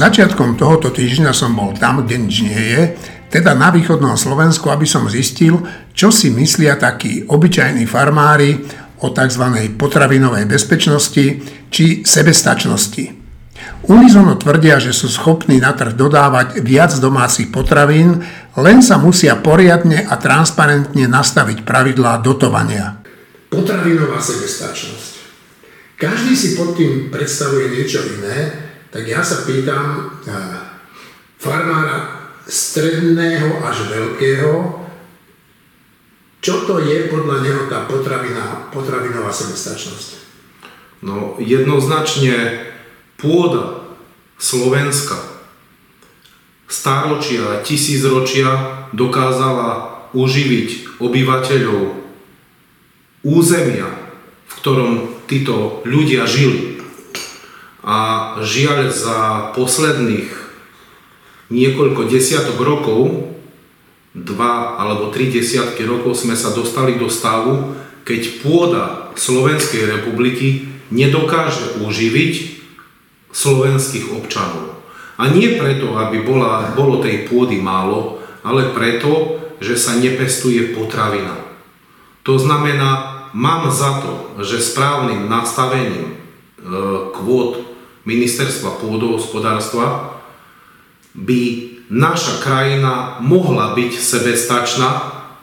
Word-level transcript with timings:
Začiatkom 0.00 0.56
tohoto 0.56 0.88
týždňa 0.88 1.28
som 1.36 1.52
bol 1.52 1.76
tam, 1.76 2.00
kde 2.00 2.24
nič 2.24 2.40
nie 2.40 2.56
je, 2.56 2.82
teda 3.28 3.52
na 3.52 3.68
východnom 3.68 4.16
Slovensku, 4.16 4.72
aby 4.72 4.88
som 4.88 5.04
zistil, 5.12 5.60
čo 5.92 6.08
si 6.08 6.32
myslia 6.32 6.80
takí 6.80 7.28
obyčajní 7.28 7.84
farmári 7.84 8.64
o 9.04 9.12
tzv. 9.12 9.44
potravinovej 9.76 10.48
bezpečnosti 10.48 11.44
či 11.68 12.00
sebestačnosti. 12.00 13.04
Unizono 13.92 14.40
tvrdia, 14.40 14.80
že 14.80 14.96
sú 14.96 15.12
schopní 15.12 15.60
na 15.60 15.76
trh 15.76 15.92
dodávať 15.92 16.64
viac 16.64 16.96
domácich 16.96 17.52
potravín, 17.52 18.24
len 18.56 18.80
sa 18.80 18.96
musia 18.96 19.36
poriadne 19.36 20.08
a 20.08 20.16
transparentne 20.16 21.12
nastaviť 21.12 21.60
pravidlá 21.60 22.24
dotovania. 22.24 23.04
Potravinová 23.52 24.16
sebestačnosť. 24.16 25.12
Každý 26.00 26.32
si 26.32 26.56
pod 26.56 26.72
tým 26.72 27.12
predstavuje 27.12 27.76
niečo 27.76 28.00
iné, 28.16 28.69
tak 28.90 29.06
ja 29.06 29.22
sa 29.22 29.46
pýtam 29.46 30.18
eh, 30.26 30.58
farmára 31.38 32.20
stredného 32.46 33.62
až 33.62 33.86
veľkého, 33.86 34.52
čo 36.40 36.64
to 36.64 36.80
je 36.82 37.06
podľa 37.12 37.44
neho 37.44 37.62
tá 37.68 37.84
potravina, 37.84 38.72
potravinová 38.72 39.28
sebestačnosť? 39.28 40.18
No 41.04 41.36
jednoznačne 41.40 42.66
pôda 43.20 43.92
Slovenska 44.40 45.20
stáročia, 46.70 47.60
tisícročia 47.66 48.88
dokázala 48.96 50.00
uživiť 50.16 50.98
obyvateľov 51.02 51.98
územia, 53.26 53.88
v 54.48 54.52
ktorom 54.64 54.90
títo 55.28 55.84
ľudia 55.84 56.24
žili. 56.24 56.69
A 57.80 57.98
žiaľ 58.44 58.92
za 58.92 59.50
posledných 59.56 60.28
niekoľko 61.48 62.06
desiatok 62.06 62.60
rokov, 62.60 63.32
dva 64.14 64.76
alebo 64.78 65.08
tri 65.14 65.30
desiatky 65.30 65.86
rokov 65.86 66.18
sme 66.18 66.34
sa 66.34 66.52
dostali 66.52 67.00
do 67.00 67.08
stavu, 67.08 67.74
keď 68.04 68.42
pôda 68.42 68.84
Slovenskej 69.14 69.86
republiky 69.98 70.70
nedokáže 70.90 71.78
uživiť 71.82 72.34
slovenských 73.30 74.10
občanov. 74.10 74.82
A 75.20 75.30
nie 75.30 75.60
preto, 75.60 75.94
aby 76.00 76.24
bola, 76.24 76.72
bolo 76.72 77.04
tej 77.04 77.28
pôdy 77.28 77.60
málo, 77.60 78.18
ale 78.40 78.72
preto, 78.72 79.38
že 79.60 79.76
sa 79.76 79.94
nepestuje 80.00 80.72
potravina. 80.72 81.36
To 82.24 82.40
znamená, 82.40 83.28
mám 83.36 83.68
za 83.68 84.00
to, 84.00 84.42
že 84.42 84.64
správnym 84.64 85.28
nastavením 85.28 86.16
e, 86.16 86.16
kvót 87.12 87.69
ministerstva 88.10 88.82
pôdohospodárstva 88.82 90.18
by 91.14 91.70
naša 91.90 92.42
krajina 92.42 93.22
mohla 93.22 93.74
byť 93.78 93.92
sebestačná 93.94 94.90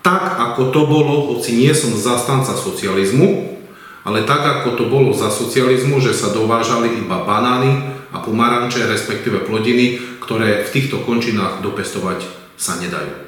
tak, 0.03 0.39
ako 0.39 0.71
to 0.71 0.81
bolo, 0.87 1.35
hoci 1.35 1.59
nie 1.59 1.75
som 1.75 1.91
zastanca 1.91 2.55
socializmu, 2.55 3.59
ale 4.07 4.23
tak, 4.23 4.39
ako 4.39 4.79
to 4.79 4.85
bolo 4.87 5.11
za 5.11 5.27
socializmu, 5.27 5.99
že 5.99 6.15
sa 6.15 6.31
dovážali 6.31 7.03
iba 7.03 7.27
banány 7.27 7.91
a 8.15 8.23
pomaranče, 8.23 8.87
respektíve 8.87 9.43
plodiny, 9.43 9.99
ktoré 10.23 10.63
v 10.63 10.71
týchto 10.71 11.03
končinách 11.03 11.59
dopestovať 11.59 12.23
sa 12.55 12.79
nedajú. 12.79 13.27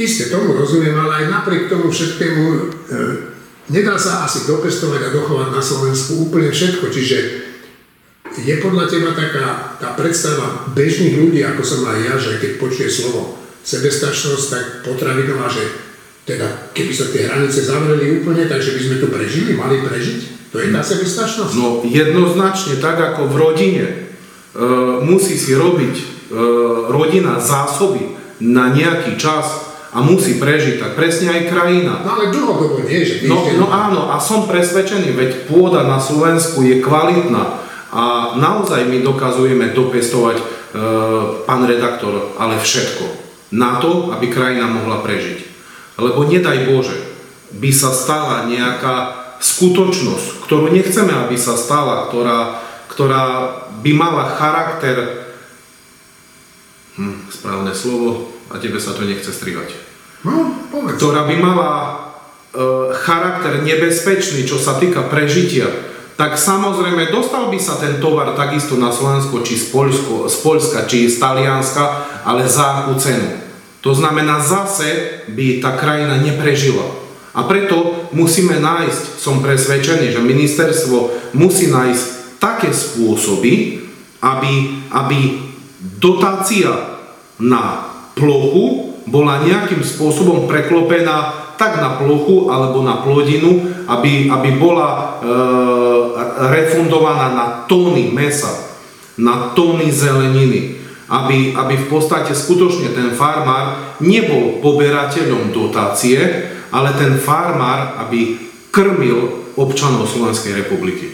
Isté, 0.00 0.32
tomu 0.32 0.56
rozumiem, 0.56 0.96
ale 0.96 1.24
aj 1.24 1.26
napriek 1.28 1.68
tomu 1.68 1.92
všetkému 1.92 2.44
e, 2.48 2.58
nedá 3.68 4.00
sa 4.00 4.24
asi 4.24 4.48
dopestovať 4.48 5.10
a 5.10 5.12
dochovať 5.12 5.48
na 5.52 5.60
Slovensku 5.60 6.30
úplne 6.30 6.48
všetko. 6.54 6.88
Čiže 6.88 7.16
je 8.36 8.54
podľa 8.60 8.84
teba 8.90 9.10
taká 9.16 9.78
tá 9.80 9.94
predstava 9.96 10.68
bežných 10.74 11.16
ľudí, 11.16 11.40
ako 11.46 11.62
som 11.64 11.80
aj 11.88 11.98
ja, 12.04 12.14
že 12.20 12.42
keď 12.42 12.50
počuje 12.60 12.90
slovo 12.90 13.38
sebestačnosť, 13.64 14.44
tak 14.50 14.64
potravinová, 14.84 15.48
že 15.48 15.88
teda 16.28 16.72
keby 16.76 16.92
sa 16.92 17.08
tie 17.08 17.24
hranice 17.24 17.64
zavreli 17.64 18.20
úplne, 18.20 18.44
takže 18.44 18.76
by 18.76 18.80
sme 18.84 18.96
to 19.00 19.08
prežili, 19.08 19.56
mali 19.56 19.80
prežiť? 19.80 20.52
To 20.52 20.56
je 20.60 20.68
tá 20.72 20.80
sebestačnosť? 20.84 21.52
No 21.56 21.80
jednoznačne, 21.84 22.80
tak 22.80 22.96
ako 23.00 23.32
v 23.32 23.34
rodine 23.36 23.84
e, 23.88 23.94
musí 25.04 25.36
si 25.36 25.56
robiť 25.56 25.94
e, 25.96 26.04
rodina 26.88 27.40
zásoby 27.40 28.16
na 28.44 28.72
nejaký 28.72 29.16
čas 29.16 29.68
a 29.88 30.04
musí 30.04 30.36
prežiť, 30.36 30.80
tak 30.80 30.90
presne 31.00 31.32
aj 31.32 31.48
krajina. 31.48 32.04
No 32.04 32.20
ale 32.20 32.28
dlhodobo 32.28 32.84
nie, 32.84 33.04
že 33.04 33.24
no, 33.24 33.40
no 33.56 33.72
áno, 33.72 34.12
a 34.12 34.20
som 34.20 34.44
presvedčený, 34.44 35.16
veď 35.16 35.30
pôda 35.48 35.88
na 35.88 35.96
Slovensku 35.96 36.60
je 36.60 36.84
kvalitná 36.84 37.67
a 37.98 38.04
naozaj 38.38 38.86
my 38.86 39.02
dokazujeme 39.02 39.74
dopestovať, 39.74 40.38
e, 40.38 40.44
pán 41.42 41.66
redaktor, 41.66 42.30
ale 42.38 42.62
všetko. 42.62 43.10
Na 43.58 43.82
to, 43.82 44.14
aby 44.14 44.30
krajina 44.30 44.70
mohla 44.70 45.02
prežiť. 45.02 45.42
Lebo 45.98 46.22
nedaj 46.22 46.70
Bože, 46.70 46.94
by 47.50 47.70
sa 47.74 47.90
stala 47.90 48.46
nejaká 48.46 49.18
skutočnosť, 49.42 50.46
ktorú 50.46 50.70
nechceme, 50.70 51.10
aby 51.10 51.34
sa 51.34 51.58
stala, 51.58 52.06
ktorá, 52.06 52.62
ktorá 52.86 53.24
by 53.82 53.90
mala 53.90 54.30
charakter, 54.30 55.26
hm, 56.94 57.26
správne 57.34 57.74
slovo, 57.74 58.30
a 58.46 58.62
tebe 58.62 58.78
sa 58.78 58.94
to 58.94 59.02
nechce 59.10 59.34
strihať. 59.34 59.74
No, 60.22 60.54
Ktorá 60.70 61.26
by 61.26 61.36
mala 61.38 61.70
e, 61.74 61.90
charakter 62.94 63.58
nebezpečný, 63.62 64.46
čo 64.46 64.58
sa 64.58 64.78
týka 64.78 65.06
prežitia, 65.06 65.66
tak 66.18 66.34
samozrejme 66.34 67.14
dostal 67.14 67.46
by 67.46 67.58
sa 67.62 67.78
ten 67.78 68.02
tovar 68.02 68.34
takisto 68.34 68.74
na 68.74 68.90
Slovensko, 68.90 69.38
či 69.46 69.54
z, 69.54 69.70
Poľsko, 69.70 70.26
z 70.26 70.36
Polska, 70.42 70.82
či 70.90 71.06
z 71.06 71.22
Talianska, 71.22 72.10
ale 72.26 72.42
za 72.50 72.82
akú 72.82 72.98
cenu. 72.98 73.38
To 73.86 73.94
znamená, 73.94 74.42
zase 74.42 75.22
by 75.30 75.62
tá 75.62 75.78
krajina 75.78 76.18
neprežila. 76.18 76.82
A 77.38 77.46
preto 77.46 78.10
musíme 78.10 78.58
nájsť, 78.58 79.22
som 79.22 79.38
presvedčený, 79.38 80.10
že 80.10 80.18
ministerstvo 80.18 80.96
musí 81.38 81.70
nájsť 81.70 82.04
také 82.42 82.74
spôsoby, 82.74 83.86
aby, 84.18 84.54
aby 84.90 85.18
dotácia 86.02 86.98
na 87.38 87.94
plochu 88.18 88.98
bola 89.06 89.46
nejakým 89.46 89.86
spôsobom 89.86 90.50
preklopená 90.50 91.47
tak 91.58 91.82
na 91.82 91.98
plochu 91.98 92.48
alebo 92.48 92.86
na 92.86 93.02
plodinu, 93.02 93.66
aby, 93.90 94.30
aby 94.30 94.48
bola 94.54 94.88
e, 94.88 95.04
refundovaná 96.54 97.34
na 97.34 97.46
tóny 97.66 98.14
mesa, 98.14 98.78
na 99.18 99.50
tóny 99.58 99.90
zeleniny, 99.90 100.78
aby, 101.10 101.58
aby 101.58 101.74
v 101.74 101.86
podstate 101.90 102.30
skutočne 102.30 102.94
ten 102.94 103.10
farmár 103.10 103.98
nebol 103.98 104.62
poberateľom 104.62 105.50
dotácie, 105.50 106.22
ale 106.70 106.94
ten 106.94 107.18
farmár, 107.18 108.06
aby 108.06 108.38
krmil 108.70 109.50
občanov 109.58 110.06
Slovenskej 110.06 110.62
republiky. 110.62 111.10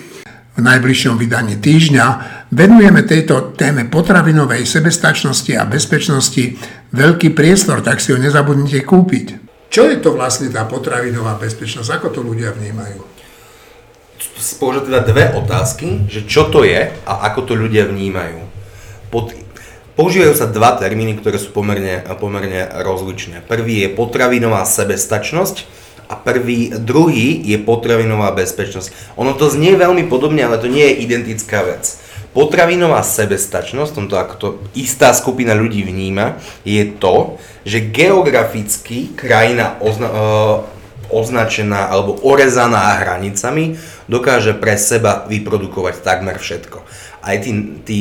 V 0.55 0.63
najbližšom 0.63 1.19
vydaní 1.19 1.59
týždňa 1.59 2.07
venujeme 2.55 3.03
tejto 3.03 3.57
téme 3.59 3.91
potravinovej 3.91 4.63
sebestačnosti 4.63 5.51
a 5.59 5.67
bezpečnosti 5.67 6.55
veľký 6.95 7.35
priestor, 7.35 7.83
tak 7.83 7.99
si 7.99 8.15
ho 8.15 8.19
nezabudnite 8.21 8.87
kúpiť. 8.87 9.44
Čo 9.75 9.91
je 9.91 9.99
to 9.99 10.15
vlastne 10.15 10.55
tá 10.55 10.63
potravinová 10.71 11.35
bezpečnosť? 11.35 11.99
Ako 11.99 12.15
to 12.15 12.23
ľudia 12.23 12.55
vnímajú? 12.55 13.03
Spoločne 14.39 14.87
teda 14.87 15.03
dve 15.03 15.25
otázky, 15.35 16.07
že 16.07 16.23
čo 16.31 16.47
to 16.47 16.63
je 16.63 16.95
a 16.95 17.13
ako 17.27 17.43
to 17.43 17.59
ľudia 17.59 17.91
vnímajú. 17.91 18.39
Pod, 19.11 19.35
používajú 19.99 20.31
sa 20.39 20.47
dva 20.47 20.79
termíny, 20.79 21.19
ktoré 21.19 21.43
sú 21.43 21.51
pomerne, 21.51 22.07
pomerne 22.23 22.71
rozličné. 22.87 23.43
Prvý 23.51 23.83
je 23.83 23.91
potravinová 23.91 24.63
sebestačnosť 24.63 25.67
a 26.07 26.15
prvý, 26.23 26.71
druhý 26.79 27.43
je 27.43 27.59
potravinová 27.59 28.31
bezpečnosť. 28.31 29.19
Ono 29.19 29.35
to 29.35 29.51
znie 29.51 29.75
veľmi 29.75 30.07
podobne, 30.07 30.47
ale 30.47 30.63
to 30.63 30.71
nie 30.71 30.87
je 30.87 31.03
identická 31.03 31.67
vec. 31.67 31.99
Potravinová 32.35 32.99
sebestačnosť, 33.07 33.95
tomto 33.95 34.19
ako 34.19 34.35
to 34.35 34.49
istá 34.75 35.15
skupina 35.15 35.55
ľudí 35.55 35.87
vníma, 35.87 36.43
je 36.67 36.83
to, 36.99 37.39
že 37.63 37.95
geograficky 37.95 39.15
krajina 39.15 39.79
ozna- 39.79 40.11
e, 40.11 40.25
označená 41.15 41.95
alebo 41.95 42.19
orezaná 42.27 42.99
hranicami 42.99 43.79
dokáže 44.11 44.59
pre 44.59 44.75
seba 44.75 45.23
vyprodukovať 45.31 46.03
takmer 46.03 46.43
všetko. 46.43 46.83
Aj 47.23 47.37
tí, 47.39 47.81
tí 47.87 48.01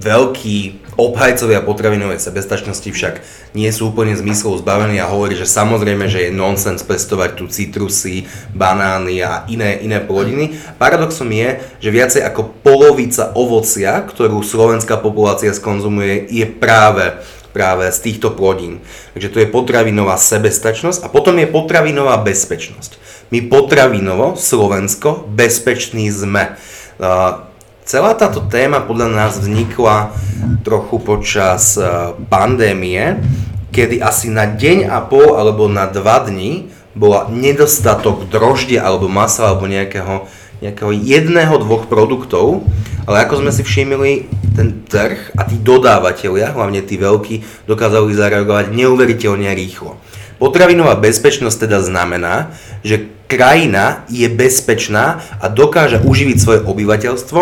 veľkí 0.00 0.83
obhajcovia 0.94 1.62
potravinovej 1.62 2.22
sebestačnosti 2.22 2.86
však 2.90 3.14
nie 3.54 3.70
sú 3.70 3.90
úplne 3.90 4.14
zmyslov 4.14 4.62
zbavení 4.62 4.98
a 5.02 5.10
hovorí, 5.10 5.34
že 5.34 5.48
samozrejme, 5.48 6.06
že 6.06 6.28
je 6.28 6.36
nonsens 6.36 6.82
pestovať 6.82 7.30
tu 7.38 7.44
citrusy, 7.50 8.26
banány 8.54 9.22
a 9.22 9.46
iné, 9.50 9.78
iné 9.82 9.98
plodiny. 9.98 10.54
Paradoxom 10.78 11.30
je, 11.30 11.62
že 11.82 11.90
viacej 11.94 12.22
ako 12.26 12.54
polovica 12.62 13.34
ovocia, 13.34 13.98
ktorú 14.02 14.42
slovenská 14.42 14.98
populácia 14.98 15.50
skonzumuje, 15.54 16.30
je 16.30 16.46
práve 16.46 17.14
práve 17.54 17.86
z 17.94 18.10
týchto 18.10 18.34
plodín. 18.34 18.82
Takže 19.14 19.30
to 19.30 19.38
je 19.38 19.46
potravinová 19.46 20.18
sebestačnosť 20.18 21.06
a 21.06 21.08
potom 21.08 21.38
je 21.38 21.46
potravinová 21.46 22.18
bezpečnosť. 22.18 22.98
My 23.30 23.46
potravinovo, 23.46 24.34
Slovensko, 24.34 25.22
bezpeční 25.30 26.10
sme. 26.10 26.58
Celá 27.84 28.16
táto 28.16 28.40
téma 28.48 28.80
podľa 28.80 29.08
nás 29.12 29.36
vznikla 29.36 30.16
trochu 30.64 30.96
počas 30.98 31.76
e, 31.76 31.84
pandémie, 32.32 33.20
kedy 33.70 34.00
asi 34.00 34.32
na 34.32 34.48
deň 34.48 34.88
a 34.88 35.04
pol 35.04 35.36
alebo 35.36 35.68
na 35.68 35.84
dva 35.84 36.24
dní 36.24 36.72
bola 36.96 37.28
nedostatok 37.28 38.26
droždia 38.32 38.86
alebo 38.86 39.10
masa 39.10 39.52
alebo 39.52 39.68
nejakého, 39.68 40.24
nejakého 40.64 40.92
jedného, 40.94 41.60
dvoch 41.60 41.84
produktov, 41.90 42.64
ale 43.04 43.26
ako 43.28 43.44
sme 43.44 43.52
si 43.52 43.62
všimli, 43.66 44.12
ten 44.54 44.86
trh 44.86 45.34
a 45.34 45.42
tí 45.44 45.58
dodávateľia, 45.58 46.54
hlavne 46.54 46.80
tí 46.86 46.96
veľkí, 46.96 47.66
dokázali 47.66 48.14
zareagovať 48.14 48.70
neuveriteľne 48.70 49.50
rýchlo. 49.52 49.98
Potravinová 50.38 50.98
bezpečnosť 50.98 51.66
teda 51.66 51.82
znamená, 51.82 52.54
že 52.86 53.13
krajina 53.26 54.04
je 54.12 54.28
bezpečná 54.28 55.20
a 55.40 55.46
dokáže 55.48 56.00
uživiť 56.02 56.36
svoje 56.38 56.60
obyvateľstvo 56.64 57.40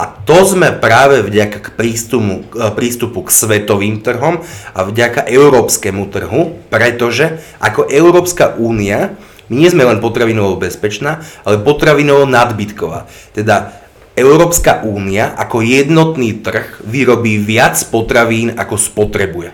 a 0.00 0.02
to 0.08 0.38
sme 0.48 0.72
práve 0.80 1.20
vďaka 1.20 1.58
k 1.60 1.68
prístupu, 1.76 2.48
prístupu 2.72 3.26
k 3.26 3.30
svetovým 3.30 4.00
trhom 4.00 4.40
a 4.72 4.80
vďaka 4.88 5.28
európskemu 5.28 6.08
trhu, 6.08 6.56
pretože 6.72 7.36
ako 7.60 7.84
Európska 7.90 8.56
únia 8.56 9.12
my 9.50 9.54
nie 9.60 9.68
sme 9.68 9.82
len 9.82 9.98
potravinovo 9.98 10.56
bezpečná, 10.56 11.26
ale 11.42 11.58
potravinovo 11.58 12.22
nadbytková. 12.22 13.10
Teda 13.34 13.82
Európska 14.14 14.86
únia 14.86 15.34
ako 15.34 15.66
jednotný 15.66 16.38
trh 16.38 16.86
vyrobí 16.86 17.42
viac 17.42 17.76
potravín, 17.90 18.54
ako 18.54 18.78
spotrebuje. 18.78 19.50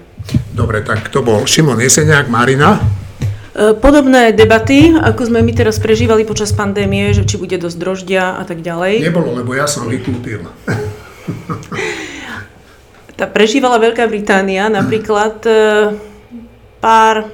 Dobre, 0.53 0.85
tak 0.85 1.09
to 1.09 1.25
bol 1.25 1.49
Šimon 1.49 1.81
Jeseniak, 1.81 2.29
Marina. 2.29 2.77
E, 3.57 3.73
podobné 3.73 4.37
debaty, 4.37 4.93
ako 4.93 5.33
sme 5.33 5.41
my 5.41 5.53
teraz 5.57 5.81
prežívali 5.81 6.29
počas 6.29 6.53
pandémie, 6.53 7.17
že 7.17 7.25
či 7.25 7.41
bude 7.41 7.57
dosť 7.57 7.77
droždia 7.81 8.37
a 8.37 8.45
tak 8.45 8.61
ďalej. 8.61 9.09
Nebolo, 9.09 9.33
lebo 9.33 9.57
ja 9.57 9.65
som 9.65 9.89
vyklútil. 9.89 10.45
Tá 13.17 13.25
prežívala 13.25 13.81
Veľká 13.81 14.05
Británia 14.13 14.69
napríklad 14.69 15.41
e, 15.49 15.53
pár 16.85 17.33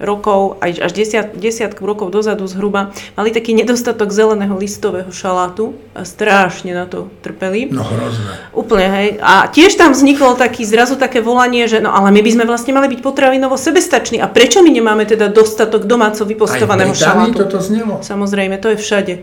rokov, 0.00 0.56
aj 0.64 0.80
až 0.80 0.92
desiat, 0.96 1.28
desiatku 1.36 1.84
rokov 1.84 2.08
dozadu 2.08 2.48
zhruba, 2.48 2.90
mali 3.14 3.30
taký 3.30 3.52
nedostatok 3.52 4.08
zeleného 4.08 4.56
listového 4.56 5.12
šalátu 5.12 5.76
a 5.92 6.08
strašne 6.08 6.72
na 6.72 6.88
to 6.88 7.12
trpeli. 7.20 7.68
No 7.68 7.84
hrozné. 7.84 8.50
Úplne, 8.56 8.86
hej. 8.96 9.08
A 9.20 9.46
tiež 9.52 9.76
tam 9.76 9.92
vzniklo 9.92 10.40
taký, 10.40 10.64
zrazu 10.64 10.96
také 10.96 11.20
volanie, 11.20 11.68
že 11.68 11.84
no 11.84 11.92
ale 11.92 12.08
my 12.10 12.24
by 12.24 12.30
sme 12.32 12.44
vlastne 12.48 12.72
mali 12.72 12.88
byť 12.88 13.00
potravinovo 13.04 13.60
sebestační 13.60 14.24
a 14.24 14.26
prečo 14.26 14.64
my 14.64 14.72
nemáme 14.72 15.04
teda 15.04 15.28
dostatok 15.28 15.84
domáco 15.84 16.24
vypostovaného 16.24 16.96
šalátu? 16.96 17.44
toto 17.44 17.60
znelo. 17.60 18.00
Samozrejme, 18.00 18.56
to 18.56 18.72
je 18.72 18.78
všade. 18.80 19.14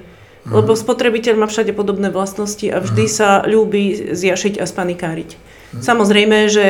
Mhm. 0.48 0.54
Lebo 0.54 0.78
spotrebiteľ 0.78 1.34
má 1.42 1.48
všade 1.50 1.74
podobné 1.74 2.14
vlastnosti 2.14 2.64
a 2.70 2.78
vždy 2.80 3.04
mhm. 3.10 3.12
sa 3.12 3.42
ľúbi 3.44 4.14
zjašiť 4.14 4.62
a 4.62 4.66
spanikáriť. 4.70 5.57
Samozrejme, 5.76 6.48
že 6.48 6.68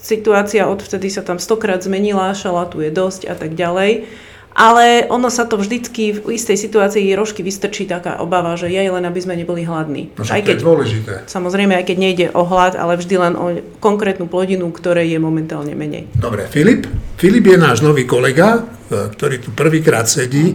situácia 0.00 0.64
odvtedy 0.64 1.12
sa 1.12 1.20
tam 1.20 1.36
stokrát 1.36 1.84
zmenila, 1.84 2.32
šalátu 2.32 2.80
je 2.80 2.90
dosť 2.90 3.28
a 3.28 3.34
tak 3.36 3.52
ďalej. 3.52 4.08
Ale 4.52 5.08
ono 5.08 5.32
sa 5.32 5.48
to 5.48 5.56
vždycky 5.56 6.12
v 6.12 6.36
istej 6.36 6.60
situácii 6.60 7.16
rožky 7.16 7.40
vystrčí 7.40 7.88
taká 7.88 8.20
obava, 8.20 8.52
že 8.52 8.68
je 8.68 8.84
len 8.84 9.00
aby 9.00 9.16
sme 9.16 9.32
neboli 9.32 9.64
hladní. 9.64 10.12
No, 10.12 10.28
aj 10.28 10.44
keď, 10.44 10.60
to 10.60 10.60
je 10.60 10.68
dôležité. 10.68 11.12
Samozrejme, 11.24 11.72
aj 11.72 11.88
keď 11.88 11.96
nejde 11.96 12.26
o 12.36 12.44
hlad, 12.44 12.76
ale 12.76 13.00
vždy 13.00 13.14
len 13.16 13.32
o 13.32 13.56
konkrétnu 13.80 14.28
plodinu, 14.28 14.68
ktorej 14.68 15.08
je 15.08 15.16
momentálne 15.16 15.72
menej. 15.72 16.04
Dobre, 16.12 16.44
Filip. 16.52 16.84
Filip 17.16 17.48
je 17.48 17.56
náš 17.56 17.80
nový 17.80 18.04
kolega, 18.04 18.60
e, 18.92 19.08
ktorý 19.08 19.40
tu 19.40 19.56
prvýkrát 19.56 20.04
sedí. 20.04 20.52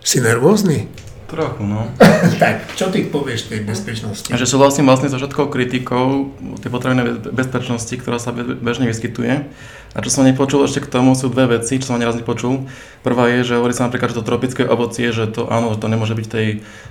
Si 0.00 0.24
nervózny? 0.24 1.03
Trochu, 1.24 1.64
no. 1.64 1.88
tak, 2.42 2.68
čo 2.76 2.92
ty 2.92 3.08
povieš 3.08 3.48
tej 3.48 3.64
bezpečnosti? 3.64 4.28
Že 4.28 4.44
súhlasím 4.44 4.84
vlastne 4.84 5.08
so 5.08 5.16
všetkou 5.16 5.48
kritikou 5.48 6.36
tej 6.60 6.68
potravinovej 6.68 7.32
bezpečnosti, 7.32 7.94
ktorá 7.96 8.20
sa 8.20 8.36
bežne 8.36 8.84
vyskytuje. 8.84 9.48
A 9.94 9.98
čo 10.02 10.10
som 10.10 10.26
nepočul 10.26 10.66
ešte 10.66 10.84
k 10.84 10.90
tomu 10.90 11.14
sú 11.14 11.30
dve 11.30 11.56
veci, 11.56 11.80
čo 11.80 11.94
som 11.94 12.02
neraz 12.02 12.18
nepočul. 12.18 12.66
Prvá 13.06 13.30
je, 13.30 13.46
že 13.46 13.56
hovorí 13.56 13.72
sa 13.72 13.86
napríklad, 13.86 14.10
že 14.10 14.18
to 14.20 14.26
tropické 14.26 14.62
ovocie, 14.66 15.14
že 15.14 15.30
to 15.30 15.46
áno, 15.48 15.72
že 15.72 15.80
to 15.80 15.88
nemôže 15.88 16.18
byť 16.18 16.26
tej 16.26 16.46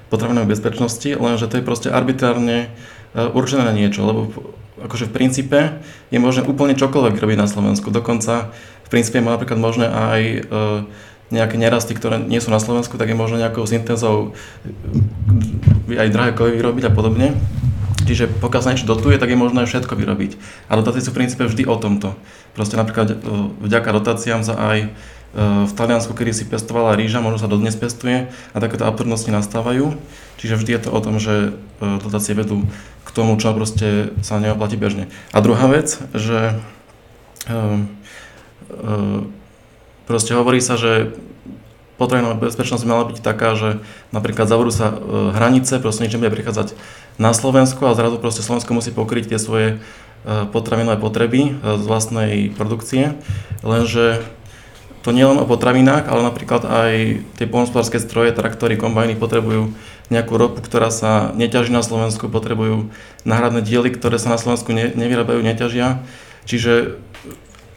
potravinovej 0.07 0.50
bezpečnosti, 0.50 1.09
len 1.12 1.36
že 1.36 1.51
to 1.51 1.59
je 1.59 1.68
proste 1.68 1.91
arbitrárne 1.91 2.71
e, 3.13 3.27
určené 3.27 3.68
na 3.68 3.75
niečo, 3.75 4.07
lebo 4.07 4.21
akože 4.81 5.12
v 5.12 5.15
princípe 5.19 5.59
je 6.09 6.18
možné 6.18 6.47
úplne 6.47 6.79
čokoľvek 6.79 7.19
robiť 7.19 7.38
na 7.38 7.47
Slovensku. 7.51 7.91
Dokonca 7.91 8.56
v 8.88 8.89
princípe 8.89 9.19
je 9.19 9.27
napríklad 9.27 9.59
možné 9.59 9.91
aj 9.91 10.21
e, 10.24 10.39
nejaké 11.33 11.57
nerasty, 11.57 11.97
ktoré 11.97 12.21
nie 12.21 12.38
sú 12.38 12.53
na 12.53 12.62
Slovensku, 12.62 13.01
tak 13.01 13.09
je 13.09 13.18
možno 13.18 13.41
nejakou 13.41 13.65
syntezou 13.65 14.38
aj 15.89 16.13
drahé 16.13 16.31
kovy 16.38 16.53
vyrobiť 16.62 16.88
a 16.88 16.91
podobne. 16.94 17.33
Čiže 18.03 18.30
pokiaľ 18.44 18.62
sa 18.62 18.71
niečo 18.75 18.85
dotuje, 18.85 19.15
tak 19.15 19.31
je 19.31 19.39
možné 19.39 19.63
všetko 19.63 19.95
vyrobiť. 19.95 20.35
A 20.68 20.75
dotácie 20.75 21.01
sú 21.01 21.15
v 21.15 21.24
princípe 21.24 21.47
vždy 21.47 21.63
o 21.65 21.75
tomto. 21.80 22.19
Proste 22.51 22.75
napríklad 22.75 23.07
e, 23.09 23.15
vďaka 23.63 23.89
dotáciám 23.95 24.44
sa 24.44 24.59
aj 24.59 24.77
e, 24.83 24.88
v 25.65 25.71
Taliansku, 25.71 26.12
kedy 26.12 26.35
si 26.35 26.44
pestovala 26.44 27.00
ríža, 27.00 27.24
možno 27.24 27.39
sa 27.39 27.47
dodnes 27.47 27.79
pestuje 27.79 28.27
a 28.51 28.57
takéto 28.59 28.83
absurdnosti 28.83 29.31
nastávajú. 29.31 29.95
Čiže 30.36 30.59
vždy 30.59 30.71
je 30.75 30.81
to 30.83 30.89
o 30.91 31.00
tom, 31.00 31.15
že 31.18 31.56
e, 31.79 31.86
dotácie 32.03 32.36
vedú 32.36 32.68
k 33.07 33.09
tomu, 33.15 33.39
čo 33.39 33.56
proste 33.56 34.12
sa 34.19 34.36
neoplatí 34.36 34.75
bežne. 34.75 35.07
A 35.31 35.39
druhá 35.39 35.71
vec, 35.71 35.95
že 36.12 36.59
Proste 40.03 40.35
hovorí 40.35 40.59
sa, 40.59 40.75
že 40.75 41.15
potravinová 41.95 42.35
bezpečnosť 42.35 42.83
mala 42.83 43.07
byť 43.07 43.23
taká, 43.23 43.55
že 43.55 43.69
napríklad 44.11 44.50
zavrú 44.50 44.73
sa 44.73 44.91
e, 44.91 44.95
hranice, 45.38 45.79
proste 45.79 46.03
nič 46.03 46.17
nebude 46.17 46.33
prichádzať 46.33 46.75
na 47.21 47.31
Slovensku 47.31 47.85
a 47.85 47.95
zrazu 47.95 48.17
proste 48.17 48.41
Slovensko 48.41 48.73
musí 48.73 48.89
pokryť 48.89 49.31
tie 49.31 49.39
svoje 49.39 49.67
e, 49.71 49.77
potravinové 50.50 50.97
potreby 50.97 51.41
e, 51.47 51.79
z 51.79 51.83
vlastnej 51.85 52.51
produkcie, 52.51 53.15
lenže 53.61 54.25
to 55.03 55.11
nie 55.11 55.27
len 55.27 55.35
o 55.35 55.44
potravinách, 55.44 56.07
ale 56.07 56.23
napríklad 56.23 56.63
aj 56.63 56.91
tie 57.35 57.45
polnospodárske 57.45 58.00
stroje, 58.00 58.31
traktory, 58.31 58.79
kombajny 58.79 59.19
potrebujú 59.19 59.75
nejakú 60.07 60.39
ropu, 60.39 60.63
ktorá 60.63 60.95
sa 60.95 61.35
neťaží 61.35 61.75
na 61.75 61.83
Slovensku, 61.83 62.31
potrebujú 62.31 62.88
náhradné 63.27 63.59
diely, 63.67 63.91
ktoré 63.91 64.15
sa 64.15 64.31
na 64.31 64.39
Slovensku 64.39 64.71
ne, 64.71 64.95
nevyrábajú, 64.95 65.44
neťažia. 65.44 66.00
Čiže 66.47 67.03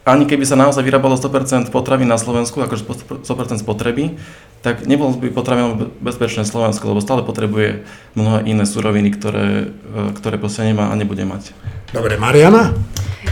ani 0.06 0.22
keby 0.22 0.46
sa 0.46 0.54
naozaj 0.54 0.86
vyrábalo 0.86 1.18
100% 1.18 1.74
potravy 1.74 2.06
na 2.06 2.14
Slovensku, 2.14 2.62
akože 2.62 2.86
100% 3.26 3.58
spotreby, 3.58 4.14
tak 4.62 4.86
nebolo 4.86 5.18
by 5.18 5.34
potravinou 5.34 5.90
bezpečné 5.98 6.46
Slovensko, 6.46 6.94
lebo 6.94 7.02
stále 7.02 7.26
potrebuje 7.26 7.82
mnohé 8.14 8.46
iné 8.46 8.62
suroviny, 8.62 9.10
ktoré, 9.18 9.74
e, 9.74 10.14
ktoré 10.14 10.38
proste 10.38 10.62
nemá 10.62 10.94
a 10.94 10.94
nebude 10.94 11.26
mať. 11.26 11.50
Dobre, 11.94 12.18
Mariana? 12.18 12.74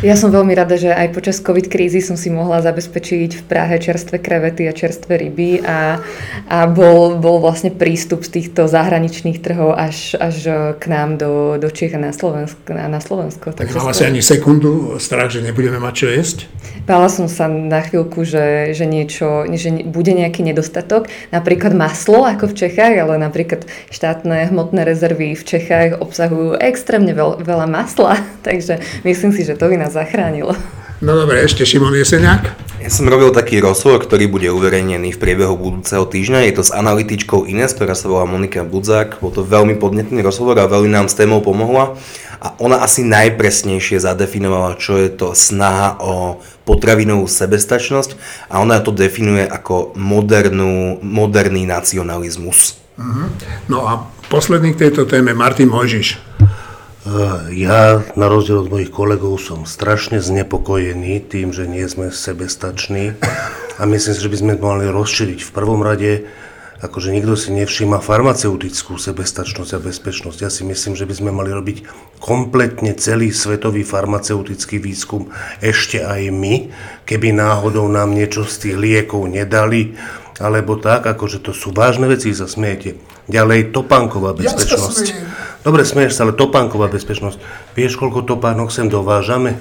Ja 0.05 0.21
som 0.21 0.29
veľmi 0.29 0.53
rada, 0.53 0.77
že 0.77 0.93
aj 0.93 1.17
počas 1.17 1.41
COVID 1.41 1.73
krízy 1.73 2.05
som 2.05 2.19
si 2.19 2.29
mohla 2.29 2.61
zabezpečiť 2.61 3.41
v 3.41 3.43
Prahe 3.49 3.81
čerstvé 3.81 4.21
krevety 4.21 4.69
a 4.69 4.77
čerstvé 4.77 5.17
ryby 5.17 5.65
a, 5.65 5.97
a 6.45 6.59
bol, 6.69 7.17
bol 7.17 7.41
vlastne 7.41 7.73
prístup 7.73 8.21
z 8.21 8.37
týchto 8.37 8.69
zahraničných 8.69 9.41
trhov 9.41 9.73
až, 9.73 10.13
až 10.21 10.37
k 10.77 10.85
nám 10.93 11.17
do, 11.17 11.57
do 11.57 11.73
Čiech 11.73 11.97
a 11.97 12.01
na 12.03 12.13
Slovensko. 12.13 12.77
Na, 12.77 12.85
na 12.91 13.01
Slovensko. 13.01 13.57
Tak 13.57 13.73
mala 13.73 13.97
si 13.97 14.05
ani 14.05 14.21
sekundu 14.21 15.01
strach, 15.01 15.33
že 15.33 15.41
nebudeme 15.41 15.81
mať 15.81 15.95
čo 15.97 16.07
jesť? 16.13 16.39
Bála 16.85 17.09
som 17.09 17.25
sa 17.25 17.49
na 17.49 17.81
chvíľku, 17.81 18.29
že, 18.29 18.77
že 18.77 18.85
niečo, 18.85 19.49
že 19.57 19.73
bude 19.89 20.13
nejaký 20.13 20.45
nedostatok. 20.45 21.09
Napríklad 21.33 21.73
maslo 21.73 22.29
ako 22.29 22.53
v 22.53 22.69
Čechách, 22.69 23.01
ale 23.01 23.17
napríklad 23.17 23.65
štátne 23.89 24.53
hmotné 24.53 24.85
rezervy 24.85 25.33
v 25.33 25.45
Čechách 25.49 25.97
obsahujú 25.97 26.61
extrémne 26.61 27.17
veľ, 27.17 27.41
veľa 27.41 27.65
masla, 27.65 28.21
takže 28.45 28.85
myslím 29.09 29.33
si, 29.33 29.49
že 29.49 29.57
to 29.57 29.73
by 29.73 29.81
nás 29.81 29.97
zachránilo. 29.97 30.53
No 31.03 31.17
dobre, 31.19 31.43
ešte 31.43 31.67
Šimon 31.67 31.97
Jeseniak. 31.97 32.55
Ja 32.81 32.93
som 32.93 33.09
robil 33.09 33.33
taký 33.33 33.65
rozhovor, 33.65 34.05
ktorý 34.05 34.29
bude 34.29 34.49
uverejnený 34.53 35.17
v 35.17 35.21
priebehu 35.21 35.57
budúceho 35.57 36.05
týždňa. 36.05 36.49
Je 36.49 36.55
to 36.61 36.65
s 36.65 36.73
analytičkou 36.73 37.49
Ines, 37.49 37.73
ktorá 37.73 37.97
sa 37.97 38.13
volá 38.13 38.29
Monika 38.29 38.61
Budzák. 38.61 39.19
Bol 39.25 39.33
to 39.33 39.41
veľmi 39.41 39.81
podnetný 39.81 40.21
rozhovor 40.21 40.61
a 40.61 40.69
veľmi 40.69 40.93
nám 40.93 41.09
s 41.09 41.17
témou 41.17 41.41
pomohla. 41.41 41.97
A 42.45 42.53
ona 42.61 42.85
asi 42.85 43.01
najpresnejšie 43.05 44.05
zadefinovala, 44.05 44.77
čo 44.77 45.01
je 45.01 45.09
to 45.13 45.33
snaha 45.33 45.97
o 46.01 46.45
potravinovú 46.69 47.29
sebestačnosť 47.29 48.17
a 48.49 48.61
ona 48.61 48.81
to 48.81 48.93
definuje 48.93 49.45
ako 49.45 49.97
modernú, 49.97 51.01
moderný 51.05 51.69
nacionalizmus. 51.69 52.81
Uh-huh. 52.97 53.29
No 53.69 53.85
a 53.89 54.09
posledný 54.29 54.73
k 54.77 54.89
tejto 54.89 55.05
téme 55.05 55.33
Martin 55.37 55.69
Mojžiš. 55.69 56.34
Eh, 57.05 57.53
ja, 57.53 58.01
na 58.17 58.33
rozdiel 58.33 58.65
od 58.65 58.73
mojich 58.73 58.89
kolegov, 58.89 59.37
som 59.37 59.69
strašne 59.69 60.25
znepokojený 60.25 61.21
tým, 61.29 61.53
že 61.53 61.69
nie 61.69 61.85
sme 61.85 62.09
sebestační 62.09 63.21
a 63.77 63.85
myslím 63.85 64.13
si, 64.17 64.25
že 64.25 64.33
by 64.33 64.39
sme 64.41 64.53
mali 64.57 64.89
rozšíriť 64.89 65.45
v 65.45 65.51
prvom 65.53 65.85
rade, 65.85 66.25
akože 66.81 67.13
nikto 67.13 67.37
si 67.37 67.53
nevšíma 67.53 68.01
farmaceutickú 68.01 68.97
sebestačnosť 68.97 69.77
a 69.77 69.85
bezpečnosť. 69.85 70.39
Ja 70.41 70.49
si 70.49 70.65
myslím, 70.65 70.97
že 70.97 71.05
by 71.05 71.13
sme 71.13 71.29
mali 71.29 71.53
robiť 71.53 71.85
kompletne 72.25 72.97
celý 72.97 73.37
svetový 73.37 73.85
farmaceutický 73.85 74.81
výskum 74.81 75.29
ešte 75.61 76.01
aj 76.01 76.33
my, 76.33 76.73
keby 77.05 77.37
náhodou 77.37 77.85
nám 77.85 78.17
niečo 78.17 78.49
z 78.49 78.65
tých 78.65 78.77
liekov 78.81 79.29
nedali, 79.29 79.93
alebo 80.41 80.81
tak, 80.81 81.05
akože 81.05 81.45
to 81.45 81.53
sú 81.53 81.69
vážne 81.69 82.09
veci, 82.09 82.33
sa 82.33 82.49
smiete. 82.49 82.97
Ďalej, 83.29 83.77
topánková 83.77 84.33
bezpečnosť. 84.33 85.05
Ja 85.13 85.44
Dobre, 85.65 85.89
smeješ 85.89 86.13
sa, 86.13 86.29
ale 86.29 86.37
topánková 86.37 86.93
bezpečnosť. 86.93 87.41
Vieš, 87.73 87.97
koľko 87.97 88.29
topánok 88.29 88.69
sem 88.69 88.93
dovážame? 88.93 89.57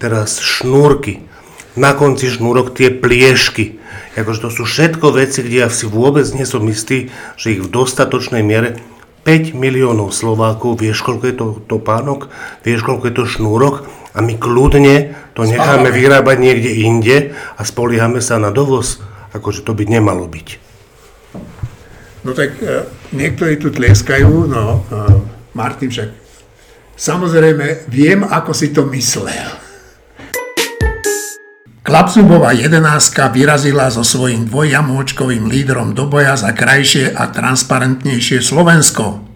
Teraz 0.00 0.40
šnúrky. 0.40 1.28
Na 1.76 1.92
konci 1.92 2.32
šnúrok 2.32 2.72
tie 2.72 2.88
pliešky. 2.88 3.76
Jakože 4.16 4.48
to 4.48 4.50
sú 4.52 4.64
všetko 4.64 5.12
veci, 5.12 5.44
kde 5.44 5.64
ja 5.64 5.68
si 5.68 5.84
vôbec 5.84 6.24
nie 6.32 6.48
som 6.48 6.64
istý, 6.64 7.12
že 7.36 7.52
ich 7.52 7.60
v 7.60 7.68
dostatočnej 7.68 8.40
miere 8.40 8.80
5 9.28 9.54
miliónov 9.54 10.10
Slovákov, 10.10 10.82
vieš, 10.82 11.04
koľko 11.06 11.24
je 11.28 11.36
to 11.36 11.46
topánok, 11.68 12.32
vieš, 12.66 12.82
koľko 12.82 13.04
je 13.06 13.14
to 13.14 13.24
šnúrok 13.28 13.86
a 14.12 14.18
my 14.18 14.34
kľudne 14.34 15.14
to 15.36 15.46
necháme 15.46 15.88
vyrábať 15.94 16.36
niekde 16.42 16.70
inde 16.82 17.16
a 17.54 17.62
spoliehame 17.62 18.18
sa 18.18 18.42
na 18.42 18.50
dovoz. 18.50 18.98
Akože 19.32 19.64
to 19.64 19.72
by 19.72 19.88
nemalo 19.88 20.26
byť. 20.28 20.48
No 22.22 22.36
tak 22.36 22.58
e, 22.60 22.84
niektorí 23.16 23.56
tu 23.56 23.72
tleskajú, 23.72 24.50
no 24.50 24.84
e, 24.86 25.41
Martin 25.52 25.92
však 25.92 26.08
samozrejme 26.96 27.88
viem, 27.92 28.24
ako 28.24 28.52
si 28.56 28.72
to 28.72 28.88
myslel. 28.92 29.62
Klapzubová 31.82 32.54
jedenáctka 32.54 33.26
vyrazila 33.34 33.90
so 33.90 34.06
svojím 34.06 34.46
dvojjamôčkovým 34.46 35.50
lídrom 35.50 35.98
do 35.98 36.06
boja 36.06 36.38
za 36.38 36.54
krajšie 36.54 37.10
a 37.10 37.26
transparentnejšie 37.34 38.38
Slovensko. 38.38 39.26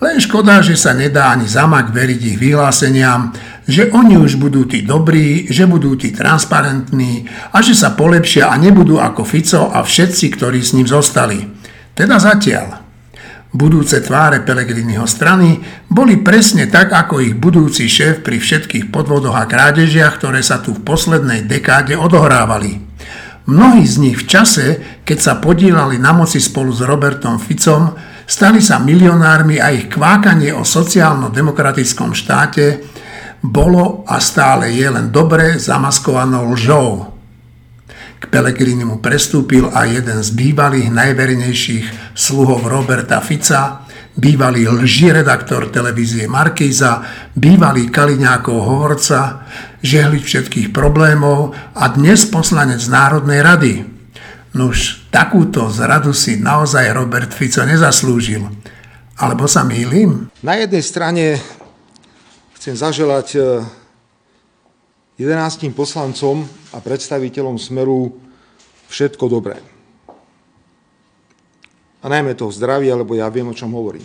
Len 0.00 0.16
škoda, 0.16 0.64
že 0.64 0.72
sa 0.72 0.96
nedá 0.96 1.36
ani 1.36 1.44
zamak 1.44 1.92
veriť 1.92 2.20
ich 2.32 2.38
vyhláseniam, 2.40 3.36
že 3.68 3.92
oni 3.92 4.16
už 4.16 4.40
budú 4.40 4.64
tí 4.64 4.88
dobrí, 4.88 5.52
že 5.52 5.68
budú 5.68 6.00
tí 6.00 6.16
transparentní 6.16 7.28
a 7.52 7.60
že 7.60 7.76
sa 7.76 7.92
polepšia 7.92 8.48
a 8.48 8.56
nebudú 8.56 8.96
ako 8.96 9.26
Fico 9.28 9.68
a 9.68 9.84
všetci, 9.84 10.32
ktorí 10.32 10.64
s 10.64 10.72
ním 10.72 10.88
zostali. 10.88 11.44
Teda 11.92 12.16
zatiaľ. 12.16 12.85
Budúce 13.56 14.04
tváre 14.04 14.44
Pelegriniho 14.44 15.08
strany 15.08 15.56
boli 15.88 16.20
presne 16.20 16.68
tak, 16.68 16.92
ako 16.92 17.24
ich 17.24 17.32
budúci 17.32 17.88
šéf 17.88 18.20
pri 18.20 18.36
všetkých 18.36 18.92
podvodoch 18.92 19.32
a 19.32 19.48
krádežiach, 19.48 20.20
ktoré 20.20 20.44
sa 20.44 20.60
tu 20.60 20.76
v 20.76 20.84
poslednej 20.84 21.48
dekáde 21.48 21.96
odohrávali. 21.96 22.76
Mnohí 23.48 23.88
z 23.88 23.96
nich 23.96 24.20
v 24.20 24.28
čase, 24.28 24.66
keď 25.08 25.18
sa 25.24 25.40
podielali 25.40 25.96
na 25.96 26.12
moci 26.12 26.36
spolu 26.36 26.68
s 26.68 26.84
Robertom 26.84 27.40
Ficom, 27.40 27.96
stali 28.28 28.60
sa 28.60 28.76
milionármi 28.76 29.56
a 29.56 29.72
ich 29.72 29.88
kvákanie 29.88 30.52
o 30.52 30.60
sociálno-demokratickom 30.60 32.12
štáte 32.12 32.84
bolo 33.40 34.04
a 34.04 34.20
stále 34.20 34.68
je 34.68 34.84
len 34.84 35.08
dobre 35.08 35.56
zamaskovanou 35.56 36.52
lžou. 36.52 37.15
K 38.16 38.24
Pelegrinimu 38.32 39.04
prestúpil 39.04 39.68
aj 39.68 40.00
jeden 40.00 40.18
z 40.24 40.28
bývalých 40.32 40.88
najvernejších 40.88 42.16
sluhov 42.16 42.64
Roberta 42.64 43.20
Fica, 43.20 43.84
bývalý 44.16 44.64
lžiredaktor 44.64 45.68
televízie 45.68 46.24
Markíza, 46.24 47.04
bývalý 47.36 47.92
Kaliňákov 47.92 48.56
hovorca, 48.56 49.44
žehliť 49.84 50.22
všetkých 50.24 50.68
problémov 50.72 51.52
a 51.76 51.92
dnes 51.92 52.24
poslanec 52.24 52.80
Národnej 52.88 53.44
rady. 53.44 53.74
Nuž, 54.56 55.04
takúto 55.12 55.68
zradu 55.68 56.16
si 56.16 56.40
naozaj 56.40 56.96
Robert 56.96 57.28
Fico 57.36 57.60
nezaslúžil. 57.60 58.48
Alebo 59.20 59.44
sa 59.44 59.60
mýlim? 59.68 60.32
Na 60.40 60.56
jednej 60.56 60.80
strane 60.80 61.24
chcem 62.56 62.72
zaželať 62.72 63.60
11 65.16 65.72
poslancom 65.72 66.44
a 66.76 66.78
predstaviteľom 66.84 67.56
Smeru 67.56 68.12
všetko 68.92 69.24
dobré. 69.32 69.56
A 72.04 72.06
najmä 72.12 72.36
toho 72.36 72.52
zdravia, 72.52 72.92
lebo 72.92 73.16
ja 73.16 73.24
viem, 73.32 73.48
o 73.48 73.56
čom 73.56 73.72
hovorím. 73.72 74.04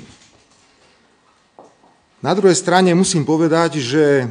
Na 2.23 2.31
druhej 2.31 2.55
strane 2.55 2.95
musím 2.95 3.27
povedať, 3.27 3.83
že 3.83 4.23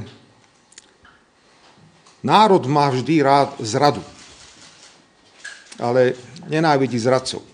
národ 2.24 2.64
má 2.64 2.88
vždy 2.88 3.14
rád 3.20 3.60
zradu, 3.60 4.00
ale 5.76 6.16
nenávidí 6.48 6.96
zradcov. 6.96 7.44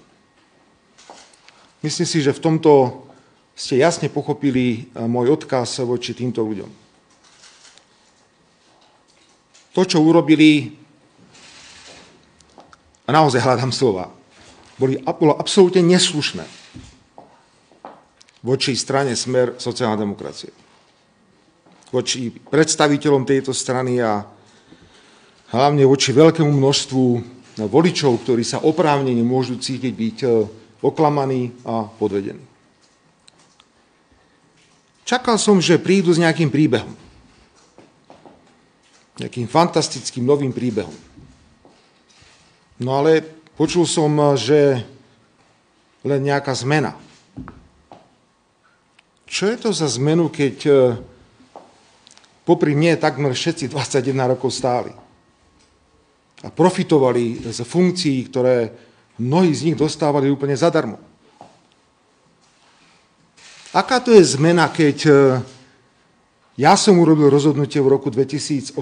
Myslím 1.82 2.06
si, 2.06 2.22
že 2.22 2.30
v 2.30 2.42
tomto 2.46 3.02
ste 3.58 3.82
jasne 3.82 4.06
pochopili 4.06 4.86
môj 4.94 5.34
odkaz 5.34 5.82
voči 5.82 6.14
týmto 6.14 6.46
ľuďom 6.46 6.85
to, 9.76 9.84
čo 9.84 10.00
urobili, 10.00 10.72
a 13.04 13.12
naozaj 13.12 13.44
hľadám 13.44 13.68
slova, 13.68 14.08
boli, 14.80 14.96
bolo 15.04 15.36
absolútne 15.36 15.84
neslušné 15.84 16.48
voči 18.40 18.72
strane 18.72 19.12
Smer 19.12 19.60
sociálna 19.60 20.00
demokracie. 20.00 20.48
Voči 21.92 22.32
predstaviteľom 22.32 23.28
tejto 23.28 23.52
strany 23.52 24.00
a 24.00 24.24
hlavne 25.52 25.84
voči 25.84 26.16
veľkému 26.16 26.50
množstvu 26.56 27.06
voličov, 27.68 28.24
ktorí 28.24 28.48
sa 28.48 28.64
oprávnene 28.64 29.20
môžu 29.20 29.60
cítiť 29.60 29.92
byť 29.92 30.18
e, 30.24 30.28
oklamaní 30.84 31.52
a 31.64 31.88
podvedení. 31.88 32.42
Čakal 35.06 35.36
som, 35.36 35.60
že 35.60 35.80
prídu 35.80 36.12
s 36.12 36.20
nejakým 36.20 36.48
príbehom 36.48 37.05
nejakým 39.16 39.48
fantastickým 39.48 40.24
novým 40.24 40.52
príbehom. 40.52 40.92
No 42.76 43.00
ale 43.00 43.24
počul 43.56 43.88
som, 43.88 44.12
že 44.36 44.84
len 46.04 46.20
nejaká 46.22 46.52
zmena. 46.52 46.92
Čo 49.26 49.50
je 49.50 49.56
to 49.58 49.70
za 49.74 49.90
zmenu, 49.98 50.30
keď 50.30 50.56
e, 50.68 50.72
popri 52.46 52.78
mne 52.78 52.94
takmer 53.00 53.34
všetci 53.34 53.66
21 53.72 54.32
rokov 54.36 54.54
stáli 54.54 54.94
a 56.44 56.48
profitovali 56.52 57.42
z 57.42 57.64
funkcií, 57.66 58.28
ktoré 58.30 58.70
mnohí 59.18 59.50
z 59.50 59.72
nich 59.72 59.76
dostávali 59.76 60.30
úplne 60.30 60.54
zadarmo. 60.54 61.00
Aká 63.74 63.98
to 63.98 64.14
je 64.14 64.22
zmena, 64.24 64.70
keď 64.70 64.98
e, 65.04 65.12
ja 66.56 66.72
som 66.74 66.96
urobil 66.96 67.28
rozhodnutie 67.28 67.80
v 67.84 67.92
roku 67.92 68.08
2018, 68.08 68.80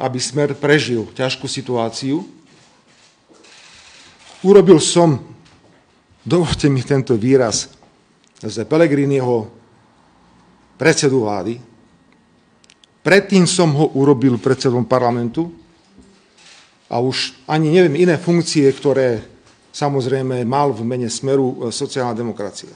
aby 0.00 0.18
Smer 0.18 0.56
prežil 0.56 1.04
ťažkú 1.12 1.44
situáciu. 1.44 2.24
Urobil 4.40 4.80
som, 4.80 5.20
dovolte 6.24 6.72
mi 6.72 6.80
tento 6.80 7.12
výraz, 7.20 7.68
z 8.40 8.64
Pelegriniho 8.64 9.52
predsedu 10.80 11.28
vlády. 11.28 11.60
Predtým 13.04 13.44
som 13.44 13.68
ho 13.76 13.92
urobil 13.92 14.40
predsedom 14.40 14.88
parlamentu 14.88 15.52
a 16.88 17.04
už 17.04 17.36
ani 17.44 17.68
neviem 17.68 18.00
iné 18.00 18.16
funkcie, 18.16 18.64
ktoré 18.72 19.20
samozrejme 19.76 20.40
mal 20.48 20.72
v 20.72 20.80
mene 20.88 21.08
Smeru 21.12 21.68
sociálna 21.68 22.16
demokracia. 22.16 22.72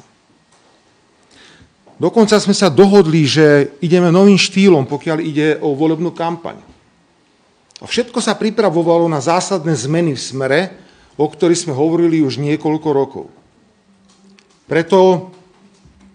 Dokonca 1.94 2.42
sme 2.42 2.54
sa 2.54 2.66
dohodli, 2.66 3.22
že 3.22 3.78
ideme 3.78 4.10
novým 4.10 4.38
štýlom, 4.38 4.82
pokiaľ 4.90 5.18
ide 5.22 5.48
o 5.62 5.78
volebnú 5.78 6.10
kampaň. 6.10 6.58
A 7.78 7.84
všetko 7.86 8.18
sa 8.18 8.34
pripravovalo 8.34 9.06
na 9.06 9.22
zásadné 9.22 9.74
zmeny 9.78 10.18
v 10.18 10.22
smere, 10.22 10.60
o 11.14 11.26
ktorých 11.30 11.70
sme 11.70 11.74
hovorili 11.74 12.18
už 12.22 12.42
niekoľko 12.42 12.88
rokov. 12.90 13.26
Preto 14.66 15.30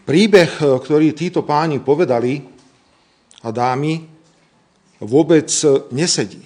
príbeh, 0.04 0.60
ktorý 0.60 1.16
títo 1.16 1.48
páni 1.48 1.80
povedali 1.80 2.44
a 3.40 3.54
dámy, 3.54 4.04
vôbec 5.00 5.48
nesedí. 5.96 6.44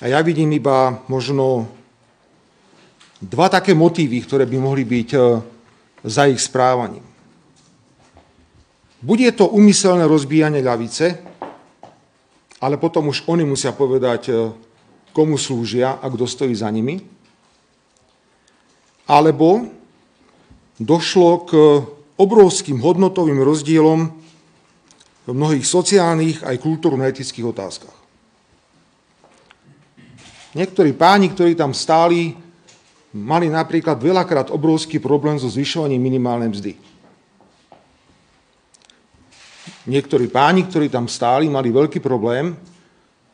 A 0.00 0.08
ja 0.08 0.24
vidím 0.24 0.50
iba 0.56 1.04
možno 1.06 1.68
dva 3.20 3.46
také 3.52 3.76
motívy, 3.76 4.24
ktoré 4.24 4.44
by 4.48 4.58
mohli 4.58 4.82
byť 4.82 5.08
eh, 5.14 5.22
za 6.08 6.26
ich 6.26 6.40
správaním. 6.40 7.13
Bude 9.04 9.28
to 9.36 9.52
umyselné 9.52 10.08
rozbíjanie 10.08 10.64
ľavice, 10.64 11.20
ale 12.56 12.80
potom 12.80 13.12
už 13.12 13.28
oni 13.28 13.44
musia 13.44 13.76
povedať, 13.76 14.32
e, 14.32 14.48
komu 15.12 15.36
slúžia 15.36 16.00
a 16.00 16.08
kto 16.08 16.24
stojí 16.24 16.56
za 16.56 16.72
nimi. 16.72 17.04
Alebo 19.04 19.68
došlo 20.80 21.44
k 21.44 21.52
obrovským 22.16 22.80
hodnotovým 22.80 23.44
rozdielom 23.44 24.08
v 25.28 25.32
mnohých 25.36 25.68
sociálnych 25.68 26.40
aj 26.40 26.56
kultúrno-etických 26.64 27.44
otázkach. 27.44 27.96
Niektorí 30.56 30.96
páni, 30.96 31.28
ktorí 31.28 31.52
tam 31.52 31.76
stáli, 31.76 32.32
mali 33.12 33.52
napríklad 33.52 34.00
veľakrát 34.00 34.48
obrovský 34.48 34.96
problém 34.96 35.36
so 35.36 35.52
zvyšovaním 35.52 36.00
minimálnej 36.00 36.48
mzdy. 36.48 36.93
Niektorí 39.84 40.32
páni, 40.32 40.64
ktorí 40.64 40.88
tam 40.88 41.04
stáli, 41.04 41.44
mali 41.52 41.68
veľký 41.68 42.00
problém 42.00 42.56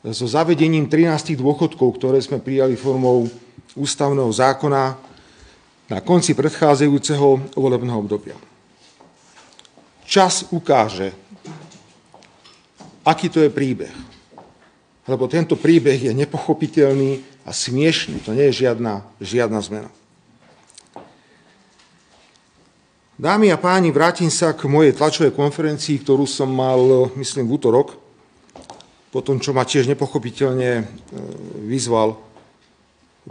so 0.02 0.26
zavedením 0.26 0.90
13 0.90 1.38
dôchodkov, 1.38 2.00
ktoré 2.00 2.18
sme 2.18 2.42
prijali 2.42 2.74
formou 2.74 3.30
ústavného 3.78 4.26
zákona 4.32 4.98
na 5.90 5.98
konci 6.02 6.34
predchádzajúceho 6.34 7.54
volebného 7.54 7.98
obdobia. 7.98 8.38
čas 10.10 10.42
ukáže, 10.50 11.14
aký 13.06 13.30
to 13.30 13.46
je 13.46 13.50
príbeh. 13.50 13.94
Lebo 15.06 15.30
tento 15.30 15.54
príbeh 15.54 16.10
je 16.10 16.12
nepochopiteľný 16.14 17.22
a 17.46 17.54
smiešný. 17.54 18.26
To 18.26 18.34
nie 18.34 18.50
je 18.50 18.66
žiadna, 18.66 19.06
žiadna 19.22 19.58
zmena. 19.62 19.90
Dámy 23.20 23.52
a 23.52 23.60
páni, 23.60 23.92
vrátim 23.92 24.32
sa 24.32 24.56
k 24.56 24.64
mojej 24.64 24.96
tlačovej 24.96 25.36
konferencii, 25.36 26.00
ktorú 26.00 26.24
som 26.24 26.48
mal, 26.48 27.12
myslím, 27.20 27.52
v 27.52 27.60
útorok, 27.60 28.00
po 29.12 29.20
tom, 29.20 29.36
čo 29.36 29.52
ma 29.52 29.60
tiež 29.60 29.84
nepochopiteľne 29.92 30.70
e, 30.80 30.82
vyzval 31.68 32.16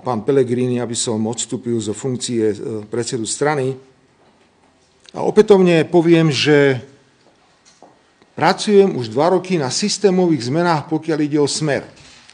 pán 0.05 0.21
Pellegrini, 0.21 0.77
aby 0.77 0.93
som 0.93 1.17
odstúpil 1.25 1.73
zo 1.81 1.97
funkcie 1.97 2.53
e, 2.53 2.55
predsedu 2.85 3.25
strany. 3.25 3.73
A 5.09 5.25
opätovne 5.25 5.81
poviem, 5.89 6.29
že 6.29 6.85
pracujem 8.37 8.93
už 8.93 9.09
dva 9.09 9.33
roky 9.33 9.57
na 9.57 9.73
systémových 9.73 10.53
zmenách, 10.53 10.85
pokiaľ 10.85 11.17
ide 11.25 11.41
o 11.41 11.49
smer 11.49 11.81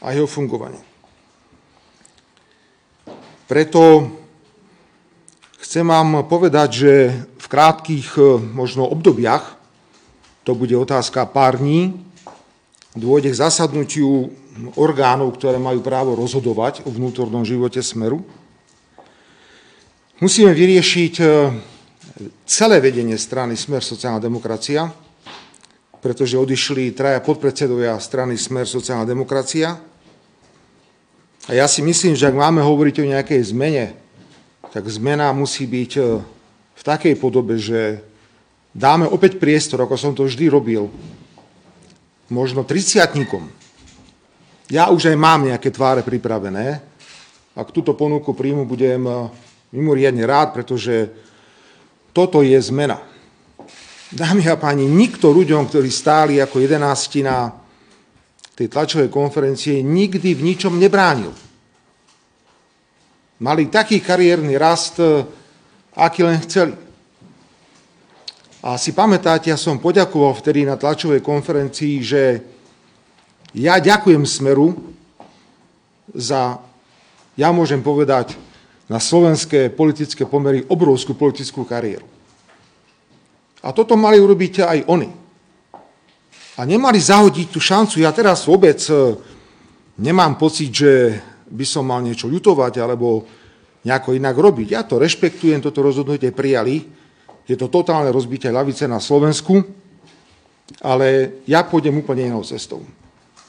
a 0.04 0.12
jeho 0.12 0.28
fungovanie. 0.28 0.84
Preto 3.48 4.12
chcem 5.64 5.88
vám 5.88 6.28
povedať, 6.28 6.68
že 6.84 6.92
v 7.46 7.52
krátkých 7.54 8.18
e, 8.18 8.42
možno 8.42 8.90
obdobiach, 8.90 9.54
to 10.42 10.58
bude 10.58 10.74
otázka 10.74 11.30
pár 11.30 11.62
dní, 11.62 11.94
dôjde 12.98 13.30
k 13.30 13.38
zasadnutiu 13.46 14.34
orgánov, 14.74 15.38
ktoré 15.38 15.54
majú 15.54 15.78
právo 15.78 16.18
rozhodovať 16.18 16.82
o 16.82 16.90
vnútornom 16.90 17.46
živote 17.46 17.78
Smeru. 17.86 18.26
Musíme 20.18 20.50
vyriešiť 20.50 21.14
e, 21.22 21.24
celé 22.42 22.82
vedenie 22.82 23.14
strany 23.14 23.54
Smer 23.54 23.78
sociálna 23.78 24.18
demokracia, 24.18 24.90
pretože 26.02 26.34
odišli 26.34 26.98
traja 26.98 27.22
podpredsedovia 27.22 27.94
strany 28.02 28.34
Smer 28.34 28.66
sociálna 28.66 29.06
demokracia. 29.06 29.78
A 31.46 31.50
ja 31.54 31.70
si 31.70 31.78
myslím, 31.78 32.18
že 32.18 32.26
ak 32.26 32.34
máme 32.34 32.58
hovoriť 32.58 33.06
o 33.06 33.10
nejakej 33.14 33.54
zmene, 33.54 33.94
tak 34.74 34.82
zmena 34.90 35.30
musí 35.30 35.62
byť 35.62 35.92
e, 35.94 36.02
takej 36.86 37.18
podobe, 37.18 37.58
že 37.58 37.98
dáme 38.70 39.10
opäť 39.10 39.42
priestor, 39.42 39.82
ako 39.82 39.98
som 39.98 40.14
to 40.14 40.22
vždy 40.22 40.46
robil, 40.46 40.86
možno 42.30 42.62
triciatníkom. 42.62 43.50
Ja 44.70 44.94
už 44.94 45.10
aj 45.10 45.18
mám 45.18 45.50
nejaké 45.50 45.74
tváre 45.74 46.06
pripravené. 46.06 46.78
Ak 47.58 47.74
túto 47.74 47.94
ponuku 47.98 48.34
príjmu, 48.34 48.66
budem 48.66 49.02
eh, 49.02 49.14
mimoriadne 49.74 50.22
rád, 50.22 50.54
pretože 50.54 51.10
toto 52.14 52.42
je 52.46 52.58
zmena. 52.58 53.02
Dámy 54.06 54.46
a 54.46 54.54
páni, 54.54 54.86
nikto 54.86 55.34
ľuďom, 55.34 55.66
ktorí 55.66 55.90
stáli 55.90 56.38
ako 56.38 56.62
jedenástina 56.62 57.50
tej 58.54 58.70
tlačovej 58.70 59.10
konferencie, 59.10 59.82
nikdy 59.82 60.32
v 60.38 60.54
ničom 60.54 60.78
nebránil. 60.78 61.34
Mali 63.36 63.68
taký 63.68 64.00
kariérny 64.00 64.54
rast, 64.54 65.02
eh, 65.02 65.22
aký 65.96 66.20
len 66.22 66.36
chceli. 66.44 66.76
A 68.60 68.76
si 68.76 68.92
pamätáte, 68.92 69.48
ja 69.48 69.56
som 69.56 69.80
poďakoval 69.80 70.36
vtedy 70.36 70.68
na 70.68 70.76
tlačovej 70.76 71.24
konferencii, 71.24 71.94
že 72.04 72.22
ja 73.56 73.80
ďakujem 73.80 74.26
Smeru 74.28 74.76
za, 76.12 76.60
ja 77.38 77.48
môžem 77.54 77.80
povedať, 77.80 78.36
na 78.86 79.02
slovenské 79.02 79.74
politické 79.74 80.28
pomery 80.28 80.62
obrovskú 80.66 81.18
politickú 81.18 81.66
kariéru. 81.66 82.06
A 83.66 83.74
toto 83.74 83.98
mali 83.98 84.22
urobiť 84.22 84.62
aj 84.62 84.78
oni. 84.86 85.10
A 86.56 86.60
nemali 86.62 87.02
zahodiť 87.02 87.46
tú 87.50 87.58
šancu. 87.58 87.98
Ja 87.98 88.14
teraz 88.14 88.46
vôbec 88.46 88.78
e, 88.86 89.18
nemám 89.98 90.38
pocit, 90.38 90.70
že 90.70 91.18
by 91.50 91.66
som 91.66 91.90
mal 91.90 91.98
niečo 92.00 92.30
ľutovať 92.30 92.78
alebo 92.78 93.26
nejako 93.86 94.18
inak 94.18 94.34
robiť. 94.34 94.74
Ja 94.74 94.82
to 94.82 94.98
rešpektujem, 94.98 95.62
toto 95.62 95.86
rozhodnutie 95.86 96.34
prijali. 96.34 96.82
Je 97.46 97.54
to 97.54 97.70
totálne 97.70 98.10
rozbitie 98.10 98.50
ľavice 98.50 98.90
na 98.90 98.98
Slovensku, 98.98 99.62
ale 100.82 101.38
ja 101.46 101.62
pôjdem 101.62 101.94
úplne 101.94 102.26
inou 102.26 102.42
cestou. 102.42 102.82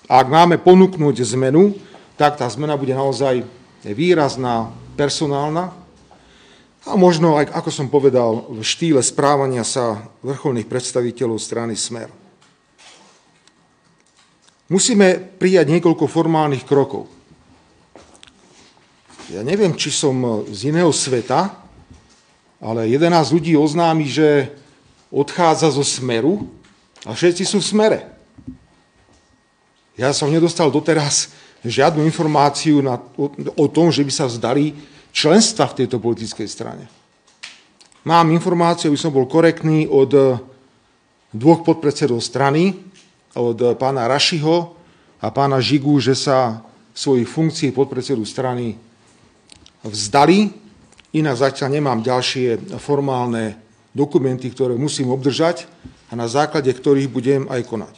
A 0.06 0.22
ak 0.22 0.30
máme 0.30 0.62
ponúknuť 0.62 1.26
zmenu, 1.34 1.74
tak 2.14 2.38
tá 2.38 2.46
zmena 2.46 2.78
bude 2.78 2.94
naozaj 2.94 3.42
výrazná, 3.82 4.70
personálna 4.94 5.74
a 6.86 6.96
možno, 6.96 7.36
aj, 7.36 7.52
ako 7.52 7.70
som 7.74 7.92
povedal, 7.92 8.48
v 8.54 8.62
štýle 8.62 9.02
správania 9.02 9.66
sa 9.66 10.08
vrcholných 10.24 10.70
predstaviteľov 10.70 11.42
strany 11.42 11.76
Smer. 11.76 12.10
Musíme 14.70 15.20
prijať 15.20 15.68
niekoľko 15.74 16.06
formálnych 16.06 16.64
krokov 16.64 17.17
ja 19.28 19.44
neviem, 19.44 19.76
či 19.76 19.92
som 19.92 20.48
z 20.48 20.72
iného 20.72 20.92
sveta, 20.96 21.52
ale 22.64 22.88
11 22.88 23.36
ľudí 23.36 23.54
oznámi, 23.60 24.08
že 24.08 24.56
odchádza 25.12 25.76
zo 25.76 25.84
smeru 25.84 26.48
a 27.04 27.12
všetci 27.12 27.44
sú 27.44 27.60
v 27.60 27.70
smere. 27.70 28.00
Ja 30.00 30.16
som 30.16 30.32
nedostal 30.32 30.72
doteraz 30.72 31.34
žiadnu 31.66 32.06
informáciu 32.08 32.80
na, 32.80 33.02
o, 33.20 33.28
o 33.36 33.66
tom, 33.68 33.92
že 33.92 34.06
by 34.06 34.12
sa 34.14 34.30
vzdali 34.30 34.72
členstva 35.12 35.68
v 35.68 35.84
tejto 35.84 35.98
politickej 36.00 36.48
strane. 36.48 36.86
Mám 38.08 38.32
informáciu, 38.32 38.88
aby 38.88 39.00
som 39.00 39.12
bol 39.12 39.28
korektný, 39.28 39.90
od 39.90 40.40
dvoch 41.36 41.62
podpredsedov 41.68 42.24
strany, 42.24 42.72
od 43.36 43.76
pána 43.76 44.08
Rašiho 44.08 44.56
a 45.20 45.28
pána 45.34 45.60
Žigu, 45.60 46.00
že 46.00 46.16
sa 46.16 46.64
svojich 46.96 47.28
funkcií 47.28 47.76
podpredsedu 47.76 48.24
strany 48.24 48.87
vzdali, 49.90 50.52
inak 51.16 51.36
zatiaľ 51.36 51.70
nemám 51.80 52.00
ďalšie 52.04 52.78
formálne 52.78 53.58
dokumenty, 53.96 54.54
ktoré 54.54 54.78
musím 54.78 55.10
obdržať 55.10 55.66
a 56.08 56.14
na 56.14 56.30
základe 56.30 56.70
ktorých 56.70 57.10
budem 57.10 57.50
aj 57.50 57.62
konať. 57.66 57.94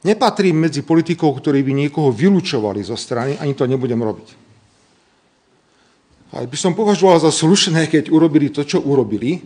Nepatrím 0.00 0.64
medzi 0.64 0.80
politikov, 0.80 1.36
ktorí 1.38 1.60
by 1.60 1.72
niekoho 1.86 2.08
vylúčovali 2.08 2.80
zo 2.80 2.96
strany, 2.96 3.36
ani 3.36 3.52
to 3.52 3.68
nebudem 3.68 4.00
robiť. 4.00 4.28
Ale 6.32 6.48
by 6.48 6.56
som 6.56 6.72
považoval 6.72 7.20
za 7.20 7.28
slušné, 7.28 7.90
keď 7.90 8.08
urobili 8.08 8.48
to, 8.48 8.64
čo 8.64 8.80
urobili, 8.80 9.44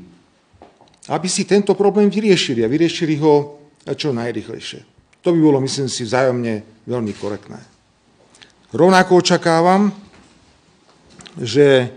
aby 1.10 1.28
si 1.28 1.44
tento 1.44 1.74
problém 1.74 2.06
vyriešili 2.06 2.62
a 2.62 2.70
vyriešili 2.70 3.18
ho 3.18 3.60
čo 3.92 4.14
najrychlejšie. 4.14 4.80
To 5.26 5.32
by 5.32 5.40
bolo, 5.40 5.58
myslím 5.64 5.88
si, 5.88 6.04
vzájomne 6.04 6.86
veľmi 6.86 7.12
korektné. 7.16 7.73
Rovnako 8.74 9.22
očakávam, 9.22 9.94
že 11.38 11.94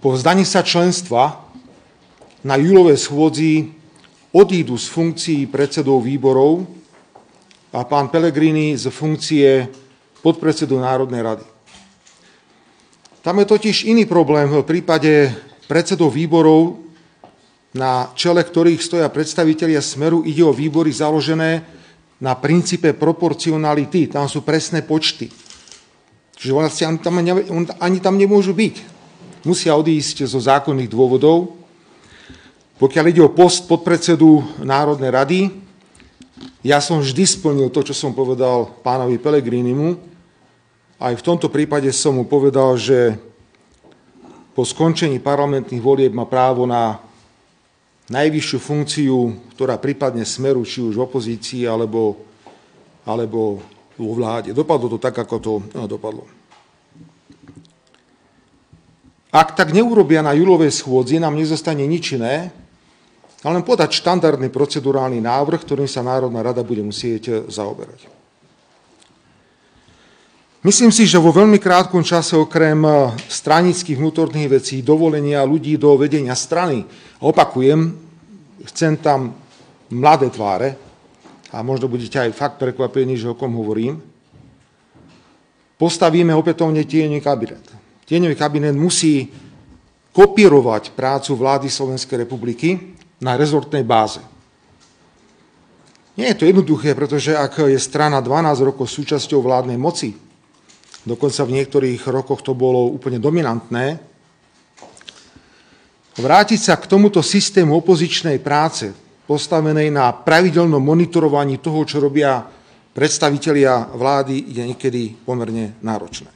po 0.00 0.16
vzdaní 0.16 0.48
sa 0.48 0.64
členstva 0.64 1.44
na 2.40 2.56
júlovej 2.56 2.96
schôdzi 2.96 3.68
odídu 4.32 4.80
z 4.80 4.88
funkcií 4.88 5.44
predsedov 5.44 6.00
výborov 6.00 6.64
a 7.68 7.84
pán 7.84 8.08
Pellegrini 8.08 8.72
z 8.80 8.88
funkcie 8.88 9.68
podpredsedu 10.24 10.80
Národnej 10.80 11.20
rady. 11.20 11.44
Tam 13.20 13.36
je 13.36 13.44
totiž 13.44 13.84
iný 13.84 14.08
problém 14.08 14.48
v 14.48 14.64
prípade 14.64 15.36
predsedov 15.68 16.16
výborov, 16.16 16.80
na 17.76 18.08
čele 18.16 18.40
ktorých 18.40 18.80
stoja 18.80 19.12
predstavitelia 19.12 19.84
Smeru, 19.84 20.24
ide 20.24 20.48
o 20.48 20.56
výbory 20.56 20.96
založené 20.96 21.60
na 22.24 22.32
princípe 22.40 22.96
proporcionality. 22.96 24.08
Tam 24.08 24.24
sú 24.32 24.40
presné 24.40 24.80
počty. 24.80 25.43
Čiže 26.34 26.52
vlastne 26.52 26.84
ani 26.94 26.98
tam, 27.00 27.14
ani 27.78 27.98
tam 28.02 28.14
nemôžu 28.18 28.52
byť. 28.52 28.74
Musia 29.44 29.76
odísť 29.76 30.24
zo 30.24 30.40
zákonných 30.40 30.90
dôvodov. 30.90 31.54
Pokiaľ 32.80 33.04
ide 33.12 33.22
o 33.22 33.30
post 33.30 33.70
podpredsedu 33.70 34.42
Národnej 34.64 35.10
rady, 35.14 35.40
ja 36.64 36.80
som 36.80 36.98
vždy 37.04 37.24
splnil 37.28 37.68
to, 37.70 37.84
čo 37.84 37.94
som 37.94 38.16
povedal 38.16 38.72
pánovi 38.80 39.20
Pelegrinimu. 39.20 40.00
Aj 40.96 41.12
v 41.12 41.22
tomto 41.22 41.52
prípade 41.52 41.92
som 41.92 42.16
mu 42.16 42.24
povedal, 42.24 42.74
že 42.80 43.20
po 44.56 44.64
skončení 44.64 45.20
parlamentných 45.20 45.82
volieb 45.82 46.14
má 46.16 46.24
právo 46.24 46.64
na 46.64 46.98
najvyššiu 48.08 48.58
funkciu, 48.60 49.16
ktorá 49.56 49.76
prípadne 49.76 50.24
smeru, 50.24 50.64
či 50.64 50.80
už 50.80 50.96
v 50.96 51.04
opozícii, 51.04 51.62
alebo, 51.68 52.20
alebo 53.04 53.60
vo 53.98 54.12
vláde. 54.14 54.50
Dopadlo 54.50 54.86
to 54.90 54.98
tak, 54.98 55.14
ako 55.18 55.36
to 55.38 55.52
no, 55.74 55.86
dopadlo. 55.86 56.26
Ak 59.34 59.58
tak 59.58 59.74
neurobia 59.74 60.22
na 60.22 60.30
júlovej 60.30 60.70
schôdzi, 60.70 61.18
nám 61.18 61.34
nezostane 61.34 61.82
nič 61.82 62.14
iné, 62.14 62.54
ale 63.42 63.60
len 63.60 63.66
podať 63.66 63.98
štandardný 63.98 64.46
procedurálny 64.48 65.18
návrh, 65.18 65.60
ktorým 65.66 65.90
sa 65.90 66.06
Národná 66.06 66.40
rada 66.40 66.62
bude 66.62 66.80
musieť 66.86 67.50
zaoberať. 67.50 68.06
Myslím 70.64 70.88
si, 70.88 71.04
že 71.04 71.20
vo 71.20 71.28
veľmi 71.28 71.60
krátkom 71.60 72.00
čase 72.00 72.40
okrem 72.40 72.80
stranických 73.28 74.00
vnútorných 74.00 74.48
vecí, 74.48 74.80
dovolenia 74.80 75.44
ľudí 75.44 75.76
do 75.76 75.92
vedenia 76.00 76.32
strany, 76.32 76.88
opakujem, 77.20 77.92
chcem 78.72 78.96
tam 78.96 79.36
mladé 79.92 80.32
tváre, 80.32 80.83
a 81.54 81.62
možno 81.62 81.86
budete 81.86 82.18
aj 82.18 82.34
fakt 82.34 82.56
prekvapení, 82.58 83.14
že 83.14 83.30
o 83.30 83.38
kom 83.38 83.54
hovorím, 83.54 84.02
postavíme 85.78 86.34
opätovne 86.34 86.82
tieňový 86.82 87.22
kabinet. 87.22 87.64
Tieňový 88.10 88.34
kabinet 88.34 88.74
musí 88.74 89.30
kopírovať 90.10 90.98
prácu 90.98 91.38
vlády 91.38 91.70
Slovenskej 91.70 92.26
republiky 92.26 92.98
na 93.22 93.38
rezortnej 93.38 93.86
báze. 93.86 94.18
Nie 96.14 96.30
je 96.34 96.38
to 96.42 96.46
jednoduché, 96.46 96.94
pretože 96.94 97.34
ak 97.34 97.66
je 97.66 97.78
strana 97.78 98.22
12 98.22 98.62
rokov 98.62 98.86
súčasťou 98.86 99.42
vládnej 99.42 99.74
moci, 99.74 100.14
dokonca 101.02 101.42
v 101.42 101.54
niektorých 101.58 102.02
rokoch 102.06 102.42
to 102.42 102.54
bolo 102.54 102.86
úplne 102.90 103.18
dominantné, 103.18 103.98
vrátiť 106.14 106.60
sa 106.62 106.78
k 106.78 106.86
tomuto 106.86 107.18
systému 107.18 107.82
opozičnej 107.82 108.38
práce, 108.38 108.94
postavenej 109.24 109.88
na 109.88 110.12
pravidelnom 110.12 110.80
monitorovaní 110.80 111.58
toho, 111.58 111.84
čo 111.88 112.00
robia 112.00 112.44
predstavitelia 112.94 113.90
vlády, 113.96 114.52
je 114.52 114.62
niekedy 114.62 115.16
pomerne 115.24 115.80
náročné. 115.80 116.30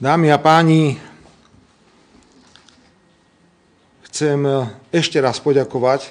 Dámy 0.00 0.32
a 0.32 0.38
páni, 0.40 0.96
chcem 4.08 4.40
ešte 4.88 5.20
raz 5.20 5.36
poďakovať 5.40 6.08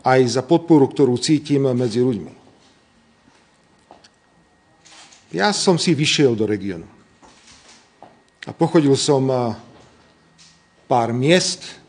aj 0.00 0.20
za 0.24 0.40
podporu, 0.40 0.88
ktorú 0.88 1.20
cítim 1.20 1.68
medzi 1.76 2.00
ľuďmi. 2.00 2.32
Ja 5.36 5.54
som 5.54 5.78
si 5.78 5.94
vyšiel 5.94 6.34
do 6.34 6.48
regiónu 6.48 6.88
a 8.48 8.50
pochodil 8.50 8.96
som 8.98 9.28
eh, 9.30 9.54
pár 10.90 11.14
miest 11.14 11.79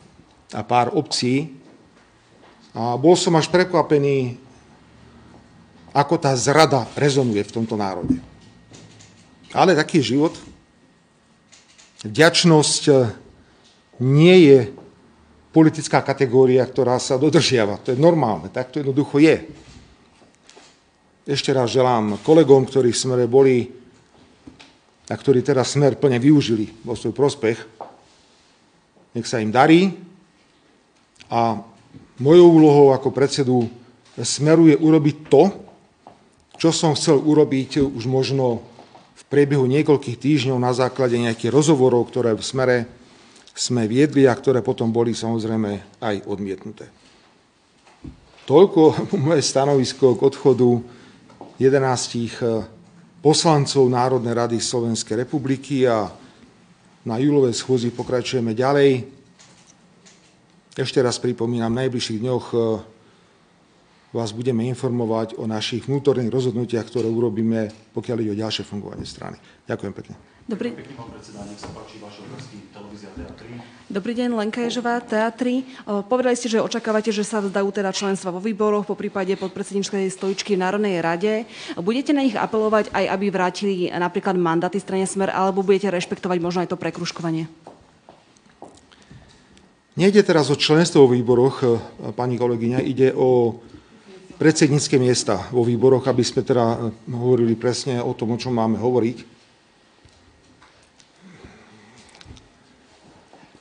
a 0.52 0.62
pár 0.64 0.92
obcí 0.94 1.62
a 2.72 2.96
bol 2.96 3.20
som 3.20 3.36
až 3.36 3.52
prekvapený, 3.52 4.40
ako 5.92 6.16
tá 6.16 6.32
zrada 6.40 6.88
rezonuje 6.96 7.44
v 7.44 7.56
tomto 7.60 7.76
národe. 7.76 8.16
Ale 9.52 9.76
taký 9.76 10.00
život. 10.00 10.32
Vďačnosť 12.08 12.84
eh, 12.88 13.12
nie 14.00 14.36
je 14.48 14.60
politická 15.52 16.00
kategória, 16.00 16.64
ktorá 16.64 16.96
sa 16.96 17.20
dodržiava. 17.20 17.76
To 17.84 17.92
je 17.92 18.00
normálne, 18.00 18.48
tak 18.48 18.72
to 18.72 18.80
jednoducho 18.80 19.20
je. 19.20 19.52
Ešte 21.28 21.52
raz 21.52 21.70
želám 21.70 22.24
kolegom, 22.24 22.64
ktorí 22.64 22.96
v 22.96 23.02
smere 23.04 23.26
boli 23.28 23.68
a 25.12 25.14
ktorí 25.14 25.44
teraz 25.44 25.76
smer 25.76 26.00
plne 26.00 26.24
využili 26.24 26.72
vo 26.88 26.96
svoj 26.96 27.12
prospech, 27.12 27.60
nech 29.12 29.28
sa 29.28 29.44
im 29.44 29.52
darí 29.52 29.92
a 31.32 31.64
mojou 32.20 32.48
úlohou 32.60 32.88
ako 32.92 33.10
predsedu 33.16 33.72
smeru 34.20 34.68
je 34.68 34.76
urobiť 34.76 35.18
to, 35.32 35.44
čo 36.60 36.70
som 36.70 36.94
chcel 36.94 37.18
urobiť 37.24 37.82
už 37.82 38.06
možno 38.06 38.62
v 39.16 39.24
priebehu 39.32 39.66
niekoľkých 39.66 40.20
týždňov 40.20 40.60
na 40.60 40.76
základe 40.76 41.16
nejakých 41.16 41.50
rozhovorov, 41.50 42.12
ktoré 42.12 42.36
v 42.36 42.44
smere 42.44 42.78
sme 43.56 43.88
viedli 43.88 44.28
a 44.28 44.36
ktoré 44.36 44.60
potom 44.60 44.92
boli 44.92 45.16
samozrejme 45.16 46.04
aj 46.04 46.16
odmietnuté. 46.28 46.92
Toľko 48.46 48.82
moje 49.26 49.42
stanovisko 49.42 50.20
k 50.20 50.22
odchodu 50.22 50.70
11 51.62 51.62
eh, 51.62 52.30
poslancov 53.22 53.86
Národnej 53.88 54.34
rady 54.34 54.58
Slovenskej 54.60 55.24
republiky 55.24 55.88
a 55.88 56.10
na 57.02 57.18
júlovej 57.18 57.58
schôzi 57.58 57.90
pokračujeme 57.90 58.54
ďalej. 58.54 59.21
Ešte 60.72 61.04
raz 61.04 61.20
pripomínam, 61.20 61.68
v 61.76 61.84
najbližších 61.84 62.20
dňoch 62.24 62.46
eh, 62.56 62.62
vás 64.16 64.32
budeme 64.32 64.64
informovať 64.72 65.36
o 65.36 65.44
našich 65.44 65.84
vnútorných 65.84 66.32
rozhodnutiach, 66.32 66.88
ktoré 66.88 67.12
urobíme, 67.12 67.92
pokiaľ 67.92 68.18
ide 68.24 68.32
o 68.32 68.40
ďalšie 68.40 68.64
fungovanie 68.64 69.04
strany. 69.04 69.36
Ďakujem 69.68 69.94
pekne. 69.96 70.16
Dobrý... 70.48 70.72
Dobrý 73.92 74.14
deň, 74.16 74.30
Lenka 74.32 74.64
Ježová, 74.64 75.04
Teatry. 75.04 75.68
Povedali 76.08 76.40
ste, 76.40 76.48
že 76.48 76.64
očakávate, 76.64 77.12
že 77.12 77.28
sa 77.28 77.44
vzdajú 77.44 77.68
teda 77.72 77.92
členstva 77.92 78.32
vo 78.32 78.40
výboroch, 78.40 78.88
po 78.88 78.96
prípade 78.96 79.36
podpredsedničkej 79.36 80.08
stoličky 80.12 80.56
v 80.56 80.64
Národnej 80.64 81.04
rade. 81.04 81.44
Budete 81.76 82.16
na 82.16 82.24
nich 82.24 82.36
apelovať 82.36 82.92
aj, 82.96 83.06
aby 83.12 83.26
vrátili 83.28 83.76
napríklad 83.92 84.40
mandáty 84.40 84.80
strane 84.80 85.04
Smer, 85.04 85.36
alebo 85.36 85.64
budete 85.64 85.92
rešpektovať 85.92 86.38
možno 86.40 86.64
aj 86.64 86.72
to 86.72 86.80
prekruškovanie? 86.80 87.71
Nejde 89.92 90.24
teraz 90.24 90.48
o 90.48 90.56
členstvo 90.56 91.04
vo 91.04 91.12
výboroch, 91.12 91.56
e, 91.68 91.68
pani 92.16 92.40
kolegyňa, 92.40 92.80
ide 92.80 93.12
o 93.12 93.60
predsednícke 94.40 94.96
miesta 94.96 95.52
vo 95.52 95.68
výboroch, 95.68 96.08
aby 96.08 96.24
sme 96.24 96.48
teda 96.48 96.64
e, 96.64 96.78
hovorili 97.12 97.60
presne 97.60 98.00
o 98.00 98.16
tom, 98.16 98.32
o 98.32 98.40
čom 98.40 98.56
máme 98.56 98.80
hovoriť. 98.80 99.18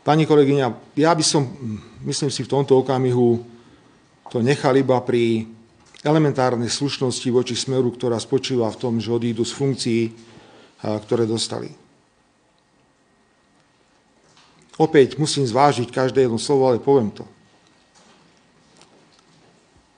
Pani 0.06 0.22
kolegyňa, 0.22 0.94
ja 1.02 1.10
by 1.10 1.24
som, 1.26 1.50
myslím 2.06 2.30
si, 2.30 2.46
v 2.46 2.52
tomto 2.54 2.78
okamihu 2.78 3.42
to 4.30 4.38
nechal 4.38 4.70
iba 4.78 5.02
pri 5.02 5.50
elementárnej 6.06 6.70
slušnosti 6.70 7.26
voči 7.34 7.58
smeru, 7.58 7.90
ktorá 7.90 8.22
spočíva 8.22 8.70
v 8.70 8.78
tom, 8.78 9.02
že 9.02 9.10
odídu 9.10 9.42
z 9.42 9.52
funkcií, 9.52 10.02
ktoré 10.80 11.26
dostali. 11.26 11.79
Opäť 14.80 15.20
musím 15.20 15.44
zvážiť 15.44 15.92
každé 15.92 16.24
jedno 16.24 16.40
slovo, 16.40 16.72
ale 16.72 16.80
poviem 16.80 17.12
to. 17.12 17.28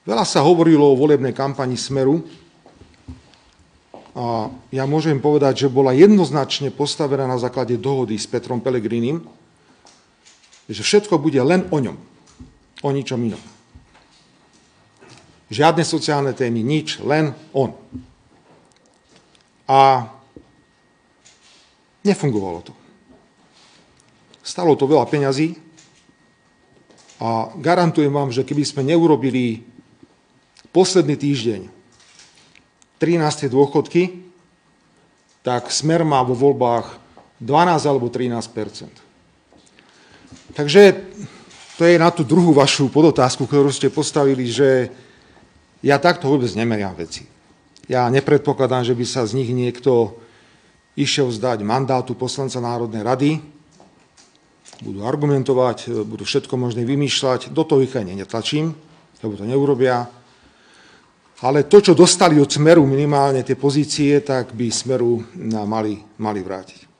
Veľa 0.03 0.27
sa 0.27 0.43
hovorilo 0.43 0.91
o 0.91 0.99
volebnej 0.99 1.31
kampani 1.31 1.79
Smeru 1.79 2.27
a 4.19 4.51
ja 4.75 4.83
môžem 4.83 5.23
povedať, 5.23 5.65
že 5.65 5.69
bola 5.71 5.95
jednoznačne 5.95 6.75
postavená 6.75 7.31
na 7.31 7.39
základe 7.39 7.79
dohody 7.79 8.19
s 8.19 8.27
Petrom 8.27 8.59
Pelegrinim, 8.59 9.23
že 10.67 10.83
všetko 10.83 11.15
bude 11.23 11.39
len 11.39 11.63
o 11.71 11.79
ňom, 11.79 11.97
o 12.83 12.91
ničom 12.91 13.23
inom. 13.23 13.43
Žiadne 15.55 15.87
sociálne 15.87 16.35
témy, 16.35 16.59
nič, 16.67 16.99
len 17.07 17.31
on. 17.55 17.71
A 19.71 20.11
nefungovalo 22.03 22.67
to. 22.67 22.82
Stalo 24.43 24.75
to 24.75 24.91
veľa 24.91 25.07
peňazí 25.07 25.55
a 27.23 27.55
garantujem 27.55 28.11
vám, 28.11 28.35
že 28.35 28.43
keby 28.43 28.67
sme 28.67 28.83
neurobili 28.83 29.63
posledný 30.75 31.15
týždeň 31.15 31.71
13. 32.99 33.47
dôchodky, 33.47 34.27
tak 35.47 35.71
smer 35.71 36.03
má 36.03 36.27
vo 36.27 36.35
voľbách 36.35 36.99
12 37.39 37.87
alebo 37.87 38.11
13% 38.11 39.13
Takže 40.53 40.83
to 41.81 41.83
je 41.89 41.97
na 41.97 42.13
tú 42.13 42.23
druhú 42.23 42.53
vašu 42.53 42.93
podotázku, 42.93 43.49
ktorú 43.49 43.73
ste 43.73 43.89
postavili, 43.89 44.45
že 44.51 44.93
ja 45.81 45.97
takto 45.97 46.29
vôbec 46.29 46.53
nemeriam 46.53 46.93
veci. 46.93 47.25
Ja 47.89 48.07
nepredpokladám, 48.13 48.87
že 48.87 48.95
by 48.95 49.05
sa 49.09 49.25
z 49.25 49.43
nich 49.43 49.51
niekto 49.51 50.21
išiel 50.95 51.33
zdať 51.33 51.65
mandátu 51.65 52.13
poslanca 52.13 52.61
Národnej 52.61 53.03
rady, 53.03 53.31
budú 54.83 55.07
argumentovať, 55.07 56.03
budú 56.03 56.27
všetko 56.27 56.59
možné 56.59 56.83
vymýšľať, 56.83 57.55
do 57.55 57.63
toho 57.63 57.87
ich 57.87 57.95
aj 57.95 58.03
netlačím, 58.03 58.75
lebo 59.23 59.39
to 59.39 59.47
neurobia. 59.47 60.11
Ale 61.43 61.67
to, 61.67 61.83
čo 61.83 61.95
dostali 61.95 62.39
od 62.39 62.51
Smeru 62.51 62.87
minimálne 62.87 63.43
tie 63.43 63.59
pozície, 63.59 64.19
tak 64.23 64.55
by 64.55 64.71
Smeru 64.71 65.23
mali, 65.67 66.03
mali 66.19 66.39
vrátiť. 66.43 66.91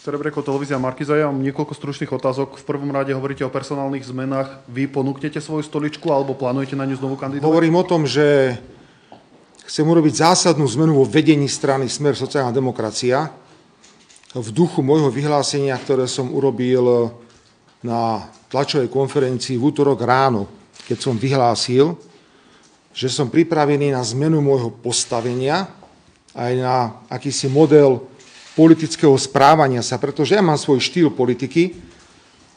Cerebreko, 0.00 0.40
televízia 0.40 0.80
Markiza, 0.80 1.12
ja 1.12 1.28
mám 1.28 1.44
niekoľko 1.44 1.76
stručných 1.76 2.08
otázok. 2.08 2.56
V 2.56 2.64
prvom 2.64 2.88
rade 2.88 3.12
hovoríte 3.12 3.44
o 3.44 3.52
personálnych 3.52 4.08
zmenách. 4.08 4.64
Vy 4.64 4.88
ponúknete 4.88 5.44
svoju 5.44 5.60
stoličku 5.60 6.08
alebo 6.08 6.32
plánujete 6.32 6.72
na 6.72 6.88
ňu 6.88 6.96
znovu 6.96 7.20
kandidovať? 7.20 7.44
Hovorím 7.44 7.76
o 7.76 7.84
tom, 7.84 8.08
že 8.08 8.56
chcem 9.68 9.84
urobiť 9.84 10.24
zásadnú 10.24 10.64
zmenu 10.66 10.96
vo 10.96 11.06
vedení 11.06 11.46
strany 11.46 11.86
Smer 11.86 12.16
sociálna 12.16 12.48
demokracia 12.48 13.28
v 14.30 14.48
duchu 14.54 14.78
môjho 14.78 15.10
vyhlásenia, 15.10 15.74
ktoré 15.74 16.06
som 16.06 16.30
urobil 16.30 17.10
na 17.82 18.30
tlačovej 18.46 18.86
konferencii 18.86 19.58
v 19.58 19.66
útorok 19.74 20.06
ráno, 20.06 20.46
keď 20.86 20.98
som 21.02 21.14
vyhlásil, 21.18 21.98
že 22.94 23.10
som 23.10 23.26
pripravený 23.26 23.90
na 23.90 24.02
zmenu 24.06 24.38
môjho 24.38 24.70
postavenia 24.70 25.66
aj 26.30 26.52
na 26.58 26.94
akýsi 27.10 27.50
model 27.50 28.06
politického 28.54 29.14
správania 29.18 29.82
sa, 29.82 29.98
pretože 29.98 30.38
ja 30.38 30.42
mám 30.42 30.58
svoj 30.58 30.78
štýl 30.78 31.10
politiky, 31.10 31.74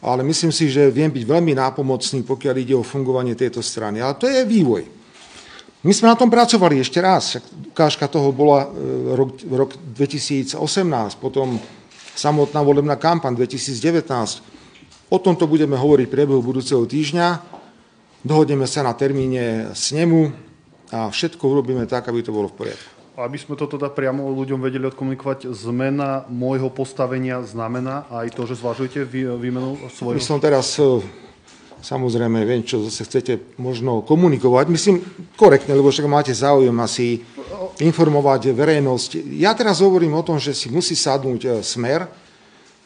ale 0.03 0.21
myslím 0.21 0.53
si, 0.53 0.69
že 0.69 0.93
viem 0.93 1.09
byť 1.09 1.25
veľmi 1.25 1.57
nápomocný, 1.57 2.21
pokiaľ 2.27 2.55
ide 2.59 2.75
o 2.77 2.85
fungovanie 2.85 3.33
tejto 3.33 3.63
strany. 3.65 4.03
Ale 4.03 4.19
to 4.19 4.29
je 4.29 4.45
vývoj. 4.45 5.02
My 5.83 5.91
sme 5.91 6.07
na 6.07 6.15
tom 6.15 6.31
pracovali 6.31 6.79
ešte 6.79 7.03
raz. 7.03 7.43
Ukážka 7.75 8.07
toho 8.07 8.31
bola 8.31 8.71
e, 8.71 9.19
rok, 9.19 9.35
rok 9.51 9.75
2018, 9.75 10.55
potom 11.19 11.59
samotná 12.15 12.63
volebná 12.63 12.95
kampaň 12.95 13.35
2019. 13.35 14.07
O 15.11 15.19
tomto 15.19 15.43
budeme 15.43 15.75
hovoriť 15.75 16.07
v 16.07 16.13
priebehu 16.15 16.39
budúceho 16.39 16.87
týždňa. 16.87 17.43
Dohodneme 18.23 18.63
sa 18.63 18.87
na 18.87 18.95
termíne 18.95 19.75
snemu 19.75 20.31
a 20.95 21.11
všetko 21.11 21.43
urobíme 21.43 21.83
tak, 21.83 22.07
aby 22.07 22.23
to 22.23 22.31
bolo 22.31 22.47
v 22.47 22.63
poriadku. 22.63 22.89
Aby 23.19 23.37
sme 23.37 23.59
to 23.59 23.67
teda 23.67 23.91
priamo 23.91 24.31
ľuďom 24.31 24.63
vedeli 24.63 24.87
odkomunikovať, 24.87 25.51
zmena 25.51 26.23
môjho 26.31 26.71
postavenia 26.71 27.43
znamená 27.43 28.07
aj 28.07 28.31
to, 28.31 28.47
že 28.47 28.63
zvažujete 28.63 29.03
výmenu 29.37 29.75
svojho... 29.91 30.15
Myslím 30.15 30.39
teraz, 30.39 30.79
e, 30.79 31.03
samozrejme, 31.83 32.47
viem, 32.47 32.63
čo 32.63 32.79
zase 32.87 33.03
chcete 33.03 33.59
možno 33.59 34.01
komunikovať. 34.07 34.65
Myslím 34.71 35.03
korektne, 35.35 35.75
lebo 35.75 35.91
však 35.91 36.07
máte 36.07 36.31
záujem 36.31 36.73
asi 36.79 37.19
informovať 37.83 38.55
verejnosť. 38.55 39.35
Ja 39.35 39.51
teraz 39.51 39.83
hovorím 39.83 40.15
o 40.15 40.23
tom, 40.25 40.39
že 40.39 40.55
si 40.55 40.71
musí 40.71 40.95
sadnúť 40.95 41.41
e, 41.43 41.49
smer. 41.59 42.07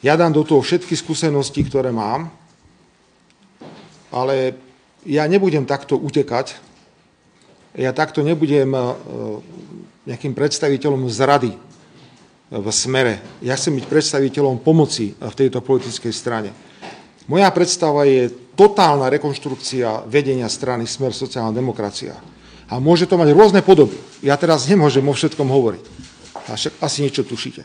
Ja 0.02 0.18
dám 0.18 0.34
do 0.34 0.42
toho 0.42 0.66
všetky 0.66 0.98
skúsenosti, 0.98 1.62
ktoré 1.62 1.94
mám, 1.94 2.34
ale 4.10 4.58
ja 5.06 5.30
nebudem 5.30 5.64
takto 5.64 5.98
utekať. 5.98 6.58
Ja 7.78 7.94
takto 7.94 8.26
nebudem 8.26 8.74
e, 8.74 8.82
nejakým 10.10 10.34
predstaviteľom 10.34 11.06
zrady 11.06 11.54
v 12.50 12.68
smere. 12.74 13.20
Ja 13.44 13.60
chcem 13.60 13.76
byť 13.78 13.86
predstaviteľom 13.86 14.64
pomoci 14.64 15.14
v 15.14 15.36
tejto 15.38 15.60
politickej 15.62 16.14
strane. 16.16 16.67
Moja 17.28 17.52
predstava 17.52 18.08
je 18.08 18.32
totálna 18.56 19.12
rekonštrukcia 19.12 20.08
vedenia 20.08 20.48
strany 20.48 20.88
Smer 20.88 21.12
sociálna 21.12 21.52
demokracia. 21.52 22.16
A 22.68 22.80
môže 22.80 23.08
to 23.08 23.20
mať 23.20 23.36
rôzne 23.36 23.60
podoby. 23.64 23.96
Ja 24.24 24.40
teraz 24.40 24.68
nemôžem 24.68 25.04
o 25.04 25.14
všetkom 25.16 25.48
hovoriť. 25.48 25.86
A 26.48 26.56
však 26.56 26.80
asi 26.80 27.04
niečo 27.04 27.28
tušíte. 27.28 27.64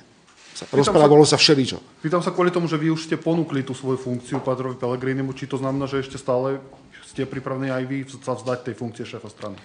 Rozprávalo 0.70 1.26
sa 1.26 1.38
všeličo. 1.38 2.02
Pýtam 2.02 2.22
sa 2.22 2.30
kvôli 2.30 2.54
tomu, 2.54 2.70
že 2.70 2.78
vy 2.78 2.94
už 2.94 3.10
ste 3.10 3.18
ponúkli 3.18 3.66
tú 3.66 3.74
svoju 3.74 3.98
funkciu 3.98 4.38
Patrovi 4.42 4.78
Pelegrinimu, 4.78 5.34
či 5.34 5.50
to 5.50 5.58
znamená, 5.58 5.90
že 5.90 6.06
ešte 6.06 6.22
stále 6.22 6.62
ste 7.02 7.26
pripravení 7.26 7.68
aj 7.68 7.84
vy 7.84 7.98
sa 8.22 8.38
vzdať 8.38 8.70
tej 8.70 8.74
funkcie 8.78 9.02
šéfa 9.02 9.26
strany? 9.26 9.58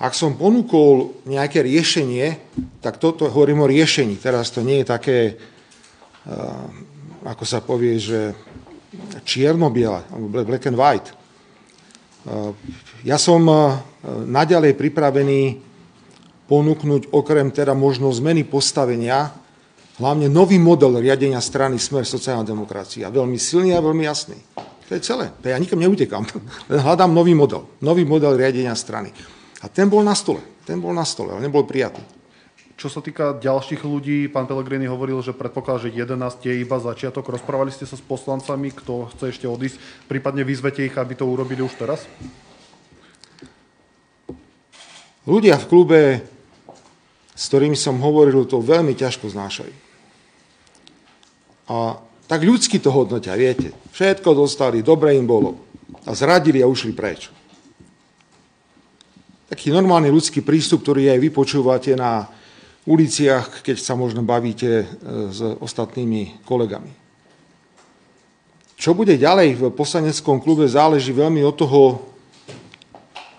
Ak 0.00 0.16
som 0.16 0.34
ponúkol 0.34 1.22
nejaké 1.28 1.62
riešenie, 1.62 2.40
tak 2.80 2.98
toto 2.98 3.28
hovorím 3.28 3.62
o 3.62 3.70
riešení. 3.70 4.16
Teraz 4.18 4.50
to 4.50 4.64
nie 4.64 4.82
je 4.82 4.86
také, 4.88 5.18
eh, 6.26 7.28
ako 7.28 7.44
sa 7.46 7.62
povie, 7.62 8.00
že 8.00 8.34
čierno-biela, 9.24 10.04
black 10.30 10.68
and 10.68 10.78
white. 10.78 11.08
Eh, 12.24 12.50
ja 13.04 13.20
som 13.20 13.44
eh, 13.44 13.58
naďalej 14.24 14.72
pripravený 14.80 15.60
ponúknuť 16.48 17.12
okrem 17.12 17.52
teda 17.52 17.72
možno 17.72 18.12
zmeny 18.12 18.44
postavenia 18.44 19.32
hlavne 20.00 20.26
nový 20.28 20.60
model 20.60 20.98
riadenia 21.00 21.40
strany 21.40 21.78
Smer 21.78 22.04
sociálna 22.08 22.44
demokracia. 22.44 23.12
Veľmi 23.12 23.38
silný 23.38 23.76
a 23.76 23.84
veľmi 23.84 24.04
jasný. 24.04 24.38
To 24.84 24.90
je 24.92 25.00
celé. 25.00 25.32
To 25.40 25.46
ja 25.48 25.56
nikam 25.56 25.80
neutekám. 25.80 26.24
Len 26.70 26.80
hľadám 26.80 27.12
nový 27.12 27.32
model. 27.32 27.64
Nový 27.80 28.04
model 28.04 28.36
riadenia 28.36 28.76
strany. 28.76 29.12
A 29.64 29.68
ten 29.68 29.88
bol 29.88 30.04
na 30.04 30.12
stole. 30.12 30.40
Ten 30.64 30.80
bol 30.80 30.92
na 30.92 31.04
stole, 31.04 31.36
ale 31.36 31.44
nebol 31.44 31.64
prijatý. 31.64 32.00
Čo 32.74 32.90
sa 32.90 32.98
týka 32.98 33.38
ďalších 33.38 33.86
ľudí, 33.86 34.26
pán 34.26 34.50
Pellegrini 34.50 34.90
hovoril, 34.90 35.22
že 35.22 35.30
predpokladá, 35.30 35.86
že 35.86 35.94
11 35.94 36.42
je 36.42 36.54
iba 36.58 36.76
začiatok. 36.82 37.30
Rozprávali 37.30 37.70
ste 37.70 37.86
sa 37.86 37.94
s 37.94 38.02
poslancami, 38.02 38.74
kto 38.74 39.14
chce 39.14 39.24
ešte 39.30 39.46
odísť, 39.46 39.78
prípadne 40.10 40.42
vyzvete 40.42 40.82
ich, 40.82 40.96
aby 40.98 41.14
to 41.14 41.22
urobili 41.22 41.62
už 41.62 41.74
teraz? 41.78 42.02
Ľudia 45.24 45.56
v 45.62 45.68
klube, 45.70 46.00
s 47.32 47.44
ktorými 47.46 47.78
som 47.78 48.02
hovoril, 48.02 48.42
to 48.44 48.58
veľmi 48.58 48.92
ťažko 48.98 49.30
znášajú. 49.30 49.74
A 51.70 51.96
tak 52.26 52.42
ľudsky 52.42 52.82
to 52.82 52.90
hodnotia, 52.90 53.38
viete. 53.38 53.70
Všetko 53.94 54.34
dostali, 54.34 54.84
dobre 54.84 55.14
im 55.14 55.24
bolo. 55.24 55.62
A 56.04 56.12
zradili 56.12 56.60
a 56.60 56.68
ušli 56.68 56.92
preč 56.92 57.30
taký 59.54 59.70
normálny 59.70 60.10
ľudský 60.10 60.42
prístup, 60.42 60.82
ktorý 60.82 61.14
aj 61.14 61.18
vy 61.22 61.28
počúvate 61.30 61.94
na 61.94 62.26
uliciach, 62.84 63.64
keď 63.64 63.76
sa 63.80 63.96
možno 63.96 64.20
bavíte 64.20 64.84
e, 64.84 64.86
s 65.32 65.40
ostatnými 65.40 66.44
kolegami. 66.44 66.92
Čo 68.74 68.92
bude 68.92 69.16
ďalej 69.16 69.56
v 69.56 69.62
poslaneckom 69.72 70.42
klube 70.42 70.68
záleží 70.68 71.14
veľmi 71.14 71.40
od 71.46 71.56
toho, 71.56 71.82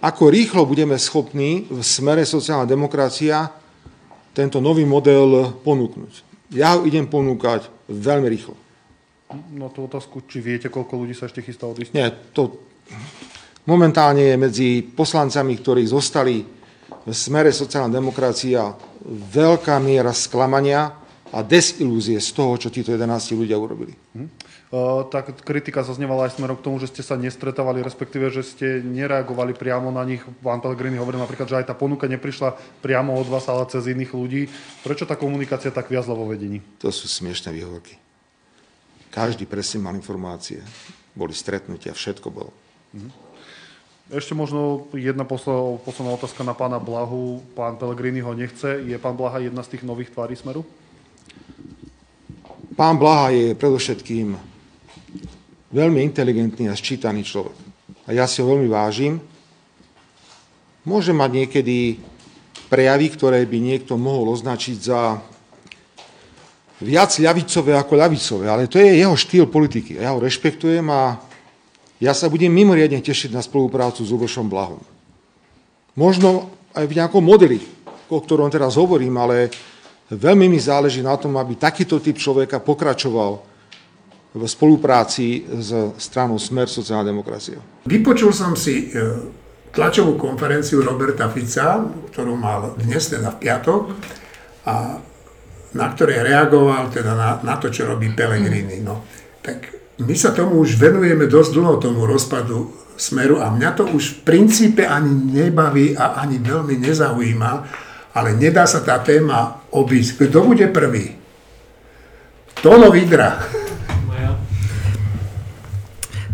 ako 0.02 0.24
rýchlo 0.30 0.66
budeme 0.66 0.98
schopní 0.98 1.70
v 1.70 1.82
smere 1.82 2.26
sociálna 2.26 2.66
demokracia 2.66 3.50
tento 4.34 4.62
nový 4.62 4.86
model 4.86 5.62
ponúknuť. 5.62 6.14
Ja 6.54 6.78
ho 6.78 6.86
idem 6.86 7.10
ponúkať 7.10 7.68
veľmi 7.90 8.28
rýchlo. 8.30 8.56
No 9.54 9.74
tú 9.74 9.90
otázku, 9.90 10.24
či 10.30 10.40
viete, 10.40 10.70
koľko 10.70 10.94
ľudí 11.02 11.18
sa 11.18 11.26
ešte 11.26 11.42
chystá 11.42 11.66
odísť? 11.66 11.92
Nie, 11.98 12.14
to 12.32 12.62
Momentálne 13.66 14.30
je 14.30 14.38
medzi 14.38 14.70
poslancami, 14.86 15.58
ktorí 15.58 15.90
zostali 15.90 16.46
v 16.86 17.10
smere 17.10 17.50
sociálna 17.50 17.90
demokracia 17.90 18.70
veľká 19.10 19.78
miera 19.78 20.12
sklamania 20.12 20.98
a 21.30 21.44
desilúzie 21.44 22.18
z 22.18 22.30
toho, 22.32 22.58
čo 22.58 22.74
títo 22.74 22.90
11 22.96 23.06
ľudia 23.36 23.60
urobili. 23.60 23.94
Hm? 24.16 24.30
Tak 25.08 25.46
kritika 25.46 25.86
zaznievala 25.86 26.28
aj 26.28 26.36
smerom 26.36 26.60
k 26.60 26.66
tomu, 26.66 26.82
že 26.84 26.92
ste 26.92 27.00
sa 27.06 27.16
nestretávali, 27.16 27.80
respektíve, 27.86 28.28
že 28.28 28.44
ste 28.44 28.68
nereagovali 28.84 29.56
priamo 29.56 29.88
na 29.94 30.04
nich. 30.04 30.20
Pán 30.44 30.60
Pellegrini 30.60 31.00
hovoril 31.00 31.22
napríklad, 31.22 31.48
že 31.48 31.60
aj 31.64 31.72
tá 31.72 31.76
ponuka 31.78 32.10
neprišla 32.12 32.58
priamo 32.84 33.16
od 33.16 33.28
vás, 33.30 33.48
ale 33.48 33.64
cez 33.72 33.88
iných 33.88 34.12
ľudí. 34.12 34.52
Prečo 34.84 35.08
tá 35.08 35.16
komunikácia 35.16 35.72
tak 35.72 35.88
viazla 35.88 36.18
vo 36.18 36.28
vedení? 36.28 36.60
To 36.84 36.92
sú 36.92 37.08
smiešné 37.08 37.56
výhovorky. 37.56 37.96
Každý 39.16 39.48
presne 39.48 39.80
mal 39.80 39.96
informácie. 39.96 40.60
Boli 41.16 41.32
stretnutia, 41.32 41.96
všetko 41.96 42.28
bolo. 42.28 42.52
Hm? 42.92 43.25
Ešte 44.06 44.38
možno 44.38 44.86
jedna 44.94 45.26
posledná 45.26 46.14
otázka 46.14 46.46
na 46.46 46.54
pána 46.54 46.78
Blahu. 46.78 47.42
Pán 47.58 47.74
Pellegrini 47.82 48.22
ho 48.22 48.38
nechce. 48.38 48.86
Je 48.86 48.94
pán 49.02 49.18
Blaha 49.18 49.42
jedna 49.42 49.66
z 49.66 49.74
tých 49.74 49.82
nových 49.82 50.14
tvári 50.14 50.38
Smeru? 50.38 50.62
Pán 52.78 53.02
Blaha 53.02 53.34
je 53.34 53.58
predovšetkým 53.58 54.38
veľmi 55.74 56.06
inteligentný 56.06 56.70
a 56.70 56.78
sčítaný 56.78 57.26
človek. 57.26 57.58
A 58.06 58.14
ja 58.14 58.30
si 58.30 58.46
ho 58.46 58.48
veľmi 58.54 58.70
vážim. 58.70 59.18
Môže 60.86 61.10
mať 61.10 61.42
niekedy 61.42 61.98
prejavy, 62.70 63.10
ktoré 63.10 63.42
by 63.42 63.58
niekto 63.58 63.98
mohol 63.98 64.38
označiť 64.38 64.78
za 64.86 65.18
viac 66.78 67.10
ľavicové 67.18 67.74
ako 67.74 67.94
ľavicové, 67.98 68.46
ale 68.54 68.70
to 68.70 68.78
je 68.78 69.02
jeho 69.02 69.18
štýl 69.18 69.50
politiky. 69.50 69.98
Ja 69.98 70.14
ho 70.14 70.22
rešpektujem 70.22 70.86
a 70.94 71.18
ja 72.00 72.12
sa 72.12 72.28
budem 72.28 72.52
mimoriadne 72.52 73.00
tešiť 73.00 73.32
na 73.32 73.40
spoluprácu 73.40 74.04
s 74.04 74.12
Lubošom 74.12 74.52
Blahom. 74.52 74.84
Možno 75.96 76.52
aj 76.76 76.86
v 76.92 76.98
nejakom 77.00 77.24
modeli, 77.24 77.64
o 78.12 78.20
ktorom 78.20 78.52
teraz 78.52 78.76
hovorím, 78.76 79.16
ale 79.16 79.48
veľmi 80.12 80.52
mi 80.52 80.60
záleží 80.60 81.00
na 81.00 81.16
tom, 81.16 81.40
aby 81.40 81.56
takýto 81.56 82.04
typ 82.04 82.20
človeka 82.20 82.60
pokračoval 82.60 83.40
v 84.36 84.44
spolupráci 84.44 85.48
s 85.48 85.72
stranou 85.96 86.36
Smer 86.36 86.68
sociálna 86.68 87.08
demokracia. 87.08 87.56
Vypočul 87.88 88.36
som 88.36 88.52
si 88.60 88.92
e, 88.92 89.08
tlačovú 89.72 90.20
konferenciu 90.20 90.84
Roberta 90.84 91.32
Fica, 91.32 91.80
ktorú 92.12 92.36
mal 92.36 92.76
dnes, 92.76 93.08
teda 93.08 93.32
v 93.32 93.40
piatok, 93.40 93.82
a 94.68 95.00
na 95.76 95.88
ktorej 95.92 96.28
reagoval 96.28 96.92
teda 96.92 97.16
na, 97.16 97.30
na 97.44 97.56
to, 97.56 97.72
čo 97.72 97.88
robí 97.88 98.12
Pellegrini. 98.12 98.84
No, 98.84 99.08
tak 99.40 99.75
my 100.00 100.16
sa 100.16 100.36
tomu 100.36 100.60
už 100.60 100.76
venujeme 100.76 101.28
dosť 101.28 101.52
dlho 101.56 101.76
tomu 101.80 102.04
rozpadu 102.04 102.72
smeru 103.00 103.40
a 103.40 103.52
mňa 103.52 103.70
to 103.76 103.84
už 103.92 104.04
v 104.04 104.18
princípe 104.28 104.84
ani 104.84 105.12
nebaví 105.12 105.96
a 105.96 106.20
ani 106.20 106.40
veľmi 106.40 106.80
nezaujíma, 106.80 107.52
ale 108.16 108.36
nedá 108.36 108.68
sa 108.68 108.84
tá 108.84 109.00
téma 109.00 109.64
obísť. 109.72 110.28
Kto 110.28 110.48
bude 110.48 110.68
prvý? 110.72 111.16
Tono 112.60 112.92
Vidra. 112.92 113.40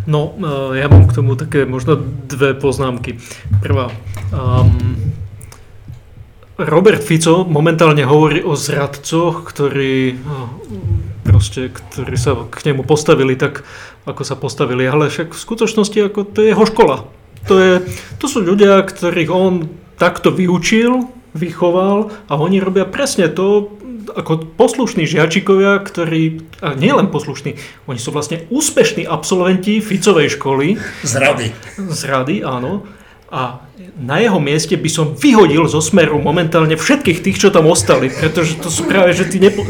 No, 0.09 0.33
e, 0.33 0.81
ja 0.81 0.89
mám 0.89 1.05
k 1.05 1.13
tomu 1.13 1.37
také 1.37 1.65
možno 1.69 1.93
dve 2.25 2.57
poznámky. 2.57 3.21
Prvá. 3.61 3.93
Um, 4.33 4.97
Robert 6.57 7.05
Fico 7.05 7.45
momentálne 7.45 8.01
hovorí 8.05 8.41
o 8.41 8.57
zradcoch, 8.57 9.45
ktorí 9.45 10.17
proste, 11.21 11.69
ktorí 11.69 12.17
sa 12.17 12.35
k 12.49 12.71
nemu 12.71 12.85
postavili 12.85 13.37
tak, 13.37 13.65
ako 14.05 14.21
sa 14.25 14.35
postavili. 14.35 14.85
Ale 14.85 15.09
však 15.09 15.33
v 15.33 15.43
skutočnosti 15.43 15.97
ako 16.11 16.19
to 16.27 16.39
je 16.43 16.51
jeho 16.53 16.65
škola. 16.65 16.97
To, 17.49 17.55
je, 17.57 17.73
to 18.21 18.25
sú 18.29 18.45
ľudia, 18.45 18.85
ktorých 18.85 19.31
on 19.33 19.65
takto 19.97 20.29
vyučil, 20.29 21.09
vychoval 21.33 22.11
a 22.29 22.37
oni 22.37 22.61
robia 22.61 22.85
presne 22.85 23.31
to, 23.31 23.71
ako 24.11 24.57
poslušní 24.57 25.05
žiačikovia, 25.07 25.79
ktorí, 25.81 26.41
a 26.59 26.73
nielen 26.73 27.07
poslušní, 27.13 27.57
oni 27.87 27.99
sú 28.01 28.11
vlastne 28.11 28.45
úspešní 28.49 29.05
absolventi 29.05 29.79
Ficovej 29.79 30.37
školy. 30.37 30.77
Z 31.05 31.13
rady. 31.21 31.47
Z 31.77 32.01
rady, 32.09 32.35
áno. 32.43 32.85
A 33.31 33.63
na 33.95 34.19
jeho 34.19 34.43
mieste 34.43 34.75
by 34.75 34.91
som 34.91 35.15
vyhodil 35.15 35.63
zo 35.71 35.79
smeru 35.79 36.19
momentálne 36.19 36.75
všetkých 36.75 37.23
tých, 37.23 37.39
čo 37.39 37.47
tam 37.47 37.71
ostali, 37.71 38.11
pretože 38.11 38.59
to 38.59 38.67
sú 38.67 38.83
práve 38.91 39.15
že 39.15 39.31
tí 39.31 39.39
nepo- 39.39 39.63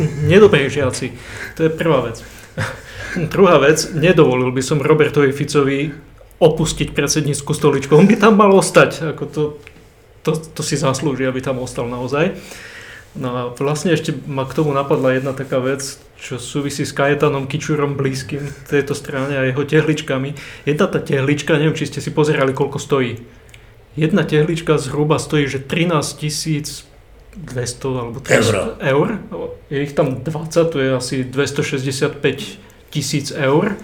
žiaci. 0.65 1.13
To 1.61 1.69
je 1.69 1.71
prvá 1.71 2.09
vec. 2.09 2.25
Druhá 3.33 3.61
vec, 3.61 3.93
nedovolil 3.93 4.49
by 4.49 4.65
som 4.65 4.81
Robertovi 4.81 5.29
Ficovi 5.29 5.93
opustiť 6.41 6.97
predsednícku 6.97 7.53
stoličku. 7.53 7.93
On 7.93 8.09
by 8.09 8.17
tam 8.17 8.33
mal 8.33 8.49
ostať. 8.49 9.13
Ako 9.13 9.23
to, 9.29 9.43
to, 10.25 10.31
to 10.33 10.61
si 10.65 10.73
zaslúži, 10.73 11.29
aby 11.29 11.37
tam 11.37 11.61
ostal 11.61 11.85
naozaj. 11.85 12.33
No 13.13 13.29
a 13.35 13.41
vlastne 13.53 13.93
ešte 13.93 14.15
ma 14.25 14.47
k 14.47 14.57
tomu 14.57 14.73
napadla 14.73 15.19
jedna 15.19 15.35
taká 15.37 15.61
vec, 15.61 16.01
čo 16.17 16.41
súvisí 16.41 16.87
s 16.87 16.95
Kajetanom 16.95 17.45
Kičurom 17.45 17.93
blízkym 17.99 18.41
tejto 18.65 18.97
strane 18.97 19.37
a 19.37 19.45
jeho 19.45 19.61
tehličkami. 19.67 20.33
Jedna 20.65 20.87
tá 20.89 20.97
tehlička, 20.97 21.59
neviem, 21.59 21.77
či 21.77 21.91
ste 21.91 21.99
si 21.99 22.09
pozerali, 22.09 22.55
koľko 22.55 22.79
stojí 22.79 23.40
Jedna 23.97 24.23
tehlička 24.23 24.77
zhruba 24.77 25.19
stojí, 25.19 25.47
že 25.47 25.59
13 25.59 26.17
tisíc 26.17 26.87
200 27.37 27.99
alebo 27.99 28.19
300 28.19 28.79
eur. 28.79 29.19
eur. 29.31 29.49
Je 29.69 29.83
ich 29.83 29.93
tam 29.93 30.23
20, 30.23 30.69
to 30.71 30.79
je 30.79 30.89
asi 30.95 31.23
265 31.23 32.59
tisíc 32.89 33.31
eur, 33.31 33.75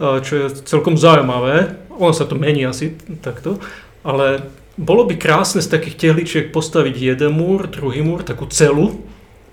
čo 0.00 0.32
je 0.36 0.46
celkom 0.64 0.96
zaujímavé. 0.96 1.76
Ono 1.96 2.12
sa 2.12 2.24
to 2.24 2.34
mení 2.34 2.66
asi 2.66 2.96
takto, 3.20 3.60
ale 4.04 4.48
bolo 4.76 5.06
by 5.06 5.14
krásne 5.14 5.62
z 5.62 5.70
takých 5.70 5.96
tehličiek 5.96 6.46
postaviť 6.50 6.96
jeden 6.98 7.32
múr, 7.36 7.70
druhý 7.70 8.02
múr, 8.02 8.26
takú 8.26 8.50
celu 8.50 8.98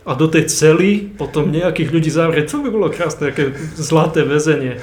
a 0.02 0.18
do 0.18 0.26
tej 0.26 0.50
cely 0.50 1.14
potom 1.14 1.54
nejakých 1.54 1.94
ľudí 1.94 2.10
zavrieť. 2.10 2.58
To 2.58 2.66
by 2.66 2.70
bolo 2.74 2.90
krásne, 2.90 3.30
také 3.30 3.54
zlaté 3.78 4.26
väzenie. 4.26 4.82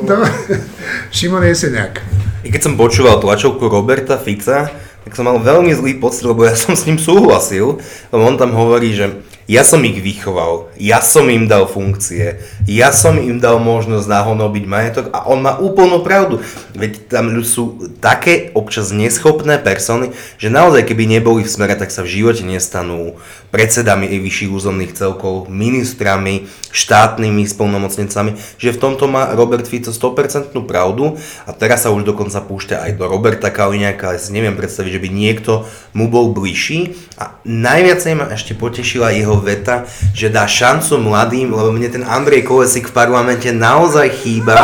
No, 0.00 0.24
Šimon 1.14 1.44
Jeseniak. 1.44 2.00
I 2.44 2.52
keď 2.52 2.60
som 2.60 2.76
počúval 2.76 3.24
tlačovku 3.24 3.72
Roberta 3.72 4.20
Fica, 4.20 4.68
tak 5.04 5.12
som 5.16 5.24
mal 5.24 5.40
veľmi 5.40 5.72
zlý 5.72 5.96
pocit, 5.96 6.28
lebo 6.28 6.44
ja 6.44 6.52
som 6.52 6.76
s 6.76 6.84
ním 6.84 7.00
súhlasil, 7.00 7.80
lebo 8.12 8.20
on 8.20 8.36
tam 8.36 8.52
hovorí, 8.52 8.92
že 8.92 9.16
ja 9.44 9.60
som 9.60 9.84
ich 9.84 10.00
vychoval, 10.00 10.72
ja 10.80 11.04
som 11.04 11.28
im 11.28 11.44
dal 11.44 11.68
funkcie, 11.68 12.40
ja 12.64 12.88
som 12.96 13.20
im 13.20 13.36
dal 13.36 13.60
možnosť 13.60 14.08
nahonobiť 14.08 14.64
majetok 14.64 15.06
a 15.12 15.28
on 15.28 15.44
má 15.44 15.60
úplnú 15.60 16.00
pravdu. 16.00 16.40
Veď 16.72 17.12
tam 17.12 17.28
sú 17.44 17.92
také 18.00 18.48
občas 18.56 18.88
neschopné 18.88 19.60
persony, 19.60 20.16
že 20.40 20.48
naozaj 20.48 20.88
keby 20.88 21.04
neboli 21.04 21.44
v 21.44 21.52
smere, 21.52 21.76
tak 21.76 21.92
sa 21.92 22.00
v 22.00 22.12
živote 22.20 22.40
nestanú 22.40 23.20
predsedami 23.52 24.08
vyšších 24.08 24.50
územných 24.50 24.96
celkov, 24.96 25.46
ministrami, 25.52 26.48
štátnymi 26.74 27.46
spolnomocnencami, 27.46 28.34
že 28.58 28.74
v 28.74 28.80
tomto 28.80 29.06
má 29.06 29.30
Robert 29.36 29.68
Fico 29.68 29.94
100% 29.94 30.56
pravdu 30.66 31.14
a 31.46 31.54
teraz 31.54 31.86
sa 31.86 31.94
už 31.94 32.02
dokonca 32.02 32.42
púšťa 32.42 32.82
aj 32.88 32.90
do 32.98 33.06
Roberta 33.06 33.54
Kaliňáka, 33.54 34.10
ale 34.10 34.18
si 34.18 34.34
neviem 34.34 34.58
predstaviť, 34.58 34.98
že 34.98 35.02
by 35.04 35.08
niekto 35.12 35.52
mu 35.94 36.10
bol 36.10 36.34
bližší 36.34 36.98
a 37.14 37.38
najviac 37.46 38.02
ma 38.18 38.26
ešte 38.34 38.58
potešila 38.58 39.14
jeho 39.14 39.33
jeho 39.34 39.42
veta, 39.42 39.82
že 40.14 40.30
dá 40.30 40.46
šancu 40.46 41.02
mladým, 41.02 41.50
lebo 41.50 41.74
mne 41.74 41.90
ten 41.90 42.04
Andrej 42.06 42.46
Kolesik 42.46 42.94
v 42.94 42.94
parlamente 42.94 43.50
naozaj 43.50 44.22
chýba. 44.22 44.54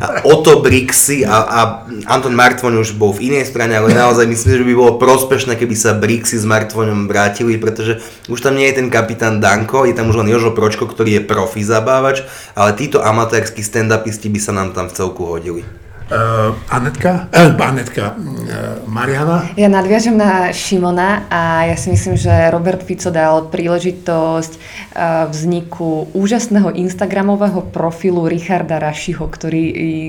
A 0.00 0.24
Oto 0.24 0.64
Brixy 0.64 1.28
a, 1.28 1.44
a 1.44 1.60
Anton 2.08 2.32
Martvoň 2.32 2.80
už 2.80 2.96
bol 2.96 3.12
v 3.12 3.28
inej 3.28 3.52
strane, 3.52 3.76
ale 3.76 3.92
naozaj 3.92 4.24
myslím, 4.24 4.64
že 4.64 4.68
by 4.72 4.72
bolo 4.72 4.92
prospešné, 4.96 5.60
keby 5.60 5.76
sa 5.76 5.92
Brixy 5.92 6.40
s 6.40 6.48
Martvoňom 6.48 7.04
vrátili, 7.04 7.60
pretože 7.60 8.00
už 8.32 8.40
tam 8.40 8.56
nie 8.56 8.64
je 8.72 8.80
ten 8.80 8.88
kapitán 8.88 9.44
Danko, 9.44 9.84
je 9.84 9.92
tam 9.92 10.08
už 10.08 10.24
len 10.24 10.32
Jožo 10.32 10.56
Pročko, 10.56 10.88
ktorý 10.88 11.20
je 11.20 11.26
profi 11.28 11.60
zabávač, 11.60 12.24
ale 12.56 12.72
títo 12.80 13.04
amatérskí 13.04 13.60
stand-upisti 13.60 14.32
by 14.32 14.40
sa 14.40 14.56
nám 14.56 14.72
tam 14.72 14.88
v 14.88 14.96
celku 14.96 15.28
hodili. 15.28 15.68
Uh, 16.10 16.58
Anetka, 16.66 17.30
uh, 17.30 17.54
Anetka, 17.54 18.18
uh, 18.18 18.82
Mariana? 18.90 19.46
Ja 19.54 19.70
nadviažem 19.70 20.18
na 20.18 20.50
Šimona 20.50 21.30
a 21.30 21.70
ja 21.70 21.78
si 21.78 21.86
myslím, 21.94 22.18
že 22.18 22.50
Robert 22.50 22.82
Fico 22.82 23.14
dal 23.14 23.46
príležitosť 23.46 24.52
uh, 24.58 25.30
vzniku 25.30 26.10
úžasného 26.10 26.74
Instagramového 26.74 27.62
profilu 27.70 28.26
Richarda 28.26 28.82
Rašiho, 28.82 29.22
ktorý 29.22 29.62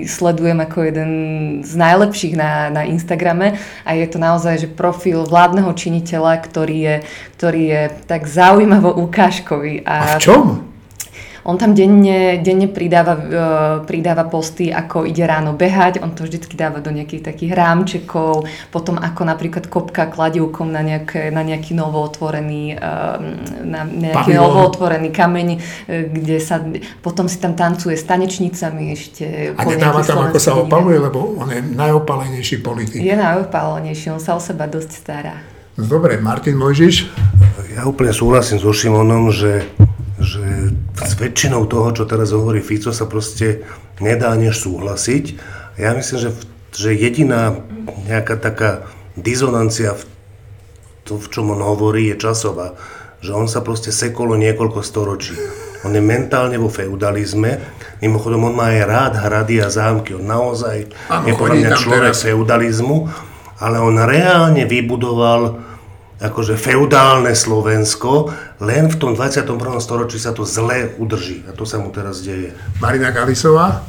sledujem 0.10 0.58
ako 0.66 0.90
jeden 0.90 1.12
z 1.62 1.74
najlepších 1.78 2.34
na, 2.34 2.74
na 2.74 2.82
Instagrame 2.90 3.62
a 3.86 3.94
je 3.94 4.10
to 4.10 4.18
naozaj 4.18 4.58
že 4.58 4.74
profil 4.74 5.22
vládneho 5.30 5.70
činiteľa, 5.70 6.42
ktorý 6.42 6.78
je, 6.82 6.96
ktorý 7.38 7.62
je 7.62 7.82
tak 8.10 8.26
zaujímavo 8.26 8.90
ukážkový. 9.06 9.86
A, 9.86 10.18
a 10.18 10.18
v 10.18 10.26
čom? 10.26 10.71
On 11.42 11.58
tam 11.58 11.74
denne, 11.74 12.38
denne 12.46 12.70
pridáva, 12.70 13.14
uh, 13.18 13.24
pridáva 13.82 14.30
posty, 14.30 14.70
ako 14.70 15.10
ide 15.10 15.26
ráno 15.26 15.58
behať, 15.58 15.98
on 16.06 16.14
to 16.14 16.30
vždycky 16.30 16.54
dáva 16.54 16.86
do 16.86 16.94
nejakých 16.94 17.34
takých 17.34 17.58
rámčekov, 17.58 18.46
potom 18.70 19.02
ako 19.02 19.22
napríklad 19.26 19.66
kopka 19.66 20.06
kladivkom 20.06 20.70
na, 20.70 20.86
nejaké, 20.86 21.34
na 21.34 21.42
nejaký 21.42 21.74
novootvorený, 21.74 22.78
uh, 22.78 23.18
na 23.66 23.82
nejaký 23.90 24.38
Pavilon. 24.38 24.46
novootvorený 24.46 25.10
kameň, 25.10 25.48
uh, 25.58 25.60
kde 26.14 26.38
sa, 26.38 26.62
potom 27.02 27.26
si 27.26 27.42
tam 27.42 27.58
tancuje 27.58 27.98
s 27.98 28.06
tanečnicami 28.06 28.94
ešte. 28.94 29.58
A 29.58 29.62
nedáva 29.66 30.06
tam, 30.06 30.30
ako 30.30 30.38
sa 30.38 30.54
opaluje, 30.54 31.02
lebo 31.02 31.42
on 31.42 31.50
je 31.50 31.62
najopalenejší 31.62 32.62
politik. 32.62 33.02
Je 33.02 33.18
najopalenejší, 33.18 34.14
on 34.14 34.22
sa 34.22 34.38
o 34.38 34.42
seba 34.42 34.70
dosť 34.70 34.92
stará. 34.94 35.36
Dobre, 35.74 36.20
Martin 36.20 36.60
Mojžiš? 36.60 37.10
Ja 37.72 37.88
úplne 37.88 38.12
súhlasím 38.12 38.60
so 38.60 38.76
Šimonom, 38.76 39.32
že 39.32 39.66
že 40.22 40.74
s 41.02 41.14
väčšinou 41.18 41.66
toho, 41.68 41.92
čo 41.92 42.04
teraz 42.06 42.32
hovorí 42.32 42.62
Fico, 42.62 42.94
sa 42.94 43.10
proste 43.10 43.66
nedá 43.98 44.34
než 44.38 44.62
súhlasiť. 44.62 45.26
Ja 45.82 45.98
myslím, 45.98 46.18
že, 46.22 46.30
že 46.72 46.90
jediná 46.94 47.58
nejaká 48.06 48.38
taká 48.38 48.86
dizonancia 49.18 49.98
v 49.98 50.08
to, 51.04 51.18
v 51.18 51.28
čom 51.34 51.52
on 51.52 51.62
hovorí, 51.66 52.14
je 52.14 52.22
časová. 52.22 52.78
Že 53.22 53.32
on 53.34 53.48
sa 53.50 53.62
proste 53.66 53.90
sekolo 53.90 54.38
niekoľko 54.38 54.80
storočí. 54.86 55.36
On 55.82 55.90
je 55.94 56.02
mentálne 56.02 56.58
vo 56.62 56.70
feudalizme. 56.70 57.58
Mimochodom, 58.06 58.50
on 58.50 58.56
má 58.56 58.70
aj 58.70 58.82
rád 58.86 59.14
hrady 59.18 59.66
a 59.66 59.68
zámky. 59.74 60.14
On 60.14 60.26
naozaj 60.26 60.94
ano, 61.10 61.26
je 61.26 61.34
podľa 61.34 61.58
mňa 61.58 61.72
človek 61.78 62.14
teraz. 62.14 62.26
feudalizmu, 62.26 62.98
ale 63.62 63.78
on 63.82 63.98
reálne 63.98 64.66
vybudoval 64.70 65.71
akože 66.22 66.54
feudálne 66.54 67.34
Slovensko, 67.34 68.30
len 68.62 68.88
v 68.88 68.96
tom 69.02 69.18
21. 69.18 69.58
storočí 69.82 70.22
sa 70.22 70.32
to 70.38 70.46
zle 70.46 70.94
udrží. 71.02 71.42
A 71.50 71.58
to 71.58 71.66
sa 71.66 71.82
mu 71.82 71.90
teraz 71.90 72.22
deje. 72.22 72.54
Marina 72.78 73.10
Galisová? 73.10 73.82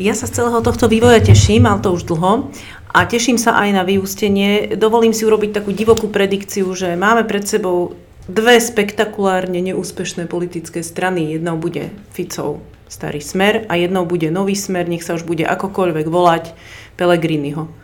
Ja 0.00 0.16
sa 0.16 0.24
z 0.24 0.40
celého 0.40 0.64
tohto 0.64 0.88
vývoja 0.88 1.20
teším, 1.20 1.68
mal 1.68 1.78
to 1.84 1.92
už 1.92 2.08
dlho. 2.08 2.48
A 2.92 3.04
teším 3.04 3.36
sa 3.36 3.56
aj 3.60 3.68
na 3.76 3.84
vyústenie. 3.84 4.76
Dovolím 4.76 5.12
si 5.12 5.28
urobiť 5.28 5.60
takú 5.60 5.76
divokú 5.76 6.08
predikciu, 6.08 6.72
že 6.72 6.96
máme 6.96 7.28
pred 7.28 7.44
sebou 7.44 7.96
dve 8.24 8.56
spektakulárne 8.56 9.60
neúspešné 9.60 10.28
politické 10.28 10.80
strany. 10.80 11.36
Jednou 11.36 11.60
bude 11.60 11.92
Ficov 12.16 12.64
starý 12.92 13.24
smer 13.24 13.64
a 13.72 13.80
jednou 13.80 14.04
bude 14.04 14.28
nový 14.28 14.52
smer, 14.52 14.84
nech 14.84 15.00
sa 15.00 15.16
už 15.16 15.24
bude 15.24 15.48
akokoľvek 15.48 16.06
volať 16.12 16.52
Pelegriniho. 17.00 17.81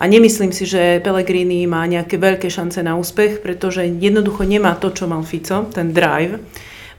A 0.00 0.08
nemyslím 0.08 0.48
si, 0.48 0.64
že 0.64 1.04
Pellegrini 1.04 1.68
má 1.68 1.84
nejaké 1.84 2.16
veľké 2.16 2.48
šance 2.48 2.80
na 2.80 2.96
úspech, 2.96 3.44
pretože 3.44 3.84
jednoducho 3.84 4.48
nemá 4.48 4.72
to, 4.80 4.88
čo 4.96 5.04
mal 5.04 5.20
Fico, 5.20 5.68
ten 5.68 5.92
drive. 5.92 6.40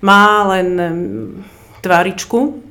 Má 0.06 0.46
len 0.54 0.68
tváričku 1.82 2.62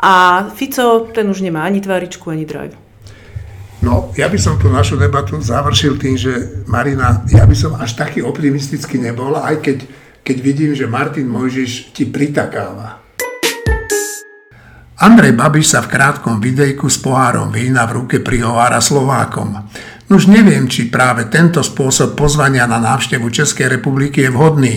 a 0.00 0.48
Fico 0.56 1.12
ten 1.12 1.28
už 1.28 1.44
nemá 1.44 1.68
ani 1.68 1.84
tváričku, 1.84 2.32
ani 2.32 2.48
drive. 2.48 2.72
No, 3.84 4.12
ja 4.16 4.28
by 4.28 4.36
som 4.40 4.60
tú 4.60 4.68
našu 4.68 4.96
debatu 5.00 5.40
završil 5.40 5.96
tým, 5.96 6.16
že 6.16 6.64
Marina, 6.68 7.24
ja 7.32 7.48
by 7.48 7.56
som 7.56 7.76
až 7.76 7.96
taký 7.96 8.20
optimistický 8.20 9.00
nebol, 9.00 9.36
aj 9.36 9.60
keď, 9.60 9.78
keď 10.20 10.36
vidím, 10.40 10.72
že 10.76 10.88
Martin 10.88 11.28
Mojžiš 11.28 11.92
ti 11.96 12.04
pritakáva. 12.04 13.00
Andrej 15.00 15.32
Babiš 15.32 15.72
sa 15.72 15.80
v 15.80 15.96
krátkom 15.96 16.44
videjku 16.44 16.84
s 16.92 17.00
pohárom 17.00 17.48
vína 17.48 17.88
v 17.88 18.04
ruke 18.04 18.20
prihovára 18.20 18.84
Slovákom. 18.84 19.56
Už 20.12 20.28
neviem, 20.28 20.68
či 20.68 20.92
práve 20.92 21.24
tento 21.32 21.64
spôsob 21.64 22.12
pozvania 22.12 22.68
na 22.68 22.76
návštevu 22.76 23.32
Českej 23.32 23.80
republiky 23.80 24.28
je 24.28 24.30
vhodný. 24.30 24.74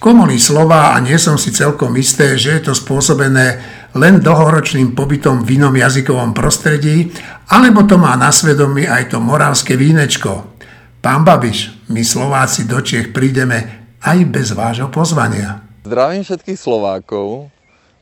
Komuní 0.00 0.40
slova 0.40 0.96
a 0.96 1.04
nie 1.04 1.20
som 1.20 1.36
si 1.36 1.52
celkom 1.52 1.92
isté, 2.00 2.40
že 2.40 2.56
je 2.56 2.72
to 2.72 2.72
spôsobené 2.72 3.60
len 4.00 4.24
dlhoročným 4.24 4.96
pobytom 4.96 5.44
v 5.44 5.60
inom 5.60 5.76
jazykovom 5.76 6.32
prostredí, 6.32 7.12
alebo 7.52 7.84
to 7.84 8.00
má 8.00 8.16
na 8.16 8.32
svedomí 8.32 8.88
aj 8.88 9.12
to 9.12 9.20
morálske 9.20 9.76
vínečko. 9.76 10.56
Pán 11.04 11.20
Babiš, 11.20 11.84
my 11.92 12.00
Slováci 12.00 12.64
do 12.64 12.80
Čech 12.80 13.12
prídeme 13.12 13.92
aj 14.00 14.24
bez 14.24 14.56
vášho 14.56 14.88
pozvania. 14.88 15.60
Zdravím 15.84 16.24
všetkých 16.24 16.56
Slovákov, 16.56 17.52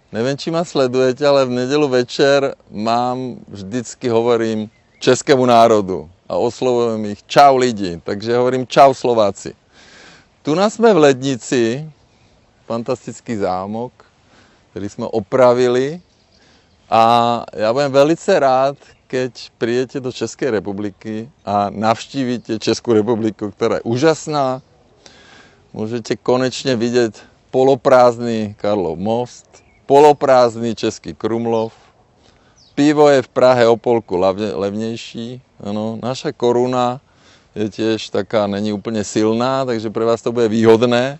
Neviem, 0.08 0.40
či 0.40 0.48
ma 0.48 0.64
sledujete, 0.64 1.20
ale 1.20 1.44
v 1.44 1.52
nedelu 1.52 1.84
večer 1.84 2.56
mám, 2.72 3.44
vždycky 3.44 4.08
hovorím 4.08 4.72
českému 5.04 5.44
národu 5.44 6.08
a 6.24 6.40
oslovujem 6.40 7.12
ich 7.12 7.20
čau 7.28 7.60
lidi, 7.60 8.00
takže 8.00 8.32
hovorím 8.32 8.64
čau 8.64 8.96
Slováci. 8.96 9.52
Tu 10.40 10.56
nás 10.56 10.80
sme 10.80 10.96
v 10.96 11.12
Lednici, 11.12 11.84
fantastický 12.64 13.36
zámok, 13.36 13.92
ktorý 14.72 14.88
jsme 14.88 15.06
opravili 15.12 16.00
a 16.88 17.44
já 17.52 17.68
budem 17.72 17.92
velice 17.92 18.32
rád, 18.40 18.80
keď 19.12 19.52
prídete 19.60 20.00
do 20.00 20.08
Českej 20.08 20.56
republiky 20.56 21.28
a 21.44 21.68
navštívite 21.68 22.56
Českú 22.56 22.96
republiku, 22.96 23.52
ktorá 23.52 23.84
je 23.84 23.84
úžasná, 23.84 24.64
môžete 25.76 26.16
konečne 26.16 26.80
vidieť 26.80 27.12
poloprázdny 27.52 28.56
Karlov 28.56 28.96
most, 28.96 29.67
poloprázdny 29.88 30.76
Český 30.76 31.16
Krumlov, 31.16 31.72
pivo 32.76 33.08
je 33.08 33.24
v 33.24 33.32
Prahe 33.32 33.64
o 33.64 33.80
polku 33.80 34.20
levnejší, 34.52 35.40
ano, 35.64 35.96
naša 35.96 36.36
koruna 36.36 37.00
je 37.56 37.72
tiež 37.72 38.12
taká, 38.12 38.44
není 38.44 38.68
úplne 38.70 39.00
silná, 39.00 39.64
takže 39.64 39.88
pre 39.88 40.04
vás 40.04 40.20
to 40.20 40.30
bude 40.30 40.52
výhodné. 40.52 41.16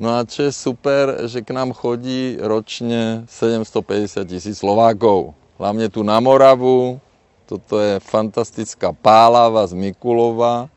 No 0.00 0.16
a 0.16 0.24
čo 0.24 0.48
je 0.48 0.52
super, 0.56 1.28
že 1.28 1.44
k 1.44 1.52
nám 1.52 1.76
chodí 1.76 2.40
ročne 2.40 3.28
750 3.28 4.24
tisíc 4.24 4.56
Slovákov. 4.64 5.36
Hlavne 5.60 5.92
tu 5.92 6.00
na 6.00 6.16
Moravu, 6.24 6.96
toto 7.44 7.76
je 7.76 8.00
fantastická 8.00 8.96
pálava 8.96 9.60
z 9.68 9.76
Mikulova. 9.76 10.72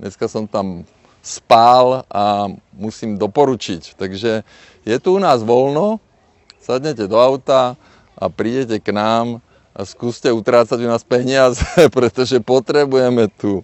Dneska 0.00 0.24
som 0.24 0.48
tam 0.48 0.88
spál 1.20 2.08
a 2.08 2.48
musím 2.72 3.20
doporučiť. 3.20 3.92
Takže 3.92 4.40
je 4.88 4.96
tu 5.02 5.08
u 5.14 5.20
nás 5.20 5.44
voľno, 5.44 6.00
sadnete 6.66 7.06
do 7.06 7.14
auta 7.14 7.78
a 8.18 8.24
prídete 8.26 8.82
k 8.82 8.90
nám 8.90 9.38
a 9.70 9.86
skúste 9.86 10.26
utrácať 10.34 10.82
u 10.82 10.88
nás 10.90 11.06
peniaze, 11.06 11.62
pretože 11.96 12.42
potrebujeme 12.42 13.30
tu 13.38 13.62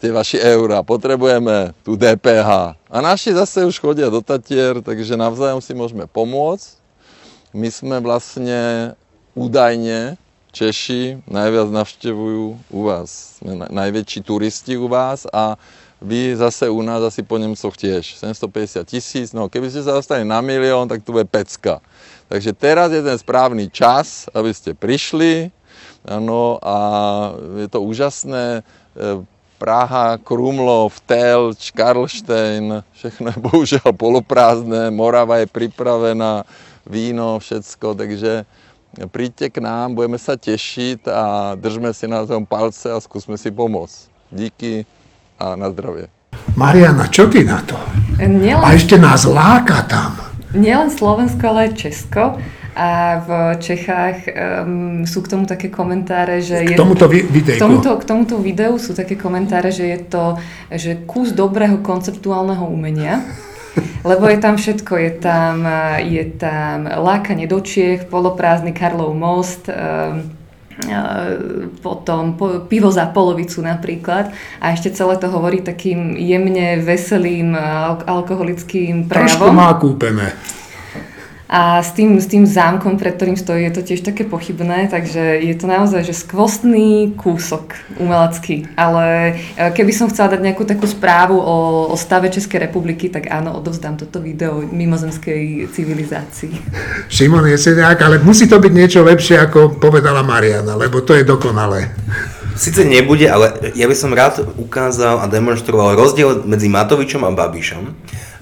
tie 0.00 0.10
vaše 0.10 0.40
eurá, 0.40 0.82
potrebujeme 0.82 1.76
tu 1.86 1.94
DPH. 1.94 2.74
A 2.74 2.96
naši 2.98 3.30
zase 3.30 3.62
už 3.62 3.78
chodia 3.78 4.10
do 4.10 4.18
Tatier, 4.18 4.82
takže 4.82 5.14
navzájom 5.14 5.62
si 5.62 5.76
môžeme 5.78 6.10
pomôcť. 6.10 6.74
My 7.54 7.70
sme 7.70 8.02
vlastne 8.02 8.92
údajne 9.36 10.18
Češi 10.52 11.24
najviac 11.24 11.72
navštevujú 11.72 12.44
u 12.68 12.80
vás. 12.84 13.40
Sme 13.40 13.64
najväčší 13.72 14.20
turisti 14.20 14.76
u 14.76 14.84
vás 14.84 15.24
a 15.32 15.56
vy 15.96 16.36
zase 16.36 16.68
u 16.68 16.84
nás 16.84 17.00
asi 17.00 17.24
po 17.24 17.40
Nemcoch 17.40 17.72
tiež. 17.72 18.20
750 18.20 18.84
tisíc, 18.84 19.32
no 19.32 19.48
keby 19.48 19.72
ste 19.72 19.80
sa 19.80 19.96
dostali 19.96 20.28
na 20.28 20.44
milión, 20.44 20.90
tak 20.92 21.00
to 21.00 21.16
bude 21.16 21.24
pecka. 21.32 21.80
Takže 22.28 22.50
teraz 22.52 22.92
je 22.92 23.02
ten 23.02 23.18
správny 23.18 23.70
čas, 23.72 24.28
aby 24.34 24.50
ste 24.54 24.76
prišli, 24.76 25.50
ano, 26.06 26.58
a 26.58 26.76
je 27.62 27.68
to 27.70 27.78
úžasné. 27.82 28.60
E, 28.60 28.62
Praha, 29.62 30.18
Krumlov, 30.18 30.98
Telč, 31.06 31.70
Karlštejn, 31.70 32.82
všechno 32.98 33.30
je 33.30 33.38
bohužiaľ 33.38 33.94
poloprázdne, 33.94 34.90
Morava 34.90 35.38
je 35.38 35.46
pripravená, 35.46 36.42
víno, 36.82 37.38
všetko, 37.38 37.94
takže 37.94 38.42
príďte 39.14 39.54
k 39.54 39.56
nám, 39.62 39.94
budeme 39.94 40.18
sa 40.18 40.34
tešiť 40.34 41.06
a 41.06 41.54
držme 41.54 41.94
si 41.94 42.10
na 42.10 42.26
tom 42.26 42.42
palce 42.42 42.90
a 42.90 42.98
skúsme 42.98 43.38
si 43.38 43.54
pomôcť. 43.54 44.10
Díky 44.34 44.82
a 45.38 45.54
na 45.54 45.70
zdravie. 45.70 46.10
Mariana, 46.58 47.06
čo 47.06 47.30
ty 47.30 47.46
na 47.46 47.62
to? 47.62 47.78
Nielen, 48.18 48.66
A 48.66 48.74
ešte 48.74 48.98
nás 48.98 49.22
láka 49.28 49.86
tam. 49.86 50.31
Nielen 50.54 50.88
Slovensko, 50.92 51.42
ale 51.48 51.68
aj 51.68 51.72
Česko. 51.76 52.40
A 52.72 53.20
v 53.20 53.30
Čechách 53.60 54.16
um, 54.32 55.04
sú 55.04 55.20
k 55.20 55.28
tomu 55.36 55.44
také 55.44 55.68
komentáre, 55.68 56.40
že... 56.40 56.64
K 56.64 56.72
je- 56.72 56.80
tomuto 56.80 57.04
videjku. 57.04 57.60
K 57.60 57.60
tomuto, 57.60 57.90
k 58.00 58.04
tomuto 58.08 58.34
videu 58.40 58.72
sú 58.80 58.96
také 58.96 59.12
komentáre, 59.20 59.68
že 59.68 59.92
je 59.92 59.98
to 60.00 60.40
že 60.72 61.04
kus 61.04 61.36
dobrého 61.36 61.84
konceptuálneho 61.84 62.64
umenia. 62.64 63.20
Lebo 64.08 64.24
je 64.24 64.38
tam 64.40 64.56
všetko, 64.56 64.92
je 64.96 65.12
tam, 65.20 65.68
je 66.00 66.24
tam 66.40 66.88
lákanie 66.88 67.44
do 67.44 67.60
Čiech, 67.60 68.08
poloprázdny 68.08 68.72
Karlov 68.72 69.12
most, 69.12 69.68
um, 69.68 70.32
potom 71.82 72.34
po, 72.34 72.64
pivo 72.66 72.88
za 72.90 73.06
polovicu 73.10 73.62
napríklad 73.62 74.32
a 74.60 74.72
ešte 74.72 74.90
celé 74.94 75.18
to 75.18 75.28
hovorí 75.28 75.60
takým 75.60 76.16
jemne 76.16 76.80
veselým 76.80 77.52
al- 77.56 78.02
alkoholickým 78.06 79.06
Trošku 79.06 79.38
prejavom. 79.42 79.54
má 79.54 79.70
kúpené. 79.76 80.32
A 81.52 81.84
s 81.84 81.92
tým, 81.92 82.16
s 82.16 82.24
tým 82.24 82.48
zámkom, 82.48 82.96
pred 82.96 83.12
ktorým 83.12 83.36
stojí, 83.36 83.68
je 83.68 83.76
to 83.76 83.82
tiež 83.84 84.00
také 84.00 84.24
pochybné, 84.24 84.88
takže 84.88 85.20
je 85.44 85.52
to 85.52 85.68
naozaj 85.68 86.00
že 86.00 86.16
skvostný 86.16 87.12
kúsok 87.12 87.76
umelecký. 88.00 88.72
Ale 88.72 89.36
e, 89.52 89.68
keby 89.76 89.92
som 89.92 90.08
chcela 90.08 90.32
dať 90.32 90.40
nejakú 90.48 90.64
takú 90.64 90.88
správu 90.88 91.36
o, 91.36 91.92
o 91.92 91.96
stave 92.00 92.32
Českej 92.32 92.56
republiky, 92.56 93.12
tak 93.12 93.28
áno, 93.28 93.52
odovzdám 93.60 94.00
toto 94.00 94.24
video 94.24 94.64
mimozemskej 94.64 95.68
civilizácii. 95.76 96.56
Šimon 97.12 97.44
je 97.44 97.60
sedák, 97.60 98.00
ale 98.00 98.24
musí 98.24 98.48
to 98.48 98.56
byť 98.56 98.72
niečo 98.72 99.04
lepšie, 99.04 99.36
ako 99.36 99.76
povedala 99.76 100.24
Mariana, 100.24 100.72
lebo 100.72 101.04
to 101.04 101.12
je 101.12 101.28
dokonalé. 101.28 101.92
Sice 102.56 102.84
nebude, 102.84 103.28
ale 103.28 103.72
ja 103.76 103.84
by 103.84 103.96
som 103.96 104.16
rád 104.16 104.40
ukázal 104.56 105.20
a 105.20 105.28
demonstroval 105.28 106.00
rozdiel 106.00 106.48
medzi 106.48 106.72
Matovičom 106.72 107.28
a 107.28 107.32
Babišom. 107.32 107.92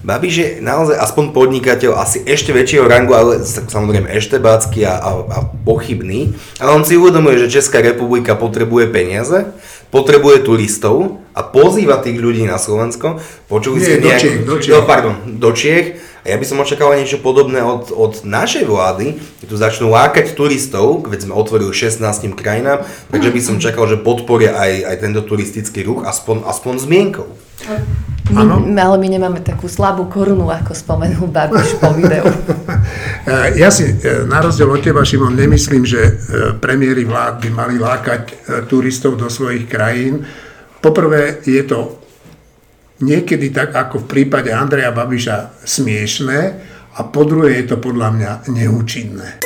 Babiš 0.01 0.33
je 0.35 0.47
naozaj 0.59 0.97
aspoň 0.97 1.29
podnikateľ 1.29 1.93
asi 1.95 2.21
ešte 2.21 2.49
väčšieho 2.49 2.83
rangu, 2.83 3.13
ale 3.13 3.33
sa- 3.41 3.61
samozrejme 3.61 4.09
eštebácky 4.09 4.81
a, 4.81 4.97
a, 4.97 5.09
a 5.21 5.37
pochybný. 5.61 6.33
Ale 6.57 6.73
on 6.73 6.81
si 6.81 6.95
uvedomuje, 6.95 7.37
že 7.37 7.53
Česká 7.53 7.79
republika 7.79 8.33
potrebuje 8.33 8.89
peniaze, 8.89 9.53
potrebuje 9.87 10.41
turistov 10.41 11.21
a 11.31 11.43
pozýva 11.43 11.99
tých 11.99 12.17
ľudí 12.17 12.43
na 12.43 12.57
Slovensko. 12.57 13.21
Počuli 13.45 13.77
Nie, 13.77 13.83
ste 13.83 13.93
do 13.95 14.07
nejak- 14.07 14.19
Čiech, 14.19 14.37
do 14.41 14.55
Čiech. 14.57 14.73
No, 14.73 14.79
pardon, 14.83 15.13
do 15.27 15.49
Čiech. 15.51 15.87
A 16.21 16.29
ja 16.29 16.37
by 16.37 16.45
som 16.45 16.57
očakával 16.57 16.97
niečo 16.97 17.17
podobné 17.17 17.59
od, 17.59 17.89
od 17.89 18.21
našej 18.21 18.65
vlády, 18.65 19.17
že 19.37 19.45
tu 19.45 19.55
začnú 19.55 19.89
lákať 19.89 20.33
turistov, 20.33 21.01
veď 21.03 21.25
sme 21.25 21.33
otvorili 21.33 21.69
16 21.71 22.01
krajinám, 22.31 22.81
takže 23.09 23.29
by 23.29 23.41
som 23.41 23.57
čakal, 23.57 23.85
že 23.85 23.97
podporia 23.97 24.53
aj, 24.53 24.85
aj 24.85 24.95
tento 24.99 25.21
turistický 25.21 25.81
ruch, 25.81 26.05
aspoň, 26.05 26.45
aspoň 26.45 26.73
zmienkou. 26.79 27.25
My, 28.29 28.45
ale 28.77 29.01
my 29.01 29.07
nemáme 29.09 29.41
takú 29.41 29.65
slabú 29.65 30.05
korunu, 30.05 30.45
ako 30.53 30.77
spomenul 30.77 31.27
Babiš 31.27 31.81
po 31.81 31.89
videu. 31.97 32.29
E, 33.21 33.61
Ja 33.61 33.69
si 33.69 33.85
e, 33.85 34.25
na 34.25 34.41
rozdiel 34.41 34.65
od 34.65 34.81
teba, 34.81 35.05
Šimon, 35.05 35.37
nemyslím, 35.37 35.85
že 35.85 36.01
e, 36.01 36.11
premiéry 36.57 37.05
vlád 37.05 37.45
by 37.45 37.49
mali 37.53 37.75
lákať 37.77 38.49
turistov 38.65 39.13
do 39.13 39.29
svojich 39.29 39.69
krajín. 39.69 40.25
Poprvé 40.81 41.37
je 41.45 41.61
to 41.61 42.01
niekedy 43.05 43.53
tak, 43.53 43.77
ako 43.77 44.05
v 44.05 44.09
prípade 44.09 44.49
Andreja 44.49 44.89
Babiša, 44.89 45.61
smiešné 45.61 46.39
a 46.97 46.99
po 47.05 47.21
druhé 47.29 47.61
je 47.61 47.65
to 47.69 47.77
podľa 47.77 48.09
mňa 48.09 48.31
neúčinné. 48.49 49.41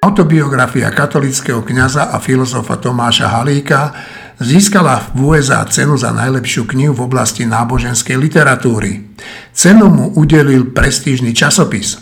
Autobiografia 0.00 0.88
katolického 0.88 1.60
kňaza 1.60 2.10
a 2.10 2.16
filozofa 2.18 2.80
Tomáša 2.80 3.36
Halíka 3.36 3.92
získala 4.40 5.12
v 5.12 5.36
USA 5.36 5.62
cenu 5.68 6.00
za 6.00 6.10
najlepšiu 6.16 6.64
knihu 6.64 6.96
v 6.96 7.04
oblasti 7.04 7.44
náboženskej 7.44 8.16
literatúry. 8.16 9.12
Cenu 9.52 9.92
mu 9.92 10.16
udelil 10.16 10.72
prestížny 10.72 11.36
časopis. 11.36 12.00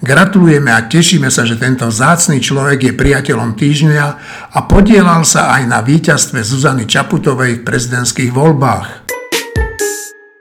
Gratulujeme 0.00 0.70
a 0.70 0.86
tešíme 0.86 1.28
sa, 1.28 1.44
že 1.44 1.60
tento 1.60 1.84
vzácny 1.90 2.40
človek 2.40 2.90
je 2.90 2.92
priateľom 2.94 3.58
týždňa 3.58 4.06
a 4.54 4.58
podielal 4.64 5.26
sa 5.26 5.52
aj 5.60 5.62
na 5.68 5.84
víťazstve 5.84 6.40
Zuzany 6.40 6.88
Čaputovej 6.88 7.60
v 7.60 7.64
prezidentských 7.66 8.30
voľbách. 8.32 9.04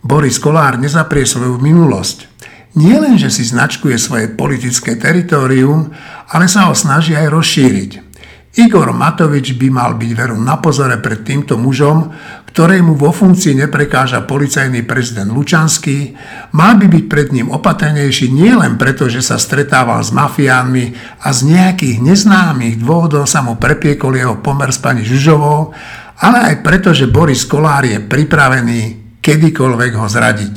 Boris 0.03 0.37
Kolár 0.37 0.77
nezaprie 0.77 1.25
svoju 1.25 1.57
minulosť. 1.57 2.29
Nie 2.73 2.97
len, 2.97 3.17
že 3.17 3.29
si 3.29 3.45
značkuje 3.45 3.97
svoje 4.01 4.25
politické 4.33 4.97
teritorium, 4.97 5.93
ale 6.29 6.49
sa 6.49 6.69
ho 6.69 6.73
snaží 6.73 7.13
aj 7.13 7.29
rozšíriť. 7.29 8.12
Igor 8.53 8.93
Matovič 8.93 9.57
by 9.57 9.67
mal 9.73 9.91
byť 9.97 10.11
veru 10.13 10.37
na 10.37 10.61
pozore 10.61 11.01
pred 11.01 11.25
týmto 11.25 11.57
mužom, 11.57 12.13
ktorému 12.53 12.93
vo 12.93 13.09
funkcii 13.09 13.57
neprekáža 13.65 14.29
policajný 14.29 14.85
prezident 14.85 15.33
Lučanský, 15.33 16.13
mal 16.53 16.77
by 16.77 16.85
byť 16.85 17.03
pred 17.09 17.33
ním 17.33 17.49
opatrnejší 17.49 18.29
nielen 18.29 18.77
preto, 18.77 19.09
že 19.09 19.25
sa 19.25 19.41
stretával 19.41 20.05
s 20.05 20.13
mafiánmi 20.13 20.93
a 21.25 21.33
z 21.33 21.49
nejakých 21.49 21.97
neznámych 21.97 22.77
dôvodov 22.77 23.25
sa 23.25 23.41
mu 23.41 23.57
prepiekol 23.57 24.21
jeho 24.21 24.37
pomer 24.37 24.69
s 24.69 24.77
pani 24.77 25.01
Žužovou, 25.01 25.73
ale 26.21 26.53
aj 26.53 26.55
preto, 26.61 26.93
že 26.93 27.09
Boris 27.09 27.49
Kolár 27.49 27.89
je 27.89 27.97
pripravený 27.97 29.17
kedykoľvek 29.17 29.91
ho 29.97 30.05
zradiť. 30.05 30.53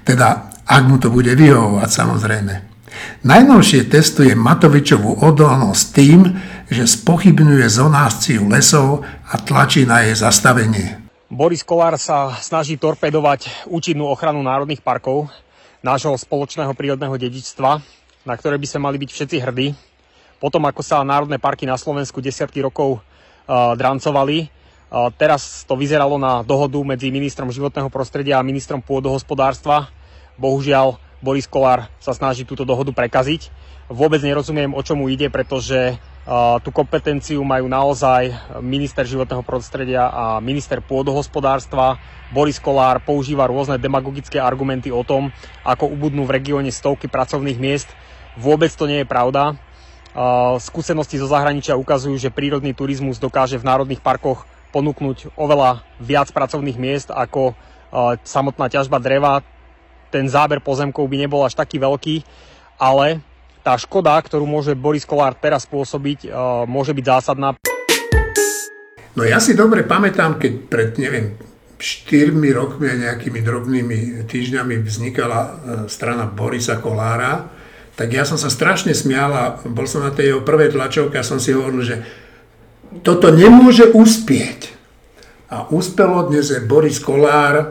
Teda, 0.00 0.48
ak 0.64 0.82
mu 0.88 0.96
to 0.96 1.12
bude 1.12 1.28
vyhovovať 1.36 1.90
samozrejme. 1.92 2.54
Najnovšie 3.28 3.92
testuje 3.92 4.32
Matovičovú 4.32 5.22
odolnosť 5.22 5.84
tým, 5.92 6.20
že 6.68 6.84
spochybňuje 6.84 7.66
zonáciu 7.68 8.44
lesov 8.48 9.04
a 9.24 9.34
tlačí 9.40 9.88
na 9.88 10.04
jej 10.04 10.16
zastavenie. 10.16 11.00
Boris 11.28 11.60
Kolár 11.60 11.96
sa 12.00 12.32
snaží 12.40 12.80
torpedovať 12.80 13.68
účinnú 13.68 14.08
ochranu 14.08 14.40
národných 14.40 14.80
parkov, 14.80 15.28
nášho 15.84 16.16
spoločného 16.16 16.72
prírodného 16.72 17.16
dedičstva, 17.16 17.80
na 18.24 18.34
ktoré 18.36 18.56
by 18.56 18.66
sme 18.68 18.80
mali 18.88 18.96
byť 19.00 19.10
všetci 19.12 19.36
hrdí. 19.40 19.68
Potom, 20.40 20.64
ako 20.64 20.80
sa 20.84 21.04
národné 21.04 21.36
parky 21.36 21.64
na 21.68 21.76
Slovensku 21.76 22.20
desiatky 22.20 22.62
rokov 22.64 23.00
uh, 23.00 23.74
drancovali, 23.76 24.48
uh, 24.48 25.10
teraz 25.16 25.64
to 25.68 25.74
vyzeralo 25.76 26.16
na 26.16 26.40
dohodu 26.46 26.78
medzi 26.84 27.12
ministrom 27.12 27.50
životného 27.50 27.90
prostredia 27.90 28.40
a 28.40 28.46
ministrom 28.46 28.80
pôdohospodárstva. 28.80 29.90
Bohužiaľ, 30.38 30.96
Boris 31.18 31.50
Kolár 31.50 31.90
sa 31.98 32.14
snaží 32.14 32.46
túto 32.46 32.62
dohodu 32.62 32.94
prekaziť. 32.94 33.50
Vôbec 33.88 34.20
nerozumiem, 34.20 34.76
o 34.76 34.84
čomu 34.84 35.08
ide, 35.08 35.32
pretože 35.32 35.96
tú 36.60 36.68
kompetenciu 36.68 37.40
majú 37.40 37.72
naozaj 37.72 38.36
minister 38.60 39.08
životného 39.08 39.40
prostredia 39.40 40.12
a 40.12 40.44
minister 40.44 40.84
pôdohospodárstva. 40.84 41.96
Boris 42.28 42.60
Kolár 42.60 43.00
používa 43.00 43.48
rôzne 43.48 43.80
demagogické 43.80 44.36
argumenty 44.36 44.92
o 44.92 45.00
tom, 45.00 45.32
ako 45.64 45.88
ubudnú 45.88 46.28
v 46.28 46.36
regióne 46.36 46.68
stovky 46.68 47.08
pracovných 47.08 47.56
miest. 47.56 47.88
Vôbec 48.36 48.68
to 48.76 48.84
nie 48.84 49.00
je 49.02 49.08
pravda. 49.08 49.56
Skúsenosti 50.60 51.16
zo 51.16 51.32
zahraničia 51.32 51.80
ukazujú, 51.80 52.20
že 52.20 52.28
prírodný 52.28 52.76
turizmus 52.76 53.16
dokáže 53.16 53.56
v 53.56 53.64
národných 53.64 54.04
parkoch 54.04 54.44
ponúknuť 54.68 55.32
oveľa 55.32 55.80
viac 55.96 56.28
pracovných 56.28 56.76
miest 56.76 57.08
ako 57.08 57.56
samotná 58.20 58.68
ťažba 58.68 59.00
dreva. 59.00 59.40
Ten 60.08 60.26
záber 60.26 60.64
pozemkov 60.64 61.04
by 61.04 61.16
nebol 61.28 61.44
až 61.44 61.56
taký 61.56 61.76
veľký, 61.80 62.24
ale 62.80 63.20
tá 63.60 63.76
škoda, 63.76 64.16
ktorú 64.16 64.48
môže 64.48 64.72
Boris 64.72 65.04
Kolár 65.04 65.36
teraz 65.36 65.68
spôsobiť, 65.68 66.32
môže 66.64 66.96
byť 66.96 67.04
zásadná. 67.04 67.58
No 69.18 69.26
ja 69.26 69.42
si 69.42 69.58
dobre 69.58 69.82
pamätám, 69.82 70.38
keď 70.38 70.52
pred, 70.70 70.90
neviem, 71.02 71.34
4 71.78 72.34
rokmi 72.54 72.90
a 72.90 72.94
nejakými 72.98 73.38
drobnými 73.38 73.98
týždňami 74.26 74.82
vznikala 74.82 75.40
e, 75.40 75.50
strana 75.86 76.26
Borisa 76.26 76.82
Kolára, 76.82 77.46
tak 77.94 78.14
ja 78.14 78.26
som 78.26 78.34
sa 78.34 78.50
strašne 78.50 78.94
smial 78.94 79.30
a 79.30 79.44
bol 79.62 79.86
som 79.86 80.02
na 80.02 80.10
tej 80.10 80.34
jeho 80.34 80.42
prvej 80.42 80.74
tlačovke 80.74 81.18
a 81.18 81.26
som 81.26 81.38
si 81.38 81.54
hovoril, 81.54 81.82
že 81.86 81.96
toto 83.06 83.30
nemôže 83.30 83.94
uspieť. 83.94 84.74
A 85.54 85.70
uspelo 85.70 86.26
dnes 86.26 86.50
je 86.50 86.58
Boris 86.62 86.98
Kolár, 86.98 87.54
e, 87.58 87.66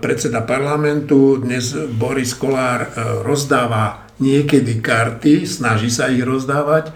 predseda 0.00 0.44
parlamentu, 0.44 1.40
dnes 1.40 1.72
Boris 1.96 2.36
Kolár 2.36 2.84
e, 2.84 2.88
rozdáva 3.24 4.04
niekedy 4.20 4.84
karty, 4.84 5.48
snaží 5.48 5.88
sa 5.88 6.12
ich 6.12 6.20
rozdávať. 6.20 6.92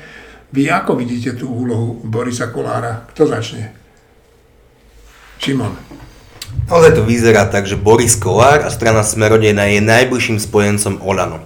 Vy 0.52 0.68
ako 0.68 0.96
vidíte 0.96 1.36
tú 1.36 1.48
úlohu 1.48 2.00
Borisa 2.04 2.48
Kolára? 2.48 3.08
Kto 3.12 3.28
začne? 3.28 3.72
Šimon. 5.40 5.76
Ale 6.68 6.92
to 6.92 7.04
vyzerá 7.04 7.48
tak, 7.48 7.68
že 7.68 7.76
Boris 7.76 8.16
Kolár 8.16 8.64
a 8.64 8.72
strana 8.72 9.04
Smerodejna 9.04 9.68
je 9.72 9.80
najbližším 9.84 10.40
spojencom 10.40 11.00
Olano. 11.04 11.44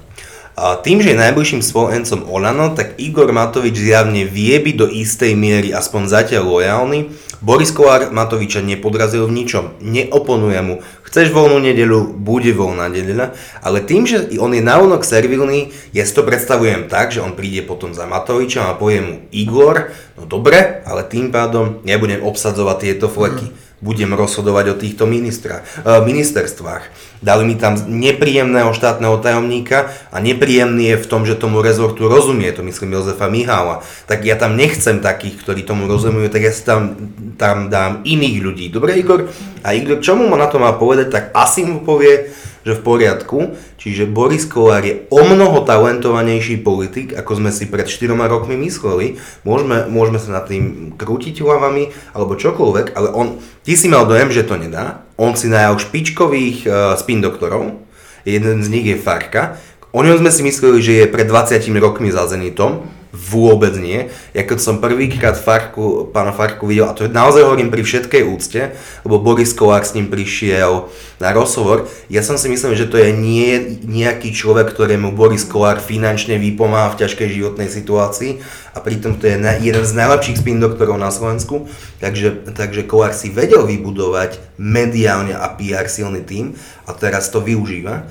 A 0.53 0.79
tým, 0.79 1.01
že 1.03 1.15
je 1.15 1.23
najbližším 1.23 1.63
spojencom 1.65 2.29
Olano, 2.29 2.75
tak 2.75 2.99
Igor 3.01 3.31
Matovič 3.31 3.79
zjavne 3.79 4.27
vie 4.29 4.55
byť 4.59 4.75
do 4.75 4.87
istej 4.91 5.33
miery 5.39 5.75
aspoň 5.75 6.03
zatiaľ 6.11 6.45
lojálny. 6.47 7.11
Boris 7.43 7.75
Kolár 7.75 8.15
Matoviča 8.15 8.63
nepodrazil 8.63 9.27
v 9.27 9.43
ničom, 9.43 9.75
neoponuje 9.83 10.63
mu. 10.63 10.75
Chceš 11.03 11.35
voľnú 11.35 11.59
nedelu, 11.59 12.15
bude 12.15 12.55
voľná 12.55 12.87
nedeľa, 12.87 13.35
ale 13.67 13.83
tým, 13.83 14.07
že 14.07 14.31
on 14.39 14.55
je 14.55 14.63
naonok 14.63 15.03
servilný, 15.03 15.75
ja 15.91 16.07
si 16.07 16.15
to 16.15 16.23
predstavujem 16.23 16.87
tak, 16.87 17.11
že 17.11 17.19
on 17.19 17.35
príde 17.35 17.67
potom 17.67 17.91
za 17.93 18.07
Matovičom 18.07 18.63
a 18.63 18.79
povie 18.79 19.03
mu 19.03 19.15
Igor, 19.35 19.91
no 20.15 20.23
dobre, 20.31 20.87
ale 20.87 21.03
tým 21.03 21.35
pádom 21.35 21.83
nebudem 21.83 22.23
obsadzovať 22.23 22.77
tieto 22.79 23.11
fleky. 23.11 23.51
Mm 23.51 23.72
budem 23.83 24.15
rozhodovať 24.15 24.65
o 24.73 24.79
týchto 24.79 25.05
ministra, 25.11 25.67
e, 25.83 26.01
ministerstvách. 26.07 26.83
Dali 27.19 27.43
mi 27.43 27.59
tam 27.59 27.75
nepríjemného 27.75 28.71
štátneho 28.71 29.19
tajomníka 29.19 29.91
a 30.15 30.23
nepríjemný 30.23 30.95
je 30.95 31.03
v 31.03 31.11
tom, 31.11 31.27
že 31.27 31.35
tomu 31.35 31.61
rezortu 31.61 32.07
rozumie, 32.07 32.55
to 32.55 32.63
myslím 32.63 32.95
Jozefa 32.95 33.27
Mihála. 33.27 33.83
Tak 34.07 34.23
ja 34.23 34.39
tam 34.39 34.55
nechcem 34.55 35.03
takých, 35.03 35.43
ktorí 35.43 35.67
tomu 35.67 35.91
rozumujú, 35.91 36.31
tak 36.31 36.47
ja 36.47 36.55
si 36.55 36.63
tam, 36.63 36.95
tam 37.35 37.67
dám 37.67 38.07
iných 38.07 38.39
ľudí. 38.39 38.67
Dobre 38.71 38.95
Igor? 38.95 39.27
A 39.67 39.75
Igor, 39.75 39.99
čo 39.99 40.15
mu 40.15 40.31
na 40.39 40.47
to 40.47 40.63
má 40.63 40.75
povedať, 40.79 41.11
tak 41.11 41.25
asi 41.35 41.67
mu 41.67 41.83
povie, 41.83 42.31
že 42.63 42.79
v 42.79 42.85
poriadku, 42.85 43.39
čiže 43.79 44.07
Boris 44.07 44.47
Kolár 44.47 44.87
je 44.87 45.07
o 45.11 45.21
mnoho 45.23 45.67
talentovanejší 45.67 46.63
politik, 46.63 47.15
ako 47.15 47.43
sme 47.43 47.51
si 47.51 47.67
pred 47.67 47.87
4 47.87 48.15
rokmi 48.15 48.55
mysleli. 48.67 49.19
Môžeme, 49.43 49.91
môžeme 49.91 50.19
sa 50.23 50.43
nad 50.43 50.45
tým 50.47 50.95
krútiť 50.95 51.43
hlavami 51.43 52.15
alebo 52.15 52.39
čokoľvek, 52.39 52.95
ale 52.95 53.09
on, 53.11 53.43
ty 53.67 53.75
si 53.75 53.91
mal 53.91 54.07
dojem, 54.07 54.31
že 54.31 54.47
to 54.47 54.55
nedá. 54.55 55.03
On 55.19 55.35
si 55.35 55.51
najal 55.51 55.79
špičkových 55.79 56.59
uh, 56.67 56.95
spin 56.95 57.19
doktorov, 57.19 57.83
jeden 58.23 58.63
z 58.63 58.69
nich 58.71 58.87
je 58.87 58.97
Farka. 58.99 59.59
O 59.93 60.01
ňom 60.01 60.25
sme 60.25 60.31
si 60.33 60.41
mysleli, 60.47 60.79
že 60.81 60.93
je 61.05 61.13
pred 61.13 61.29
20 61.29 61.69
rokmi 61.77 62.09
za 62.09 62.25
Zenitom, 62.25 62.89
Vôbec 63.13 63.77
nie. 63.77 64.09
Ja 64.33 64.41
keď 64.41 64.59
som 64.65 64.81
prvýkrát 64.81 65.37
Farku, 65.37 66.09
pána 66.17 66.33
Farku 66.33 66.65
videl, 66.65 66.89
a 66.89 66.97
to 66.97 67.05
naozaj 67.13 67.45
hovorím 67.45 67.69
pri 67.69 67.85
všetkej 67.85 68.25
úcte, 68.25 68.73
lebo 69.05 69.21
Boris 69.21 69.53
Kolák 69.53 69.85
s 69.85 69.93
ním 69.93 70.09
prišiel 70.09 70.89
na 71.21 71.29
rozhovor, 71.37 71.93
ja 72.09 72.25
som 72.25 72.41
si 72.41 72.49
myslel, 72.49 72.73
že 72.73 72.89
to 72.89 72.97
je 72.97 73.13
nie, 73.13 73.77
nejaký 73.85 74.33
človek, 74.33 74.73
ktorému 74.73 75.13
Boris 75.13 75.45
Kolár 75.45 75.85
finančne 75.85 76.41
vypomáha 76.41 76.97
v 76.97 77.05
ťažkej 77.05 77.29
životnej 77.37 77.69
situácii 77.69 78.41
a 78.73 78.81
pritom 78.81 79.21
to 79.21 79.29
je 79.29 79.37
jeden 79.61 79.85
z 79.85 79.93
najlepších 79.93 80.41
spin 80.41 80.57
doktorov 80.57 80.97
na 80.97 81.13
Slovensku, 81.13 81.69
takže, 82.01 82.49
takže 82.57 82.89
Kolár 82.89 83.13
si 83.13 83.29
vedel 83.29 83.69
vybudovať 83.69 84.41
mediálne 84.57 85.37
a 85.37 85.53
PR 85.53 85.85
silný 85.85 86.25
tým 86.25 86.57
a 86.89 86.97
teraz 86.97 87.29
to 87.29 87.45
využíva. 87.45 88.09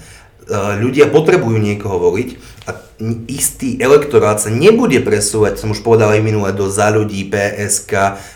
Ľudia 0.50 1.12
potrebujú 1.14 1.62
niekoho 1.62 2.02
voliť 2.02 2.30
a 2.66 2.78
istý 3.26 3.82
elektorát 3.82 4.38
sa 4.38 4.54
nebude 4.54 5.02
presúvať, 5.02 5.58
som 5.58 5.74
už 5.74 5.82
povedal 5.82 6.14
aj 6.14 6.22
minule, 6.22 6.50
do 6.54 6.70
za 6.70 6.94
ľudí, 6.94 7.26
PSK 7.30 7.94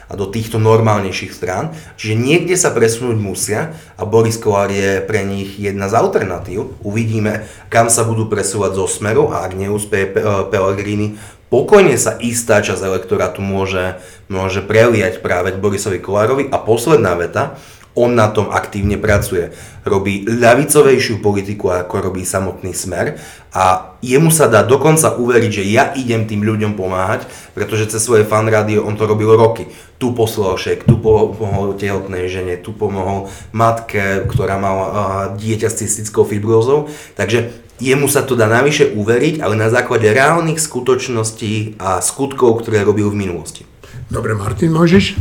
a 0.10 0.14
do 0.18 0.26
týchto 0.30 0.58
normálnejších 0.58 1.34
strán. 1.34 1.74
Čiže 1.98 2.14
niekde 2.18 2.56
sa 2.58 2.74
presunúť 2.74 3.18
musia 3.18 3.78
a 3.98 4.06
Boris 4.10 4.42
Kolár 4.42 4.74
je 4.74 5.06
pre 5.06 5.22
nich 5.22 5.62
jedna 5.62 5.86
z 5.86 5.98
alternatív. 5.98 6.82
Uvidíme, 6.82 7.46
kam 7.70 7.94
sa 7.94 8.06
budú 8.06 8.26
presúvať 8.26 8.78
zo 8.78 8.86
smeru 8.90 9.30
a 9.30 9.46
ak 9.46 9.54
neúspeje 9.54 10.10
Pellegrini, 10.50 11.22
pokojne 11.54 11.94
sa 11.94 12.18
istá 12.18 12.66
časť 12.66 12.82
elektorátu 12.82 13.46
môže, 13.46 14.02
môže 14.34 14.66
preliať 14.66 15.22
práve 15.22 15.54
k 15.54 15.62
Borisovi 15.62 16.02
Kolárovi. 16.02 16.50
A 16.50 16.58
posledná 16.58 17.14
veta, 17.14 17.54
on 17.96 18.12
na 18.14 18.28
tom 18.28 18.52
aktívne 18.52 19.00
pracuje. 19.00 19.56
Robí 19.88 20.28
ľavicovejšiu 20.28 21.24
politiku, 21.24 21.72
ako 21.72 22.12
robí 22.12 22.28
samotný 22.28 22.76
smer 22.76 23.16
a 23.56 23.96
jemu 24.04 24.28
sa 24.36 24.52
dá 24.52 24.68
dokonca 24.68 25.16
uveriť, 25.16 25.52
že 25.52 25.64
ja 25.64 25.96
idem 25.96 26.28
tým 26.28 26.44
ľuďom 26.44 26.76
pomáhať, 26.76 27.24
pretože 27.56 27.88
cez 27.88 28.04
svoje 28.04 28.28
fan 28.28 28.52
rádio 28.52 28.84
on 28.84 29.00
to 29.00 29.08
robil 29.08 29.32
roky. 29.40 29.72
Tu 29.96 30.12
poslal 30.12 30.60
šek, 30.60 30.84
tu 30.84 31.00
pomohol 31.00 31.80
tehotnej 31.80 32.28
žene, 32.28 32.60
tu 32.60 32.76
pomohol 32.76 33.32
matke, 33.56 34.28
ktorá 34.28 34.60
mala 34.60 35.32
dieťa 35.40 35.72
s 35.72 35.80
cystickou 35.80 36.28
fibrózou. 36.28 36.92
Takže 37.16 37.56
jemu 37.80 38.12
sa 38.12 38.28
to 38.28 38.36
dá 38.36 38.52
navyše 38.52 38.92
uveriť, 38.92 39.40
ale 39.40 39.56
na 39.56 39.72
základe 39.72 40.12
reálnych 40.12 40.60
skutočností 40.60 41.80
a 41.80 42.04
skutkov, 42.04 42.60
ktoré 42.60 42.84
robil 42.84 43.08
v 43.08 43.24
minulosti. 43.24 43.64
Dobre, 44.12 44.36
Martin, 44.36 44.76
môžeš? 44.76 45.16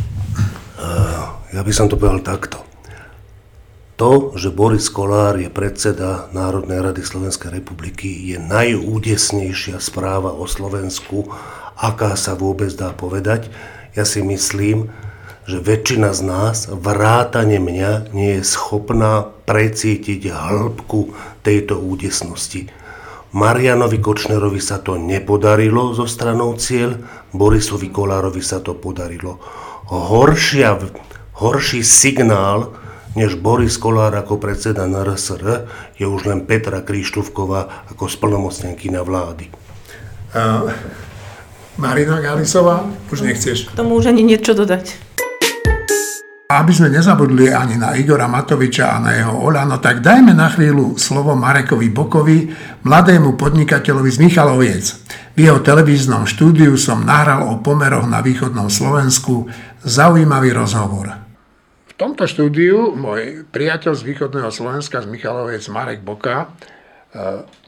Ja 1.54 1.62
by 1.62 1.70
som 1.70 1.86
to 1.86 1.94
povedal 1.94 2.18
takto. 2.18 2.63
To, 3.94 4.34
že 4.34 4.50
Boris 4.50 4.90
Kolár 4.90 5.38
je 5.38 5.46
predseda 5.46 6.26
Národnej 6.34 6.82
rady 6.82 7.06
Slovenskej 7.06 7.62
republiky, 7.62 8.10
je 8.34 8.42
najúdesnejšia 8.42 9.78
správa 9.78 10.34
o 10.34 10.50
Slovensku, 10.50 11.30
aká 11.78 12.18
sa 12.18 12.34
vôbec 12.34 12.74
dá 12.74 12.90
povedať. 12.90 13.54
Ja 13.94 14.02
si 14.02 14.18
myslím, 14.26 14.90
že 15.46 15.62
väčšina 15.62 16.10
z 16.10 16.20
nás, 16.26 16.66
vrátane 16.66 17.62
mňa, 17.62 18.10
nie 18.10 18.42
je 18.42 18.42
schopná 18.42 19.30
precítiť 19.46 20.26
hĺbku 20.26 21.14
tejto 21.46 21.78
údesnosti. 21.78 22.66
Marianovi 23.30 24.02
Kočnerovi 24.02 24.58
sa 24.58 24.82
to 24.82 24.98
nepodarilo 24.98 25.94
zo 25.94 26.10
stranou 26.10 26.58
cieľ, 26.58 26.98
Borisovi 27.30 27.94
Kolárovi 27.94 28.42
sa 28.42 28.58
to 28.58 28.74
podarilo. 28.74 29.38
Horšia 29.86 30.82
Horší 31.34 31.82
signál, 31.82 32.74
než 33.14 33.38
Boris 33.38 33.78
Kolár 33.78 34.14
ako 34.14 34.42
predseda 34.42 34.86
NRSR, 34.90 35.66
je 35.98 36.06
už 36.06 36.26
len 36.26 36.46
Petra 36.46 36.82
Krištúvková 36.82 37.90
ako 37.94 38.10
splnomocnenky 38.10 38.90
na 38.90 39.06
vlády. 39.06 39.50
Uh, 40.34 40.66
Marina 41.78 42.22
Galisová, 42.22 42.86
už 43.10 43.26
nechceš? 43.26 43.70
K 43.70 43.78
tomu 43.78 43.98
už 43.98 44.10
ani 44.10 44.22
niečo 44.22 44.54
dodať. 44.54 45.14
Aby 46.44 46.70
sme 46.76 46.92
nezabudli 46.92 47.50
ani 47.50 47.80
na 47.80 47.96
Igora 47.96 48.28
Matoviča 48.30 48.94
a 48.94 49.02
na 49.02 49.16
jeho 49.16 49.32
Olano, 49.42 49.80
tak 49.80 50.04
dajme 50.04 50.36
na 50.36 50.52
chvíľu 50.52 51.00
slovo 51.00 51.32
Marekovi 51.34 51.88
Bokovi, 51.90 52.52
mladému 52.84 53.34
podnikateľovi 53.34 54.10
z 54.12 54.18
Michaloviec. 54.22 54.84
V 55.34 55.38
jeho 55.40 55.58
televíznom 55.64 56.28
štúdiu 56.28 56.78
som 56.78 57.02
nahral 57.02 57.48
o 57.48 57.58
pomeroch 57.58 58.06
na 58.06 58.22
východnom 58.22 58.70
Slovensku 58.70 59.50
zaujímavý 59.82 60.54
rozhovor. 60.54 61.23
V 61.94 62.02
tomto 62.02 62.26
štúdiu 62.26 62.90
môj 62.98 63.46
priateľ 63.54 63.94
z 63.94 64.02
východného 64.02 64.50
Slovenska, 64.50 64.98
z 64.98 65.06
Michalovec, 65.06 65.62
Marek 65.70 66.02
Boka, 66.02 66.42
e, 66.42 66.46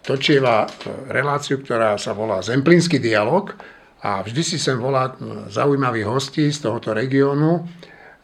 točieva 0.03 0.67
e, 0.67 1.15
reláciu, 1.15 1.63
ktorá 1.63 1.95
sa 1.95 2.11
volá 2.11 2.43
Zemplínsky 2.43 2.99
dialog 2.99 3.55
a 4.03 4.27
vždy 4.27 4.43
si 4.43 4.59
sem 4.59 4.83
volá 4.83 5.15
zaujímavých 5.47 6.11
hostí 6.11 6.51
z 6.51 6.59
tohoto 6.59 6.91
regiónu. 6.91 7.71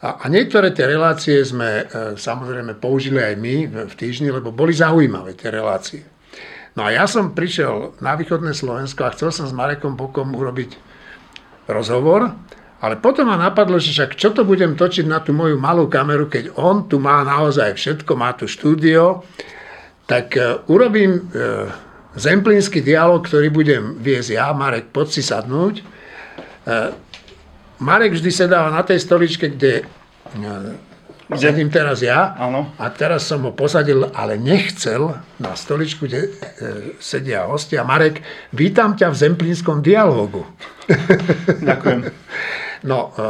A, 0.03 0.26
niektoré 0.26 0.74
tie 0.74 0.90
relácie 0.90 1.38
sme 1.46 1.86
e, 1.86 2.18
samozrejme 2.18 2.82
použili 2.82 3.22
aj 3.22 3.34
my 3.38 3.55
v 3.86 3.94
týždni, 3.94 4.34
lebo 4.34 4.50
boli 4.50 4.74
zaujímavé 4.74 5.38
tie 5.38 5.55
relácie. 5.55 6.03
No 6.74 6.82
a 6.82 6.90
ja 6.90 7.07
som 7.07 7.30
prišiel 7.30 7.94
na 8.03 8.18
východné 8.18 8.59
Slovensko 8.59 9.07
a 9.07 9.14
chcel 9.14 9.30
som 9.30 9.46
s 9.46 9.55
Marekom 9.55 9.94
Bokom 9.94 10.34
urobiť 10.34 10.74
rozhovor, 11.70 12.34
ale 12.83 12.99
potom 12.99 13.30
ma 13.30 13.39
napadlo, 13.39 13.78
že 13.78 13.95
však 13.95 14.18
čo 14.18 14.35
to 14.35 14.43
budem 14.43 14.74
točiť 14.74 15.07
na 15.07 15.22
tú 15.22 15.30
moju 15.30 15.55
malú 15.55 15.87
kameru, 15.87 16.26
keď 16.26 16.59
on 16.59 16.91
tu 16.91 16.99
má 16.99 17.22
naozaj 17.22 17.78
všetko, 17.78 18.18
má 18.18 18.35
tu 18.35 18.51
štúdio, 18.51 19.22
tak 20.11 20.35
uh, 20.35 20.66
urobím 20.66 21.30
uh, 21.30 21.70
zemplínsky 22.18 22.83
dialog, 22.83 23.22
ktorý 23.22 23.55
budem 23.55 24.03
viesť 24.03 24.35
ja, 24.35 24.51
Marek, 24.51 24.91
poď 24.91 25.09
si 25.14 25.22
sadnúť. 25.22 25.87
Uh, 26.66 26.91
Marek 27.78 28.18
vždy 28.18 28.30
sedáva 28.35 28.74
na 28.74 28.83
tej 28.83 28.99
stoličke, 28.99 29.55
kde 29.55 29.87
kde? 30.35 30.76
Sedím 31.33 31.72
teraz 31.72 32.05
ja 32.05 32.37
Áno. 32.37 32.76
a 32.76 32.93
teraz 32.93 33.24
som 33.24 33.41
ho 33.49 33.57
posadil, 33.57 34.05
ale 34.12 34.37
nechcel 34.37 35.16
na 35.41 35.57
stoličku, 35.57 36.05
kde 36.05 36.28
e, 36.28 36.30
sedia 37.01 37.49
hostia. 37.49 37.89
Marek, 37.89 38.20
vítam 38.53 38.93
ťa 38.93 39.09
v 39.09 39.16
Zemplínskom 39.16 39.80
dialógu. 39.80 40.45
Ďakujem. 41.64 42.01
no, 42.87 43.11
e, 43.14 43.26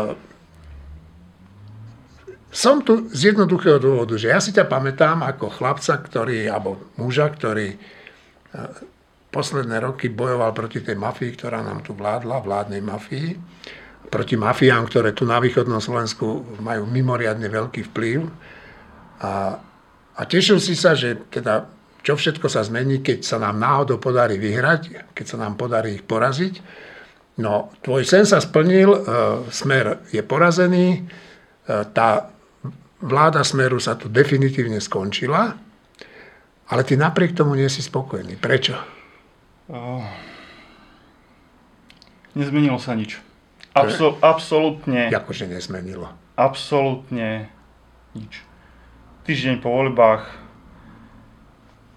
som 2.52 2.84
tu 2.84 3.08
z 3.08 3.32
jednoduchého 3.32 3.80
dôvodu, 3.80 4.16
že 4.20 4.28
ja 4.28 4.40
si 4.40 4.52
ťa 4.52 4.68
pamätám 4.68 5.24
ako 5.24 5.48
chlapca, 5.48 5.96
ktorý, 5.96 6.48
alebo 6.52 6.92
muža, 7.00 7.32
ktorý 7.32 7.72
e, 7.72 7.76
posledné 9.32 9.80
roky 9.80 10.12
bojoval 10.12 10.52
proti 10.52 10.84
tej 10.84 11.00
mafii, 11.00 11.32
ktorá 11.32 11.64
nám 11.64 11.80
tu 11.80 11.96
vládla, 11.96 12.44
vládnej 12.44 12.82
mafii 12.84 13.28
proti 14.12 14.36
mafiám, 14.36 14.84
ktoré 14.84 15.16
tu 15.16 15.24
na 15.24 15.40
východnom 15.40 15.80
Slovensku 15.80 16.60
majú 16.60 16.84
mimoriadne 16.84 17.48
veľký 17.48 17.88
vplyv. 17.88 18.28
A, 19.24 19.56
a 20.12 20.22
tešil 20.28 20.60
si 20.60 20.76
sa, 20.76 20.92
že 20.92 21.16
teda 21.32 21.64
čo 22.04 22.20
všetko 22.20 22.44
sa 22.52 22.60
zmení, 22.60 23.00
keď 23.00 23.24
sa 23.24 23.40
nám 23.40 23.56
náhodou 23.56 23.96
podarí 23.96 24.36
vyhrať, 24.36 25.14
keď 25.16 25.24
sa 25.24 25.36
nám 25.40 25.56
podarí 25.56 25.96
ich 25.96 26.04
poraziť. 26.04 26.60
No, 27.40 27.72
tvoj 27.80 28.04
sen 28.04 28.28
sa 28.28 28.44
splnil, 28.44 28.92
e, 28.92 29.00
smer 29.48 30.04
je 30.12 30.20
porazený, 30.20 31.00
e, 31.00 31.00
tá 31.96 32.28
vláda 33.02 33.40
smeru 33.40 33.80
sa 33.80 33.96
tu 33.96 34.12
definitívne 34.12 34.78
skončila, 34.78 35.56
ale 36.68 36.82
ty 36.84 36.94
napriek 36.94 37.32
tomu 37.32 37.56
nie 37.56 37.66
si 37.72 37.80
spokojný. 37.80 38.38
Prečo? 38.38 38.78
Uh, 39.66 40.04
nezmenilo 42.36 42.78
sa 42.78 42.94
nič. 42.94 43.18
Absol, 43.72 44.20
absolútne. 44.20 45.08
Akože 45.08 45.48
nezmenilo. 45.48 46.12
Absolútne 46.36 47.48
nič. 48.12 48.44
Týždeň 49.24 49.64
po 49.64 49.72
voľbách 49.72 50.28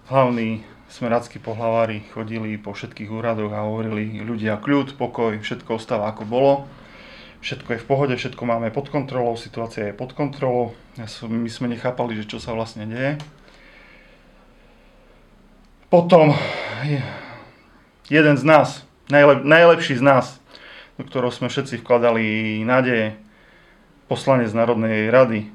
hlavní 0.08 0.64
smeráckí 0.96 1.36
pohlavári 1.36 2.08
chodili 2.16 2.56
po 2.56 2.72
všetkých 2.72 3.12
úradoch 3.12 3.52
a 3.52 3.68
hovorili 3.68 4.24
ľudia 4.24 4.56
kľud, 4.56 4.96
pokoj, 4.96 5.36
všetko 5.44 5.76
ostáva 5.76 6.08
ako 6.08 6.24
bolo. 6.24 6.52
Všetko 7.44 7.76
je 7.76 7.82
v 7.84 7.86
pohode, 7.86 8.14
všetko 8.16 8.40
máme 8.48 8.72
pod 8.72 8.88
kontrolou, 8.88 9.36
situácia 9.36 9.92
je 9.92 9.94
pod 9.94 10.16
kontrolou. 10.16 10.72
My 11.28 11.50
sme 11.52 11.68
nechápali, 11.68 12.16
že 12.16 12.24
čo 12.24 12.40
sa 12.40 12.56
vlastne 12.56 12.88
deje. 12.88 13.20
Potom 15.92 16.32
jeden 18.08 18.36
z 18.40 18.44
nás, 18.48 18.80
najlep, 19.12 19.44
najlepší 19.44 20.00
z 20.00 20.02
nás, 20.02 20.40
do 20.96 21.04
ktorého 21.04 21.28
sme 21.28 21.52
všetci 21.52 21.84
vkladali 21.84 22.64
nádeje, 22.64 23.20
poslanec 24.08 24.48
Národnej 24.56 25.12
rady 25.12 25.44
e, 25.44 25.48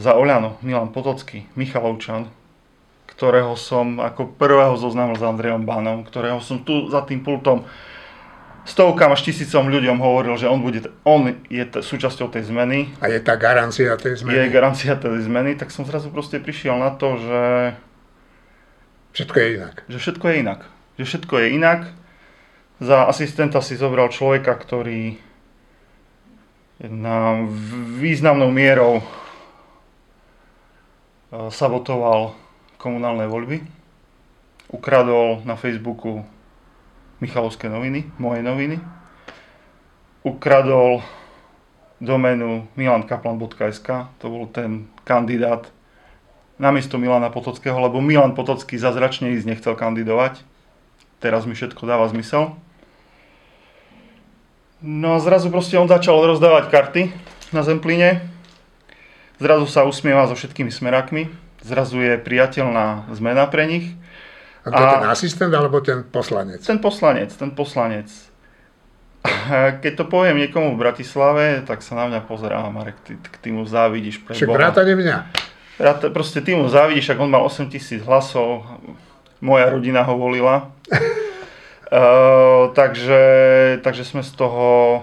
za 0.00 0.16
Oľano, 0.16 0.56
Milan 0.64 0.90
Potocký, 0.90 1.44
Michalovčan, 1.54 2.39
ktorého 3.20 3.52
som 3.52 4.00
ako 4.00 4.32
prvého 4.40 4.72
zoznámil 4.80 5.20
s 5.20 5.20
Andrejom 5.20 5.68
Bánom, 5.68 6.08
ktorého 6.08 6.40
som 6.40 6.64
tu 6.64 6.88
za 6.88 7.04
tým 7.04 7.20
pultom 7.20 7.68
stovkám 8.64 9.12
až 9.12 9.28
tisícom 9.28 9.68
ľuďom 9.68 10.00
hovoril, 10.00 10.40
že 10.40 10.48
on, 10.48 10.64
bude, 10.64 10.88
on 11.04 11.36
je 11.52 11.64
t- 11.68 11.84
súčasťou 11.84 12.32
tej 12.32 12.48
zmeny. 12.48 12.88
A 13.04 13.12
je 13.12 13.20
tá 13.20 13.36
garancia 13.36 13.92
tej 14.00 14.24
zmeny. 14.24 14.48
Je 14.48 14.48
garancia 14.48 14.96
tej 14.96 15.20
zmeny, 15.20 15.52
tak 15.52 15.68
som 15.68 15.84
zrazu 15.84 16.08
proste 16.08 16.40
prišiel 16.40 16.80
na 16.80 16.96
to, 16.96 17.20
že... 17.20 17.40
Všetko 19.12 19.36
je 19.36 19.46
inak. 19.52 19.74
Že 19.92 19.98
všetko 20.00 20.24
je 20.24 20.34
inak. 20.40 20.60
Že 20.96 21.04
všetko 21.04 21.34
je 21.36 21.46
inak 21.60 21.80
za 22.80 23.04
asistenta 23.04 23.60
si 23.60 23.76
zobral 23.76 24.08
človeka, 24.08 24.56
ktorý 24.56 25.20
na 26.80 27.44
významnou 28.00 28.48
mierou 28.48 29.04
e, 29.04 29.04
sabotoval 31.52 32.32
komunálne 32.80 33.28
voľby, 33.28 33.60
ukradol 34.72 35.44
na 35.44 35.60
Facebooku 35.60 36.24
Michalovské 37.20 37.68
noviny, 37.68 38.08
moje 38.16 38.40
noviny, 38.40 38.80
ukradol 40.24 41.04
doménu 42.00 42.64
milankaplan.sk, 42.80 44.08
to 44.16 44.26
bol 44.32 44.48
ten 44.48 44.88
kandidát 45.04 45.68
namiesto 46.56 46.96
Milana 46.96 47.28
Potockého, 47.28 47.76
lebo 47.76 48.00
Milan 48.00 48.32
Potocký 48.32 48.80
zazračne 48.80 49.36
ísť 49.36 49.48
nechcel 49.48 49.76
kandidovať. 49.76 50.40
Teraz 51.20 51.44
mi 51.44 51.52
všetko 51.52 51.84
dáva 51.84 52.08
zmysel. 52.08 52.56
No 54.80 55.16
a 55.16 55.18
zrazu 55.20 55.52
proste 55.52 55.76
on 55.76 55.88
začal 55.88 56.16
rozdávať 56.24 56.72
karty 56.72 57.02
na 57.52 57.60
Zemplíne. 57.60 58.24
Zrazu 59.36 59.68
sa 59.68 59.84
usmieva 59.84 60.24
so 60.24 60.36
všetkými 60.36 60.72
smerákmi. 60.72 61.49
Zrazu 61.60 62.00
je 62.00 62.14
priateľná 62.16 63.12
zmena 63.12 63.44
pre 63.46 63.68
nich. 63.68 63.86
A 64.64 64.68
to 64.72 64.82
a 64.82 65.00
ten 65.00 65.08
asistent 65.08 65.52
alebo 65.52 65.80
ten 65.80 66.04
poslanec? 66.04 66.60
Ten 66.60 66.80
poslanec, 66.80 67.32
ten 67.32 67.52
poslanec. 67.52 68.08
Keď 69.84 69.92
to 70.00 70.04
poviem 70.08 70.40
niekomu 70.40 70.76
v 70.76 70.80
Bratislave, 70.80 71.60
tak 71.68 71.84
sa 71.84 71.96
na 71.96 72.08
mňa 72.08 72.20
pozerá, 72.24 72.64
Marek, 72.72 72.96
ty, 73.04 73.20
ty 73.20 73.48
mu 73.52 73.68
závidíš. 73.68 74.24
Však 74.24 74.48
vrátane 74.48 74.96
mňa. 74.96 75.16
Ráta, 75.80 76.12
proste 76.12 76.40
ty 76.44 76.56
mu 76.56 76.68
závidíš, 76.68 77.12
ak 77.12 77.20
on 77.20 77.32
mal 77.32 77.44
8 77.44 77.72
tisíc 77.72 78.00
hlasov, 78.04 78.64
moja 79.40 79.68
rodina 79.68 80.04
ho 80.04 80.16
volila. 80.16 80.72
Uh, 81.90 82.70
takže, 82.70 83.18
takže 83.82 84.06
sme 84.06 84.22
z 84.22 84.30
toho, 84.38 85.02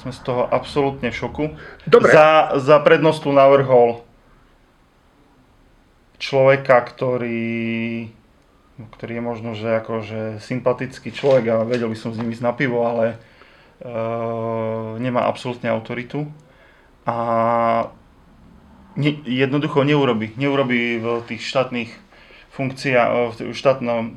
sme 0.00 0.08
z 0.08 0.24
toho 0.24 0.48
absolútne 0.48 1.12
v 1.12 1.16
šoku. 1.20 1.52
Dobre. 1.84 2.16
Za, 2.16 2.56
za 2.56 2.80
prednostu 2.80 3.28
navrhol 3.28 4.03
človeka, 6.24 6.80
ktorý, 6.80 8.08
ktorý 8.96 9.12
je 9.20 9.22
možno, 9.22 9.50
že 9.52 9.84
akože 9.84 10.40
sympatický 10.40 11.12
človek 11.12 11.44
a 11.52 11.56
vedel 11.68 11.92
by 11.92 11.98
som 12.00 12.16
s 12.16 12.18
ním 12.18 12.32
ísť 12.32 12.44
na 12.48 12.56
pivo, 12.56 12.88
ale 12.88 13.20
uh, 13.84 14.96
nemá 14.96 15.28
absolútne 15.28 15.68
autoritu. 15.68 16.24
A 17.04 17.16
ne, 18.96 19.12
jednoducho 19.28 19.84
neurobi. 19.84 20.32
Neurobi 20.40 20.96
v 20.96 21.20
tých 21.28 21.44
štátnych 21.44 21.92
funkciách, 22.56 23.36
v 23.44 23.52
štátnom 23.52 24.16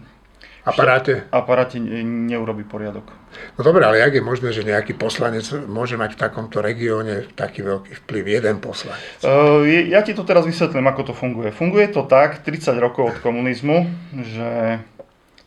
aparáte? 0.63 1.27
aparáte 1.27 1.75
neurobi 1.83 2.63
poriadok. 2.63 3.16
No 3.57 3.65
dobre, 3.65 3.85
ale 3.85 3.97
jak 3.97 4.13
je 4.13 4.23
možné, 4.23 4.49
že 4.53 4.61
nejaký 4.61 4.93
poslanec 4.93 5.45
môže 5.65 5.97
mať 5.97 6.13
v 6.13 6.21
takomto 6.21 6.61
regióne 6.61 7.25
taký 7.33 7.65
veľký 7.65 8.05
vplyv, 8.05 8.23
jeden 8.41 8.57
poslanec? 8.61 9.01
Uh, 9.25 9.65
ja 9.65 10.05
ti 10.05 10.13
to 10.13 10.21
teraz 10.21 10.45
vysvetlím, 10.45 10.85
ako 10.85 11.11
to 11.11 11.13
funguje. 11.13 11.49
Funguje 11.49 11.89
to 11.89 12.05
tak, 12.05 12.45
30 12.45 12.77
rokov 12.77 13.03
od 13.13 13.17
komunizmu, 13.21 13.89
že 14.21 14.81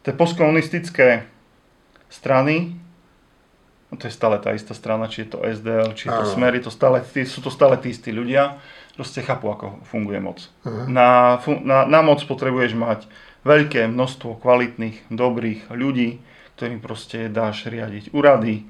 tie 0.03 0.13
postkomunistické 0.15 1.27
strany, 2.11 2.75
no 3.91 3.95
to 3.95 4.11
je 4.11 4.15
stále 4.15 4.43
tá 4.43 4.51
istá 4.59 4.75
strana, 4.75 5.07
či 5.07 5.27
je 5.27 5.37
to 5.37 5.39
SDL, 5.47 5.95
či 5.95 6.11
je 6.11 6.13
to 6.15 6.25
Smer, 6.35 6.53
je 6.59 6.67
to 6.67 6.73
stále, 6.75 6.99
sú 7.07 7.41
to 7.41 7.51
stále 7.51 7.79
tí 7.79 7.95
istí 7.95 8.11
ľudia, 8.11 8.59
proste 8.99 9.23
chápu, 9.23 9.49
ako 9.49 9.81
funguje 9.87 10.19
moc. 10.19 10.43
Uh-huh. 10.67 10.85
Na, 10.91 11.39
na, 11.63 11.87
na 11.87 12.01
moc 12.03 12.21
potrebuješ 12.27 12.75
mať 12.75 13.07
veľké 13.47 13.89
množstvo 13.89 14.43
kvalitných, 14.43 15.09
dobrých 15.09 15.73
ľudí, 15.73 16.21
ktorým 16.61 16.85
proste 16.85 17.33
dáš 17.33 17.65
riadiť 17.73 18.13
úrady 18.13 18.69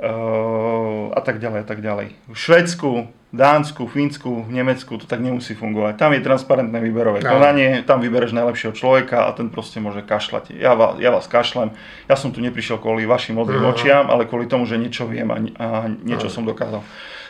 uh, 0.00 1.12
a 1.12 1.20
tak 1.20 1.44
ďalej 1.44 1.60
a 1.60 1.66
tak 1.68 1.84
ďalej. 1.84 2.16
V 2.24 2.32
Švedsku, 2.32 3.12
Dánsku, 3.36 3.84
Fínsku, 3.84 4.48
v 4.48 4.48
Nemecku 4.48 4.96
to 4.96 5.04
tak 5.04 5.20
nemusí 5.20 5.52
fungovať. 5.52 6.00
Tam 6.00 6.16
je 6.16 6.24
transparentné 6.24 6.80
výberové 6.80 7.20
konanie, 7.20 7.84
tam 7.84 8.00
vybereš 8.00 8.32
najlepšieho 8.32 8.72
človeka 8.72 9.28
a 9.28 9.36
ten 9.36 9.52
proste 9.52 9.76
môže 9.76 10.00
kašľať. 10.00 10.56
Ja 10.56 10.72
vás, 10.72 10.96
ja 11.04 11.12
vás 11.12 11.28
kašlem, 11.28 11.76
ja 12.08 12.16
som 12.16 12.32
tu 12.32 12.40
neprišiel 12.40 12.80
kvôli 12.80 13.04
vašim 13.04 13.36
modrým 13.36 13.60
uh-huh. 13.60 13.76
očiam, 13.76 14.08
ale 14.08 14.24
kvôli 14.24 14.48
tomu, 14.48 14.64
že 14.64 14.80
niečo 14.80 15.04
viem 15.04 15.28
a, 15.28 15.36
a 15.36 15.66
niečo 15.92 16.32
uh-huh. 16.32 16.40
som 16.40 16.48
dokázal. 16.48 16.80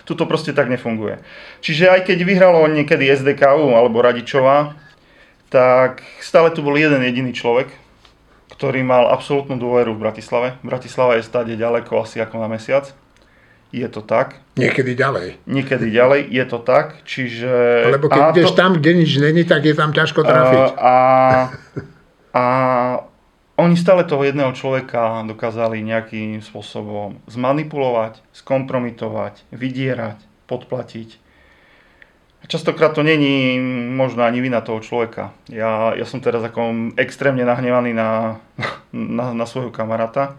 Tuto 0.06 0.30
proste 0.30 0.54
tak 0.54 0.70
nefunguje. 0.70 1.18
Čiže 1.58 1.90
aj 1.90 2.06
keď 2.06 2.22
vyhralo 2.22 2.70
niekedy 2.70 3.10
SDKU 3.10 3.74
alebo 3.74 3.98
Radičová, 3.98 4.78
tak 5.50 6.06
stále 6.22 6.54
tu 6.54 6.62
bol 6.62 6.78
jeden 6.78 7.02
jediný 7.02 7.34
človek, 7.34 7.81
ktorý 8.62 8.86
mal 8.86 9.10
absolútnu 9.10 9.58
dôveru 9.58 9.98
v 9.98 10.06
Bratislave. 10.06 10.54
Bratislava 10.62 11.18
je 11.18 11.26
stáde 11.26 11.58
ďaleko 11.58 12.06
asi 12.06 12.22
ako 12.22 12.38
na 12.38 12.46
mesiac. 12.46 12.94
je 13.74 13.88
to 13.90 14.06
tak. 14.06 14.38
Niekedy 14.54 14.94
ďalej. 14.94 15.42
Niekedy 15.50 15.90
ďalej, 15.90 16.30
je 16.30 16.44
to 16.46 16.62
tak, 16.62 17.02
čiže... 17.02 17.50
Lebo 17.90 18.06
keď 18.06 18.38
ideš 18.38 18.54
tam, 18.54 18.78
kde 18.78 19.02
nič 19.02 19.18
není, 19.18 19.42
tak 19.42 19.66
je 19.66 19.74
tam 19.74 19.90
ťažko 19.90 20.22
trafiť. 20.22 20.78
A, 20.78 20.94
a 22.30 22.44
oni 23.58 23.74
stále 23.74 24.06
toho 24.06 24.22
jedného 24.22 24.54
človeka 24.54 25.26
dokázali 25.26 25.82
nejakým 25.82 26.38
spôsobom 26.38 27.18
zmanipulovať, 27.26 28.22
skompromitovať, 28.30 29.42
vydierať, 29.50 30.22
podplatiť. 30.46 31.18
Častokrát 32.46 32.92
to 32.94 33.02
není 33.02 33.58
možno 33.94 34.26
ani 34.26 34.40
vina 34.42 34.60
toho 34.60 34.82
človeka. 34.82 35.30
Ja, 35.46 35.94
ja 35.94 36.02
som 36.02 36.18
teraz 36.18 36.42
ako 36.42 36.94
extrémne 36.98 37.46
nahnevaný 37.46 37.94
na, 37.94 38.42
na, 38.92 39.30
na 39.30 39.46
svojho 39.46 39.70
kamaráta, 39.70 40.34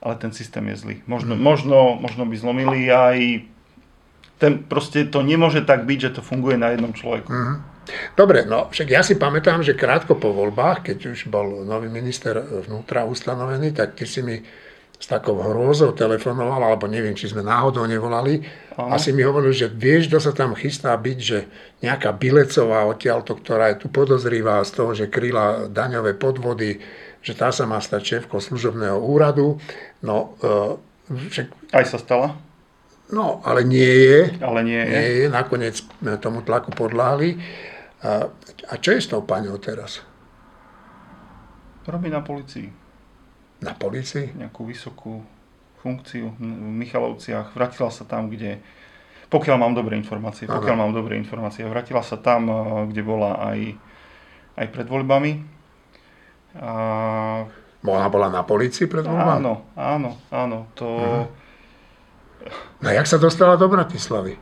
ale 0.00 0.14
ten 0.16 0.32
systém 0.32 0.64
je 0.72 0.76
zlý. 0.76 0.96
Možno, 1.04 1.36
mm. 1.36 1.42
možno, 1.42 1.78
možno 2.00 2.24
by 2.24 2.36
zlomili 2.36 2.88
aj... 2.88 3.48
Ten, 4.34 4.66
proste 4.66 5.06
to 5.06 5.22
nemôže 5.22 5.62
tak 5.62 5.86
byť, 5.86 5.98
že 6.00 6.14
to 6.18 6.20
funguje 6.20 6.58
na 6.58 6.74
jednom 6.74 6.90
človeku. 6.90 7.30
Mm. 7.30 7.56
Dobre, 8.16 8.48
no 8.48 8.72
však 8.72 8.88
ja 8.88 9.04
si 9.04 9.20
pamätám, 9.20 9.60
že 9.60 9.76
krátko 9.76 10.16
po 10.16 10.32
voľbách, 10.32 10.88
keď 10.88 11.12
už 11.12 11.28
bol 11.28 11.68
nový 11.68 11.92
minister 11.92 12.40
vnútra 12.40 13.04
ustanovený, 13.04 13.76
tak 13.76 13.94
ty 13.94 14.08
si 14.08 14.24
mi 14.24 14.40
s 15.04 15.12
takou 15.12 15.36
hrôzou 15.36 15.92
telefonoval, 15.92 16.64
alebo 16.64 16.88
neviem, 16.88 17.12
či 17.12 17.28
sme 17.28 17.44
náhodou 17.44 17.84
nevolali, 17.84 18.40
Aha. 18.72 18.96
a 18.96 19.02
si 19.02 19.12
mi 19.12 19.20
hovoril, 19.20 19.52
že 19.52 19.68
vieš, 19.68 20.08
kto 20.08 20.16
sa 20.16 20.32
tam 20.32 20.56
chystá 20.56 20.96
byť, 20.96 21.18
že 21.20 21.44
nejaká 21.84 22.16
Bilecová 22.16 22.88
odtiaľto, 22.88 23.36
ktorá 23.36 23.76
je 23.76 23.84
tu 23.84 23.92
podozrivá 23.92 24.64
z 24.64 24.70
toho, 24.72 24.96
že 24.96 25.12
kryla 25.12 25.68
daňové 25.68 26.16
podvody, 26.16 26.80
že 27.20 27.36
tá 27.36 27.52
sa 27.52 27.68
má 27.68 27.84
stať 27.84 28.00
šéfkou 28.00 28.40
služobného 28.40 28.96
úradu. 28.96 29.60
No, 30.00 30.40
uh, 30.40 30.80
však... 31.12 31.52
Aj 31.76 31.84
sa 31.84 32.00
stala? 32.00 32.40
No, 33.12 33.44
ale 33.44 33.68
nie 33.68 33.84
je. 33.84 34.40
Ale 34.40 34.64
nie 34.64 34.80
je. 34.80 34.88
Nie 34.88 35.04
je. 35.04 35.24
Nakoniec 35.28 35.84
tomu 36.24 36.40
tlaku 36.40 36.72
podláhli. 36.72 37.36
A, 38.00 38.32
a 38.72 38.74
čo 38.80 38.96
je 38.96 39.04
s 39.04 39.12
tou 39.12 39.20
paňou 39.20 39.60
teraz? 39.60 40.00
Robí 41.84 42.08
na 42.08 42.24
policii. 42.24 42.83
Na 43.64 43.72
policii? 43.72 44.36
Nejakú 44.36 44.68
vysokú 44.68 45.24
funkciu 45.80 46.36
v 46.36 46.72
Michalovciach. 46.84 47.56
Vrátila 47.56 47.88
sa 47.88 48.04
tam, 48.04 48.28
kde 48.28 48.60
pokiaľ 49.34 49.56
mám 49.58 49.74
dobré 49.74 49.98
informácie, 49.98 50.46
pokiaľ 50.46 50.76
mám 50.78 50.92
dobré 50.94 51.18
informácie, 51.18 51.66
vrátila 51.66 52.06
sa 52.06 52.20
tam, 52.20 52.46
eh, 52.46 52.56
kde 52.92 53.02
bola 53.02 53.40
aj, 53.52 53.58
aj 54.62 54.66
pred 54.70 54.86
voľbami 54.86 55.32
a... 56.60 56.72
Ona 57.84 58.08
bola 58.08 58.32
na 58.32 58.46
policii 58.46 58.88
pred 58.88 59.04
voľbami? 59.04 59.44
Áno, 59.44 59.54
áno, 59.76 60.10
áno. 60.32 60.58
To... 60.78 60.86
Uh-huh. 60.88 61.26
No 62.80 62.88
jak 62.88 63.04
sa 63.04 63.20
dostala 63.20 63.60
do 63.60 63.68
Bratislavy? 63.68 64.40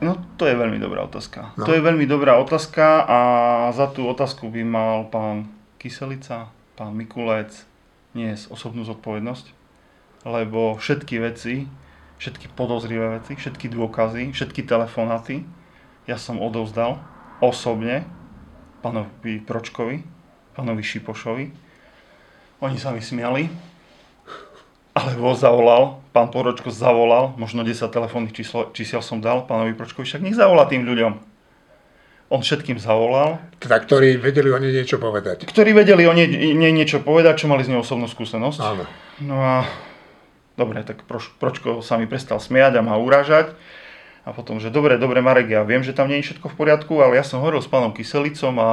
No 0.00 0.16
to 0.36 0.48
je 0.48 0.56
veľmi 0.56 0.80
dobrá 0.80 1.04
otázka. 1.04 1.56
No. 1.56 1.64
To 1.68 1.72
je 1.76 1.80
veľmi 1.80 2.08
dobrá 2.08 2.36
otázka 2.40 3.04
a 3.04 3.18
za 3.76 3.88
tú 3.92 4.08
otázku 4.08 4.48
by 4.48 4.64
mal 4.64 5.08
pán 5.12 5.48
Kyselica, 5.76 6.52
pán 6.76 6.96
Mikulec 6.96 7.69
niesť 8.14 8.50
osobnú 8.50 8.82
zodpovednosť, 8.86 9.46
lebo 10.26 10.76
všetky 10.76 11.22
veci, 11.22 11.70
všetky 12.20 12.52
podozrivé 12.52 13.22
veci, 13.22 13.38
všetky 13.38 13.70
dôkazy, 13.72 14.34
všetky 14.34 14.66
telefonáty 14.66 15.46
ja 16.10 16.18
som 16.18 16.42
odovzdal 16.42 16.98
osobne 17.38 18.02
pánovi 18.82 19.38
Pročkovi, 19.38 20.02
pánovi 20.58 20.82
Šipošovi. 20.82 21.46
Oni 22.60 22.76
sa 22.82 22.90
mi 22.90 22.98
smiali, 22.98 23.46
alebo 24.90 25.32
zavolal, 25.38 26.02
pán 26.10 26.34
Poročko 26.34 26.74
zavolal, 26.74 27.38
možno 27.38 27.62
10 27.62 27.78
telefónnych 27.88 28.34
čísiel 28.74 29.00
som 29.06 29.22
dal 29.22 29.46
pánovi 29.46 29.72
Pročkovi, 29.78 30.02
však 30.02 30.24
nech 30.26 30.34
zavolá 30.34 30.66
tým 30.66 30.82
ľuďom. 30.82 31.29
On 32.30 32.38
všetkým 32.38 32.78
zavolal. 32.78 33.42
Teda, 33.58 33.82
ktorí 33.82 34.14
vedeli 34.14 34.54
o 34.54 34.58
nej 34.62 34.70
niečo 34.70 35.02
povedať. 35.02 35.50
Ktorí 35.50 35.74
vedeli 35.74 36.06
o 36.06 36.14
nej, 36.14 36.30
niečo 36.54 37.02
povedať, 37.02 37.42
čo 37.42 37.50
mali 37.50 37.66
z 37.66 37.74
nej 37.74 37.82
osobnú 37.82 38.06
skúsenosť. 38.06 38.58
Áno. 38.62 38.84
No 39.18 39.36
a 39.42 39.66
dobre, 40.54 40.86
tak 40.86 41.02
Proč, 41.10 41.34
Pročko 41.42 41.82
sa 41.82 41.98
mi 41.98 42.06
prestal 42.06 42.38
smiať 42.38 42.78
a 42.78 42.86
ma 42.86 42.94
urážať. 43.02 43.50
A 44.22 44.30
potom, 44.30 44.62
že 44.62 44.70
dobre, 44.70 44.94
dobre 44.94 45.18
Marek, 45.18 45.50
ja 45.50 45.66
viem, 45.66 45.82
že 45.82 45.90
tam 45.90 46.06
nie 46.06 46.22
je 46.22 46.30
všetko 46.30 46.54
v 46.54 46.58
poriadku, 46.60 47.02
ale 47.02 47.18
ja 47.18 47.26
som 47.26 47.42
hovoril 47.42 47.58
s 47.58 47.72
pánom 47.72 47.90
Kyselicom 47.90 48.54
a 48.62 48.70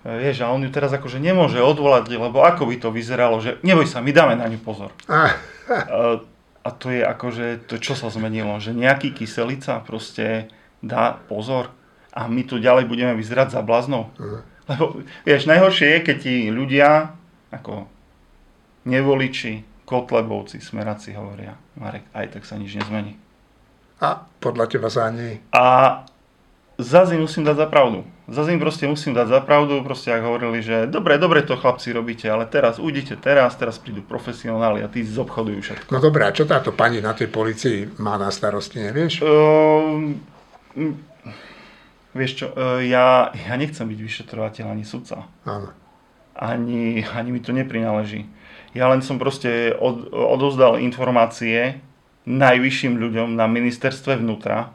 Vieš, 0.00 0.40
a 0.40 0.48
on 0.48 0.64
ju 0.64 0.72
teraz 0.72 0.96
akože 0.96 1.20
nemôže 1.20 1.60
odvolať, 1.60 2.08
lebo 2.16 2.40
ako 2.40 2.64
by 2.72 2.80
to 2.80 2.88
vyzeralo, 2.88 3.36
že 3.44 3.60
neboj 3.60 3.84
sa, 3.84 4.00
my 4.00 4.08
dáme 4.16 4.32
na 4.32 4.48
ňu 4.48 4.56
pozor. 4.64 4.96
A, 5.12 6.24
a 6.64 6.68
to 6.72 6.88
je 6.88 7.04
akože, 7.04 7.68
to 7.68 7.76
čo 7.76 7.92
sa 7.92 8.08
zmenilo, 8.08 8.56
že 8.64 8.72
nejaký 8.72 9.12
kyselica 9.12 9.84
proste 9.84 10.48
dá 10.80 11.20
pozor 11.28 11.68
a 12.10 12.26
my 12.26 12.42
tu 12.42 12.58
ďalej 12.58 12.90
budeme 12.90 13.14
vyzerať 13.14 13.54
za 13.54 13.60
bláznou. 13.62 14.10
Uh-huh. 14.18 14.42
Lebo, 14.70 14.84
vieš, 15.26 15.50
najhoršie 15.50 15.86
je, 15.86 15.98
keď 16.06 16.16
ti 16.22 16.34
ľudia, 16.50 17.14
ako 17.50 17.86
nevoliči, 18.86 19.66
kotlebovci, 19.86 20.62
smeráci 20.62 21.18
hovoria, 21.18 21.58
Marek, 21.74 22.06
aj 22.14 22.38
tak 22.38 22.42
sa 22.46 22.54
nič 22.54 22.78
nezmení. 22.78 23.18
A 23.98 24.22
podľa 24.38 24.70
teba 24.70 24.86
sa 24.86 25.10
ani... 25.10 25.42
A 25.50 26.06
zase 26.78 27.18
im 27.18 27.26
musím 27.26 27.42
dať 27.42 27.56
za 27.58 27.66
pravdu. 27.66 28.06
Zase 28.30 28.54
im 28.54 28.62
proste 28.62 28.86
musím 28.86 29.12
dať 29.12 29.26
za 29.26 29.40
pravdu, 29.42 29.82
proste 29.82 30.14
ak 30.14 30.22
hovorili, 30.22 30.62
že 30.62 30.86
dobre, 30.86 31.18
dobre 31.18 31.42
to 31.42 31.58
chlapci 31.58 31.90
robíte, 31.90 32.30
ale 32.30 32.46
teraz 32.46 32.78
ujdite 32.78 33.18
teraz, 33.18 33.58
teraz 33.58 33.82
prídu 33.82 34.06
profesionáli 34.06 34.80
a 34.80 34.88
tí 34.88 35.02
zobchodujú 35.02 35.58
všetko. 35.58 35.90
No 35.90 35.98
dobré, 35.98 36.30
a 36.30 36.32
čo 36.32 36.46
táto 36.46 36.70
pani 36.70 37.02
na 37.02 37.10
tej 37.10 37.26
policii 37.26 37.98
má 37.98 38.14
na 38.14 38.30
starosti, 38.30 38.78
nevieš? 38.78 39.20
Uh, 39.26 40.14
vieš 42.16 42.44
čo, 42.44 42.46
uh, 42.52 42.82
ja, 42.82 43.30
ja 43.34 43.54
nechcem 43.56 43.86
byť 43.86 44.00
vyšetrovateľ 44.00 44.66
ani 44.70 44.84
sudca. 44.84 45.28
Áno. 45.46 45.70
Ani, 46.34 47.04
ani 47.04 47.30
mi 47.34 47.40
to 47.42 47.52
neprináleží. 47.52 48.26
Ja 48.72 48.86
len 48.88 49.02
som 49.02 49.18
proste 49.18 49.74
od, 49.74 50.14
odozdal 50.14 50.78
informácie 50.78 51.82
najvyšším 52.28 52.94
ľuďom 53.00 53.34
na 53.34 53.50
ministerstve 53.50 54.20
vnútra, 54.22 54.70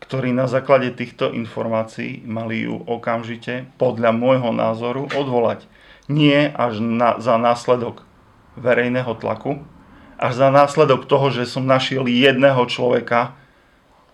ktorí 0.00 0.32
na 0.32 0.48
základe 0.48 0.88
týchto 0.96 1.28
informácií 1.28 2.24
mali 2.24 2.64
ju 2.64 2.80
okamžite, 2.88 3.68
podľa 3.76 4.16
môjho 4.16 4.50
názoru, 4.50 5.06
odvolať. 5.12 5.68
Nie 6.08 6.48
až 6.50 6.80
na, 6.80 7.20
za 7.20 7.36
následok 7.36 8.02
verejného 8.56 9.12
tlaku, 9.20 9.60
až 10.16 10.32
za 10.40 10.48
následok 10.48 11.04
toho, 11.04 11.28
že 11.30 11.48
som 11.48 11.68
našiel 11.68 12.08
jedného 12.08 12.64
človeka 12.66 13.36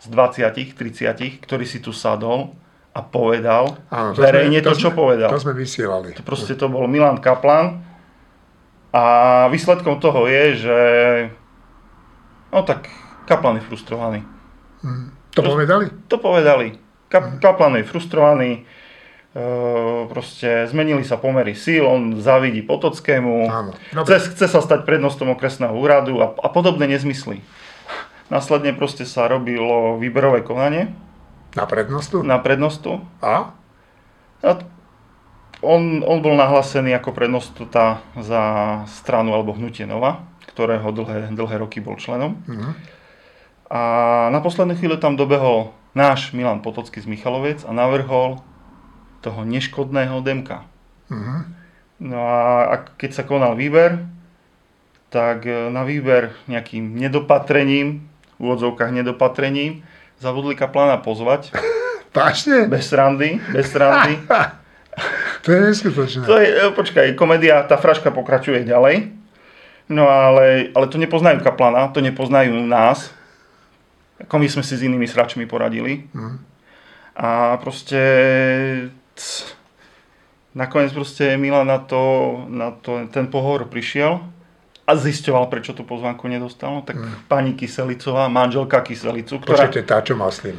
z 0.00 0.06
20, 0.12 0.76
30, 0.76 1.44
ktorý 1.44 1.64
si 1.64 1.80
tu 1.80 1.90
sadol 1.90 2.52
a 2.96 3.00
povedal 3.04 3.76
Áno, 3.92 4.16
to 4.16 4.24
verejne 4.24 4.64
sme, 4.64 4.66
to, 4.66 4.72
to, 4.72 4.80
čo 4.80 4.90
sme, 4.92 4.96
povedal. 4.96 5.28
To 5.28 5.40
sme 5.40 5.52
vysielali. 5.52 6.16
To 6.16 6.24
proste 6.24 6.56
to 6.56 6.72
bol 6.72 6.88
Milan 6.88 7.20
Kaplan 7.20 7.84
a 8.96 9.04
výsledkom 9.52 10.00
toho 10.00 10.24
je, 10.24 10.44
že 10.56 10.78
no 12.48 12.64
tak 12.64 12.88
Kaplan 13.28 13.60
je 13.60 13.66
frustrovaný. 13.68 14.24
Hmm. 14.80 15.12
To 15.36 15.44
povedali? 15.44 15.92
To 16.08 16.16
povedali. 16.16 16.66
Kap, 17.12 17.36
Kaplan 17.38 17.76
je 17.76 17.84
frustrovaný, 17.84 18.50
e, 18.56 19.44
proste 20.08 20.64
zmenili 20.72 21.04
sa 21.04 21.20
pomery 21.20 21.52
síl, 21.52 21.84
on 21.84 22.16
závidí 22.16 22.64
Potockému, 22.64 23.34
Áno, 23.46 23.70
chce, 24.08 24.32
chce 24.32 24.46
sa 24.48 24.60
stať 24.64 24.88
prednostom 24.88 25.36
okresného 25.36 25.76
úradu 25.76 26.18
a, 26.24 26.32
a 26.32 26.48
podobné 26.48 26.88
nezmysly. 26.88 27.44
Následne 28.26 28.74
proste 28.74 29.06
sa 29.06 29.30
robilo 29.30 30.02
výberové 30.02 30.42
konanie. 30.42 30.90
Na 31.54 31.64
prednostu? 31.64 32.26
Na 32.26 32.38
prednostu. 32.42 33.00
A? 33.22 33.54
a 34.42 34.50
on, 35.64 36.04
on 36.04 36.18
bol 36.20 36.36
nahlásený 36.36 36.92
ako 36.98 37.16
prednostota 37.16 38.04
za 38.18 38.42
stranu 38.90 39.32
alebo 39.32 39.56
hnutie 39.56 39.88
Nova, 39.88 40.26
ktorého 40.52 40.92
dlhé, 40.92 41.32
dlhé 41.32 41.56
roky 41.56 41.80
bol 41.80 41.96
členom. 41.96 42.36
Uh-huh. 42.44 42.72
A 43.72 43.80
na 44.30 44.38
poslednú 44.44 44.76
chvíľu 44.76 45.00
tam 45.00 45.16
dobehol 45.16 45.72
náš 45.96 46.36
Milan 46.36 46.60
Potocký 46.60 47.00
z 47.00 47.08
Michaloviec 47.08 47.64
a 47.64 47.72
navrhol 47.72 48.44
toho 49.24 49.42
neškodného 49.48 50.20
Demka. 50.20 50.68
Uh-huh. 51.08 51.48
No 51.96 52.20
a 52.68 52.84
keď 53.00 53.10
sa 53.16 53.24
konal 53.24 53.56
výber, 53.56 54.04
tak 55.08 55.48
e, 55.48 55.72
na 55.72 55.88
výber 55.88 56.36
nejakým 56.44 56.92
nedopatrením, 56.92 58.04
v 58.36 58.40
úvodzovkách 58.40 58.92
nedopatrením, 58.92 59.84
zavodli 60.20 60.56
kaplana 60.56 61.00
pozvať. 61.00 61.52
Vážne? 62.16 62.64
Bez 62.68 62.92
randy, 62.96 63.36
bez 63.52 63.74
randy. 63.76 64.16
to 65.44 65.52
je 65.52 65.60
neskutočné. 65.60 66.24
To 66.24 66.40
je, 66.40 66.48
e, 66.48 66.72
počkaj, 66.72 67.12
komédia, 67.12 67.60
tá 67.68 67.76
fraška 67.76 68.08
pokračuje 68.08 68.64
ďalej. 68.64 69.12
No 69.92 70.08
ale, 70.08 70.72
ale 70.72 70.86
to 70.88 70.96
nepoznajú 70.96 71.44
kaplana, 71.44 71.92
to 71.92 72.00
nepoznajú 72.02 72.56
nás, 72.66 73.12
ako 74.18 74.40
my 74.40 74.48
sme 74.48 74.64
si 74.64 74.74
s 74.74 74.82
inými 74.82 75.06
sračmi 75.06 75.44
poradili. 75.44 76.08
Mm. 76.10 76.40
A 77.16 77.60
proste 77.60 78.00
nakoniec 80.56 80.90
proste 80.96 81.36
Milan 81.36 81.68
na 81.68 81.78
to, 81.84 82.02
na 82.48 82.72
to 82.72 83.04
ten 83.12 83.28
pohor 83.28 83.68
prišiel 83.68 84.24
a 84.86 84.92
zisťoval, 84.94 85.50
prečo 85.50 85.74
tú 85.74 85.82
pozvánku 85.82 86.30
nedostal. 86.30 86.78
No, 86.78 86.80
tak 86.86 86.94
hmm. 86.94 87.26
pani 87.26 87.58
Kyselicová, 87.58 88.30
manželka 88.30 88.86
Kyselicu, 88.86 89.42
ktorá... 89.42 89.66
Počujete, 89.66 89.82
tá, 89.82 89.98
čo 89.98 90.14
myslím. 90.14 90.54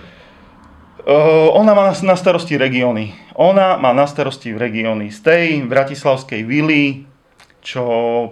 Uh, 1.08 1.48
ona 1.56 1.72
má 1.72 1.88
na 1.96 2.16
starosti 2.20 2.60
regióny. 2.60 3.16
Ona 3.40 3.80
má 3.80 3.96
na 3.96 4.04
starosti 4.04 4.52
regióny 4.52 5.08
z 5.08 5.20
tej 5.24 5.44
bratislavskej 5.64 6.44
vily, 6.44 7.08
čo 7.64 7.84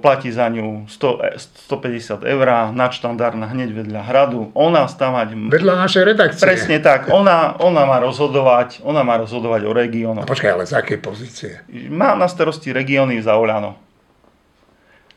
platí 0.04 0.32
za 0.32 0.52
ňu 0.52 0.84
100, 0.88 1.72
150 1.72 2.28
eur, 2.28 2.48
nadštandardná 2.76 3.52
hneď 3.52 3.72
vedľa 3.72 4.02
hradu. 4.04 4.52
Ona 4.52 4.91
stavať... 4.91 5.52
Vedľa 5.52 5.76
našej 5.88 6.04
redakcie. 6.04 6.43
Presne 6.43 6.84
tak. 6.84 7.08
Ona, 7.08 7.56
ona 7.64 7.88
má 7.88 8.04
rozhodovať, 8.04 8.84
ona 8.84 9.08
má 9.08 9.20
rozhodovať 9.24 9.64
o 9.68 9.72
regiónoch. 9.72 10.28
No 10.28 10.32
počkaj, 10.32 10.52
ale 10.52 10.68
z 10.68 10.76
akej 10.76 11.00
pozície? 11.00 11.52
Má 11.88 12.16
na 12.20 12.28
starosti 12.28 12.76
regióny 12.76 13.24
za 13.24 13.39
Oľano. 13.39 13.85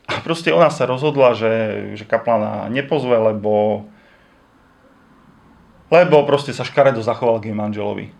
A 0.09 0.19
proste 0.25 0.49
ona 0.49 0.73
sa 0.73 0.89
rozhodla, 0.89 1.37
že, 1.37 1.53
že 1.93 2.03
Kaplana 2.03 2.65
nepozve, 2.73 3.13
lebo 3.13 3.85
lebo 5.89 6.21
proste 6.25 6.53
sa 6.53 6.61
škaredo 6.61 7.01
zachoval 7.01 7.41
k 7.41 7.49
jej 7.49 7.57
manželovi. 7.57 8.13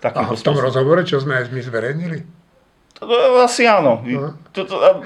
Takým 0.00 0.24
a 0.24 0.32
v 0.32 0.40
tom 0.40 0.56
rozhovore, 0.56 1.04
čo 1.04 1.20
sme 1.20 1.36
aj 1.36 1.52
my 1.52 1.60
zverejnili? 1.60 2.18
Asi 3.40 3.64
áno. 3.64 4.04
No. 4.04 4.36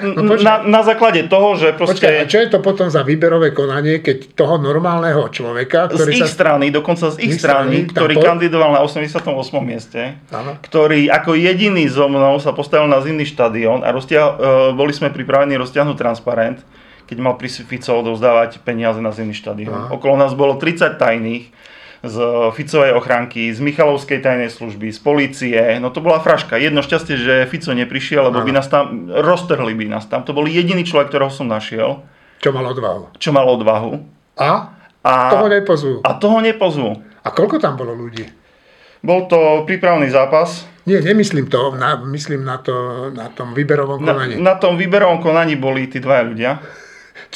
No, 0.03 0.34
na, 0.42 0.66
na 0.66 0.82
základe 0.82 1.30
toho, 1.30 1.55
že 1.55 1.78
proste... 1.78 2.03
Počkaj, 2.03 2.14
a 2.16 2.24
čo 2.26 2.38
je 2.42 2.49
to 2.51 2.59
potom 2.59 2.90
za 2.90 3.07
výberové 3.07 3.55
konanie, 3.55 4.03
keď 4.03 4.34
toho 4.34 4.59
normálneho 4.59 5.30
človeka, 5.30 5.95
ktorý 5.95 6.11
z 6.11 6.18
ich 6.18 6.26
sa... 6.26 6.34
strany, 6.34 6.74
dokonca 6.74 7.14
z 7.14 7.16
ich, 7.22 7.38
strany, 7.38 7.86
strany, 7.86 7.92
ktorý 7.95 8.14
po... 8.18 8.22
kandidoval 8.24 8.74
na 8.74 8.80
88. 8.82 9.30
mieste, 9.62 10.18
ano. 10.34 10.59
ktorý 10.59 11.07
ako 11.07 11.38
jediný 11.38 11.86
so 11.86 12.11
mnou 12.11 12.40
sa 12.42 12.51
postavil 12.51 12.90
na 12.90 12.99
zimný 12.99 13.28
štadión 13.28 13.86
a 13.86 13.95
roztia... 13.95 14.26
uh, 14.26 14.36
boli 14.74 14.90
sme 14.90 15.14
pripravení 15.14 15.55
roztiahnuť 15.55 15.95
transparent, 15.95 16.59
keď 17.07 17.16
mal 17.20 17.38
pri 17.38 17.53
Fico 17.53 17.95
odovzdávať 17.95 18.64
peniaze 18.64 18.99
na 18.99 19.14
zimný 19.14 19.36
štadión. 19.38 19.92
Okolo 19.95 20.18
nás 20.18 20.34
bolo 20.34 20.59
30 20.59 20.99
tajných, 20.99 21.53
z 22.05 22.17
Ficovej 22.53 22.93
ochránky, 22.93 23.49
z 23.49 23.65
Michalovskej 23.65 24.21
tajnej 24.21 24.53
služby, 24.53 24.93
z 24.93 25.01
policie. 25.01 25.61
No 25.81 25.89
to 25.89 26.05
bola 26.05 26.21
fraška. 26.21 26.61
Jedno 26.61 26.85
šťastie, 26.85 27.17
že 27.17 27.35
Fico 27.49 27.73
neprišiel, 27.73 28.29
lebo 28.29 28.45
by 28.45 28.53
nás 28.53 28.69
tam, 28.69 29.09
roztrhli 29.09 29.73
by 29.73 29.89
nás 29.89 30.05
tam. 30.05 30.21
To 30.29 30.37
bol 30.37 30.45
jediný 30.45 30.85
človek, 30.85 31.09
ktorého 31.09 31.33
som 31.33 31.49
našiel. 31.49 32.05
Čo 32.45 32.53
mal 32.53 32.69
odvahu. 32.69 33.17
Čo 33.17 33.31
mal 33.33 33.49
odvahu. 33.49 34.05
A? 34.37 34.77
A 35.01 35.13
toho 35.33 35.49
nepozvú. 35.49 35.95
A 36.05 36.11
toho 36.21 36.39
nepozvú. 36.45 36.91
A 37.25 37.29
koľko 37.33 37.57
tam 37.57 37.81
bolo 37.81 37.97
ľudí? 37.97 38.29
Bol 39.01 39.29
to 39.29 39.65
prípravný 39.65 40.13
zápas. 40.13 40.65
Nie, 40.85 41.01
nemyslím 41.01 41.49
to, 41.49 41.73
na, 41.77 41.97
myslím 42.13 42.45
na, 42.45 42.61
to, 42.61 43.09
na 43.17 43.33
tom 43.33 43.57
výberovom 43.57 44.05
konaní. 44.05 44.37
Na, 44.37 44.53
na 44.53 44.55
tom 44.61 44.77
výberovom 44.77 45.25
konaní 45.25 45.57
boli 45.57 45.89
tí 45.89 46.01
dvaja 46.01 46.25
ľudia. 46.25 46.61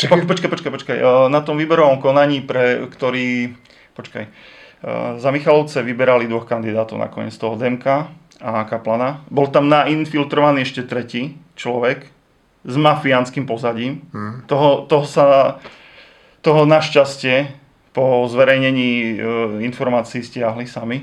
Po, 0.09 0.16
počkaj, 0.21 0.49
počkaj, 0.53 0.73
počkaj. 0.77 0.97
Na 1.33 1.41
tom 1.41 1.57
výberovom 1.57 2.01
konaní, 2.05 2.45
pre 2.45 2.85
ktorý... 2.93 3.57
Počkaj. 3.97 4.25
Za 5.18 5.35
Michalovce 5.35 5.83
vyberali 5.83 6.31
dvoch 6.31 6.47
kandidátov 6.47 7.03
nakoniec 7.03 7.35
toho 7.35 7.59
Demka 7.59 8.14
a 8.39 8.62
Kaplana. 8.62 9.26
Bol 9.26 9.51
tam 9.51 9.66
nainfiltrovaný 9.66 10.62
ešte 10.62 10.87
tretí 10.87 11.35
človek 11.59 12.07
s 12.62 12.74
mafiánskym 12.79 13.43
pozadím. 13.43 14.07
Hmm. 14.14 14.47
Toho, 14.47 14.87
toho 14.87 15.07
sa 15.07 15.26
toho 16.43 16.62
našťastie 16.62 17.51
po 17.91 18.22
zverejnení 18.31 18.91
e, 18.91 19.14
informácií 19.66 20.22
stiahli 20.22 20.70
sami. 20.70 21.03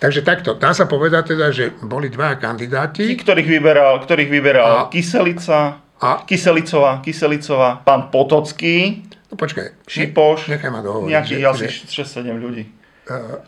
Takže 0.00 0.24
takto, 0.24 0.56
dá 0.56 0.72
sa 0.72 0.88
povedať 0.88 1.36
teda, 1.36 1.52
že 1.52 1.76
boli 1.84 2.08
dva 2.08 2.40
kandidáti. 2.40 3.04
Tí, 3.04 3.16
ktorých 3.20 3.44
vyberal, 3.44 4.00
ktorých 4.00 4.30
vyberal 4.32 4.72
a, 4.72 4.82
Kyselica, 4.88 5.84
a, 6.00 6.24
Kyselicová, 6.24 7.04
Kyselicová, 7.04 7.84
pán 7.84 8.08
Potocký, 8.08 9.04
no 9.28 9.36
počkaj, 9.36 9.84
Šipoš, 9.84 10.48
nechaj 10.48 10.72
ma 10.72 10.80
dohovoriť. 10.80 11.12
Nejakých 11.12 11.44
asi 11.44 11.66
6-7 11.92 12.32
ľudí. 12.40 12.64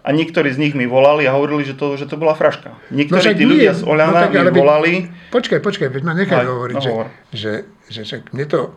A 0.07 0.09
niektorí 0.15 0.55
z 0.55 0.59
nich 0.63 0.75
mi 0.79 0.87
volali 0.87 1.27
a 1.27 1.35
hovorili, 1.35 1.67
že 1.67 1.75
to, 1.75 1.99
že 1.99 2.07
to 2.07 2.15
bola 2.15 2.39
fraška. 2.39 2.79
Niektorí 2.95 3.35
no, 3.35 3.39
tí 3.43 3.45
ľudia 3.45 3.75
z 3.75 3.83
Oľana 3.83 4.31
no, 4.31 4.55
mi 4.55 4.55
volali. 4.55 4.93
Počkaj, 5.35 5.59
počkaj, 5.59 5.91
veď 5.91 6.03
ma 6.07 6.15
nechaj 6.15 6.47
hovoriť, 6.47 6.77
no, 6.79 6.83
že, 6.83 6.93
že, 7.35 7.53
že, 7.91 8.01
že 8.07 8.17
mne 8.31 8.47
to 8.47 8.71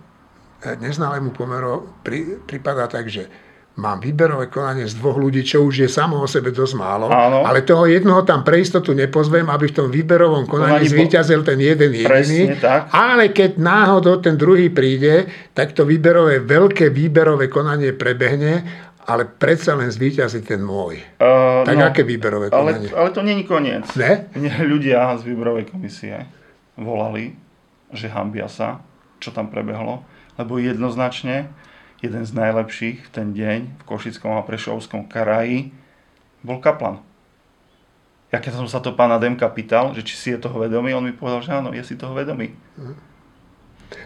eh, 0.66 0.74
neználému 0.82 1.38
pomeru 1.38 1.86
pri, 2.02 2.42
pripadá 2.50 2.90
tak, 2.90 3.14
že 3.14 3.30
mám 3.80 4.04
výberové 4.04 4.52
konanie 4.52 4.84
z 4.84 5.00
dvoch 5.00 5.16
ľudí, 5.16 5.48
čo 5.48 5.64
už 5.64 5.88
je 5.88 5.90
samo 5.90 6.20
o 6.20 6.28
sebe 6.28 6.52
dosť 6.52 6.76
málo, 6.76 7.08
Áno. 7.08 7.48
ale 7.48 7.64
toho 7.64 7.88
jednoho 7.88 8.28
tam 8.28 8.44
pre 8.44 8.60
istotu 8.60 8.92
nepozvem, 8.92 9.48
aby 9.48 9.72
v 9.72 9.76
tom 9.80 9.88
výberovom 9.88 10.44
konaní 10.44 10.92
zvíťazil 10.92 11.48
ten 11.48 11.56
jeden 11.56 11.96
jediný. 11.96 12.60
Ale 12.92 13.32
keď 13.32 13.56
náhodou 13.56 14.20
ten 14.20 14.36
druhý 14.36 14.68
príde, 14.68 15.32
tak 15.56 15.72
to 15.72 15.88
výberové, 15.88 16.44
veľké 16.44 16.92
výberové 16.92 17.48
konanie 17.48 17.96
prebehne 17.96 18.68
ale 19.06 19.26
predsa 19.26 19.74
len 19.74 19.90
zvýťazí 19.90 20.46
ten 20.46 20.62
môj. 20.62 21.02
Uh, 21.18 21.66
tak 21.66 21.76
no, 21.78 21.86
aké 21.90 22.02
výberové 22.06 22.54
konanie? 22.54 22.90
Ale, 22.94 22.98
ale 22.98 23.10
to 23.16 23.22
není 23.26 23.44
koniec. 23.44 23.88
Ne? 23.98 24.30
Mne 24.38 24.54
ľudia 24.66 25.14
z 25.18 25.26
výberovej 25.26 25.70
komisie 25.70 26.30
volali, 26.78 27.36
že 27.92 28.10
hambia 28.10 28.48
sa, 28.48 28.82
čo 29.22 29.34
tam 29.34 29.50
prebehlo, 29.50 30.06
lebo 30.38 30.58
jednoznačne 30.58 31.50
jeden 32.02 32.24
z 32.26 32.32
najlepších 32.34 32.98
v 33.06 33.10
ten 33.14 33.28
deň 33.38 33.60
v 33.78 33.84
Košickom 33.86 34.34
a 34.34 34.42
Prešovskom 34.42 35.06
karaji 35.06 35.70
bol 36.42 36.58
Kaplan. 36.58 36.98
Ja 38.34 38.40
keď 38.40 38.64
som 38.64 38.68
sa 38.72 38.80
to 38.80 38.96
pána 38.96 39.20
Demka 39.20 39.46
pýtal, 39.52 39.92
že 39.94 40.02
či 40.08 40.16
si 40.16 40.28
je 40.34 40.40
toho 40.40 40.56
vedomý, 40.58 40.96
on 40.96 41.04
mi 41.04 41.14
povedal, 41.14 41.44
že 41.44 41.52
áno, 41.52 41.70
je 41.76 41.84
si 41.84 42.00
toho 42.00 42.16
vedomý. 42.16 42.56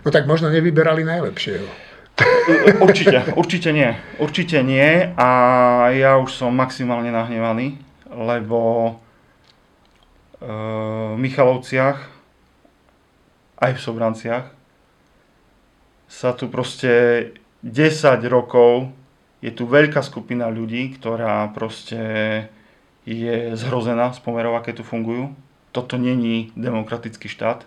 No 0.01 0.09
tak 0.09 0.25
možno 0.25 0.49
nevyberali 0.49 1.05
najlepšieho. 1.05 1.94
Určite, 2.80 3.34
určite 3.36 3.70
nie. 3.74 3.89
Určite 4.22 4.63
nie 4.63 5.11
a 5.18 5.30
ja 5.91 6.16
už 6.22 6.32
som 6.32 6.55
maximálne 6.55 7.11
nahnevaný, 7.11 7.82
lebo 8.07 8.95
v 10.39 11.18
Michalovciach 11.18 11.97
aj 13.59 13.72
v 13.74 13.80
Sobranciach 13.82 14.45
sa 16.05 16.32
tu 16.38 16.47
proste 16.47 17.34
10 17.66 18.22
rokov 18.30 18.93
je 19.41 19.49
tu 19.49 19.66
veľká 19.66 20.05
skupina 20.05 20.47
ľudí, 20.47 20.95
ktorá 20.95 21.49
proste 21.49 21.99
je 23.05 23.53
zhrozená 23.57 24.13
z 24.13 24.20
pomerov, 24.22 24.57
aké 24.57 24.74
tu 24.74 24.86
fungujú. 24.86 25.34
Toto 25.74 25.97
není 25.97 26.53
demokratický 26.55 27.28
štát 27.30 27.66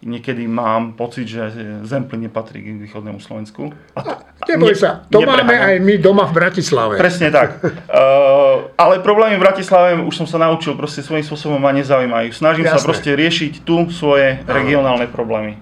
niekedy 0.00 0.48
mám 0.48 0.96
pocit, 0.96 1.28
že 1.28 1.52
Zempli 1.84 2.16
nepatrí 2.16 2.64
k 2.64 2.80
východnému 2.80 3.20
Slovensku. 3.20 3.68
A 3.92 4.00
to, 4.48 4.56
Neboj 4.56 4.72
sa, 4.72 5.04
to 5.12 5.20
máme 5.20 5.52
aj 5.52 5.76
my 5.76 6.00
doma 6.00 6.24
v 6.24 6.40
Bratislave. 6.40 6.96
Presne 6.96 7.28
tak. 7.28 7.60
uh, 7.60 8.72
ale 8.82 9.04
problémy 9.04 9.36
v 9.36 9.44
Bratislave 9.44 10.00
už 10.00 10.24
som 10.24 10.28
sa 10.28 10.40
naučil, 10.40 10.72
proste 10.72 11.04
svojím 11.04 11.24
spôsobom 11.28 11.60
ma 11.60 11.76
nezaujímajú. 11.76 12.32
Snažím 12.32 12.64
Jasné. 12.64 12.80
sa 12.80 12.86
proste 12.88 13.10
riešiť 13.12 13.60
tu 13.60 13.92
svoje 13.92 14.40
regionálne 14.48 15.04
problémy. 15.04 15.60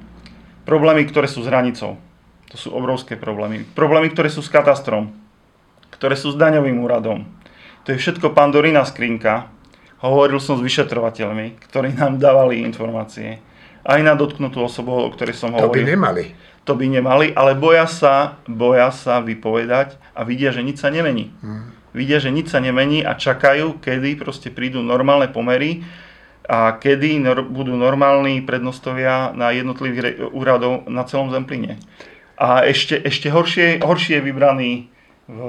Problémy, 0.62 1.02
ktoré 1.10 1.26
sú 1.26 1.42
s 1.42 1.50
hranicou. 1.50 1.98
To 2.54 2.56
sú 2.56 2.70
obrovské 2.70 3.18
problémy. 3.18 3.66
Problémy, 3.74 4.14
ktoré 4.14 4.30
sú 4.30 4.40
s 4.40 4.48
katastrom. 4.48 5.10
Ktoré 5.90 6.14
sú 6.14 6.30
s 6.32 6.38
daňovým 6.38 6.78
úradom. 6.78 7.26
To 7.84 7.92
je 7.92 7.98
všetko 7.98 8.36
pandorina 8.36 8.86
skrinka. 8.86 9.50
Hovoril 9.98 10.38
som 10.38 10.54
s 10.54 10.62
vyšetrovateľmi, 10.62 11.58
ktorí 11.58 11.98
nám 11.98 12.22
dávali 12.22 12.62
informácie 12.62 13.42
aj 13.84 14.00
na 14.02 14.14
dotknutú 14.14 14.62
osobu, 14.62 14.94
o 14.94 15.10
ktorej 15.12 15.36
som 15.38 15.54
hovoril. 15.54 15.70
To 15.70 15.78
by 15.78 15.92
nemali. 15.94 16.24
To 16.68 16.72
by 16.76 16.86
nemali, 16.86 17.26
ale 17.32 17.56
boja 17.56 17.88
sa, 17.88 18.36
boja 18.44 18.92
sa 18.92 19.24
vypovedať 19.24 19.96
a 20.12 20.20
vidia, 20.24 20.52
že 20.52 20.60
nič 20.60 20.84
sa 20.84 20.92
nemení. 20.92 21.32
Hmm. 21.40 21.72
Vidia, 21.96 22.20
že 22.20 22.28
nič 22.28 22.52
sa 22.52 22.60
nemení 22.60 23.00
a 23.00 23.16
čakajú, 23.16 23.80
kedy 23.80 24.20
proste 24.20 24.52
prídu 24.52 24.84
normálne 24.84 25.32
pomery 25.32 25.80
a 26.44 26.76
kedy 26.76 27.20
nor- 27.24 27.48
budú 27.48 27.72
normálni 27.72 28.44
prednostovia 28.44 29.32
na 29.32 29.52
jednotlivých 29.52 30.00
re- 30.04 30.16
úradov 30.28 30.84
na 30.88 31.08
celom 31.08 31.32
Zemplíne. 31.32 31.80
A 32.36 32.68
ešte, 32.68 33.00
ešte 33.00 33.32
horšie, 33.32 33.80
horšie 33.80 34.20
je 34.20 34.26
vybraný 34.28 34.72
v 35.28 35.40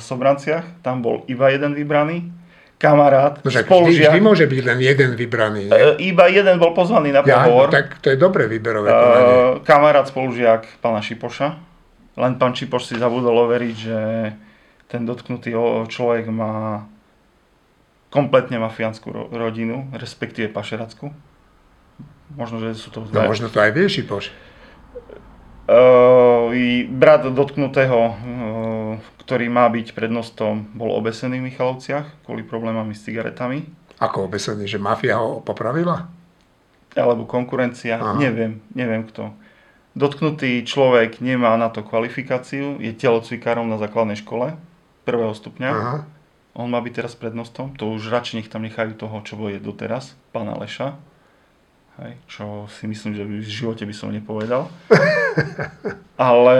Sobranciach, 0.00 0.64
tam 0.80 1.04
bol 1.04 1.24
iba 1.28 1.52
jeden 1.52 1.76
vybraný, 1.76 2.28
kamarát, 2.76 3.40
no, 3.40 3.48
spolužiak. 3.48 4.12
Vždy, 4.12 4.20
vždy 4.20 4.20
môže 4.20 4.44
byť 4.44 4.60
len 4.64 4.78
jeden 4.84 5.10
vybraný. 5.16 5.72
Nie? 5.72 5.96
E, 5.96 6.12
iba 6.12 6.28
jeden 6.28 6.60
bol 6.60 6.76
pozvaný 6.76 7.12
na 7.12 7.24
pohovor. 7.24 7.68
Ja, 7.68 7.72
no, 7.72 7.74
tak 7.74 8.00
to 8.04 8.12
je 8.12 8.16
dobré 8.20 8.44
výberové 8.46 8.88
Uh, 8.92 9.64
kamarát, 9.64 10.04
spolužiak 10.04 10.68
pána 10.84 11.00
Šipoša. 11.00 11.56
Len 12.16 12.32
pán 12.40 12.52
Šipoš 12.56 12.92
si 12.92 12.94
zabudol 12.96 13.36
overiť, 13.48 13.76
že 13.76 13.98
ten 14.88 15.04
dotknutý 15.04 15.52
človek 15.88 16.28
má 16.32 16.84
kompletne 18.08 18.56
mafiánsku 18.56 19.34
rodinu, 19.34 19.88
respektíve 19.92 20.48
pašerackú. 20.48 21.12
Možno, 22.36 22.60
že 22.60 22.76
sú 22.76 22.88
to... 22.92 23.04
No 23.08 23.28
možno 23.28 23.52
to 23.52 23.60
aj 23.60 23.72
vie 23.72 23.88
Šipoš. 23.88 24.32
Uh, 25.66 26.54
brat 26.88 27.26
dotknutého, 27.26 27.98
uh, 27.98 28.16
ktorý 29.26 29.50
má 29.50 29.66
byť 29.66 29.90
prednostom, 29.90 30.70
bol 30.78 30.94
obesený 30.94 31.42
v 31.42 31.50
Michalovciach 31.50 32.22
kvôli 32.22 32.46
problémami 32.46 32.94
s 32.94 33.02
cigaretami. 33.02 33.66
Ako 33.98 34.30
obesený, 34.30 34.70
že 34.70 34.78
mafia 34.78 35.18
ho 35.18 35.42
popravila? 35.42 36.06
Alebo 36.94 37.26
konkurencia, 37.26 37.98
Aha. 37.98 38.14
neviem, 38.22 38.62
neviem 38.70 39.02
kto. 39.02 39.34
dotknutý 39.98 40.62
človek 40.62 41.18
nemá 41.18 41.58
na 41.58 41.74
to 41.74 41.82
kvalifikáciu, 41.82 42.78
je 42.78 42.94
telocvikárom 42.94 43.66
na 43.66 43.82
základnej 43.82 44.14
škole 44.14 44.54
prvého 45.02 45.34
stupňa. 45.34 45.70
Aha. 45.74 45.96
On 46.54 46.70
má 46.70 46.78
byť 46.78 46.94
teraz 46.94 47.18
prednostom, 47.18 47.74
to 47.74 47.90
už 47.90 48.14
radšej 48.14 48.34
nech 48.38 48.48
tam 48.48 48.62
nechajú 48.62 48.94
toho, 48.94 49.26
čo 49.26 49.34
je 49.50 49.58
doteraz, 49.58 50.14
pána 50.30 50.54
Leša. 50.54 50.94
Hej, 51.98 52.14
čo 52.30 52.70
si 52.70 52.86
myslím, 52.86 53.12
že 53.18 53.26
v 53.26 53.42
živote 53.42 53.82
by 53.82 53.94
som 53.96 54.14
nepovedal. 54.14 54.70
Ale 56.20 56.56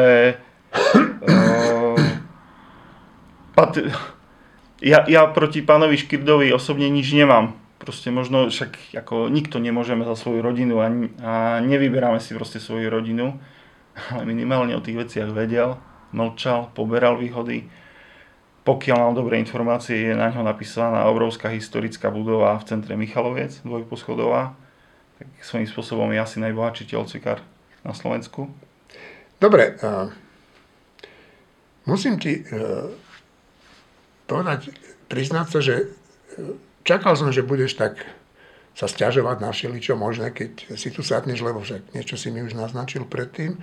pat, 3.57 3.81
ja, 4.85 5.09
ja 5.09 5.25
proti 5.33 5.65
pánovi 5.65 5.97
Škirdovi 5.97 6.53
osobne 6.53 6.93
nič 6.93 7.17
nemám. 7.17 7.57
Proste 7.81 8.13
možno 8.13 8.53
však 8.53 8.93
ako 8.93 9.33
nikto 9.33 9.57
nemôžeme 9.57 10.05
za 10.05 10.13
svoju 10.13 10.45
rodinu 10.45 10.85
a, 10.85 10.93
a 11.25 11.33
nevyberáme 11.65 12.21
si 12.21 12.37
proste 12.37 12.61
svoju 12.61 12.93
rodinu, 12.93 13.41
ale 14.13 14.29
minimálne 14.29 14.77
o 14.77 14.85
tých 14.85 15.09
veciach 15.09 15.33
vedel, 15.33 15.81
mlčal, 16.13 16.77
poberal 16.77 17.17
výhody. 17.17 17.65
Pokiaľ 18.69 18.97
mám 19.01 19.15
dobré 19.17 19.41
informácie, 19.41 20.11
je 20.11 20.13
na 20.13 20.29
ňo 20.29 20.45
napísaná 20.45 21.09
obrovská 21.09 21.49
historická 21.49 22.13
budova 22.13 22.61
v 22.61 22.67
centre 22.69 22.93
Michaloviec, 22.99 23.65
dvojposchodová 23.65 24.67
tak 25.19 25.29
svojím 25.41 25.69
spôsobom 25.69 26.09
je 26.13 26.21
asi 26.21 26.37
najbohatší 26.45 26.93
telocvikár 26.93 27.41
na 27.81 27.97
Slovensku. 27.97 28.53
Dobre, 29.41 29.81
musím 31.89 32.21
ti 32.21 32.45
uh, 32.45 32.93
povedať, 34.27 34.75
priznať 35.11 35.47
sa, 35.49 35.61
že 35.63 35.75
čakal 36.83 37.15
som, 37.17 37.31
že 37.31 37.47
budeš 37.47 37.79
tak 37.79 38.03
sa 38.77 38.85
stiažovať 38.85 39.41
na 39.41 39.51
všeličo 39.57 39.97
možné, 39.97 40.37
keď 40.37 40.77
si 40.77 40.93
tu 40.93 41.01
sadneš, 41.01 41.41
lebo 41.41 41.65
však 41.65 41.97
niečo 41.97 42.21
si 42.21 42.29
mi 42.29 42.45
už 42.45 42.53
naznačil 42.53 43.09
predtým. 43.09 43.57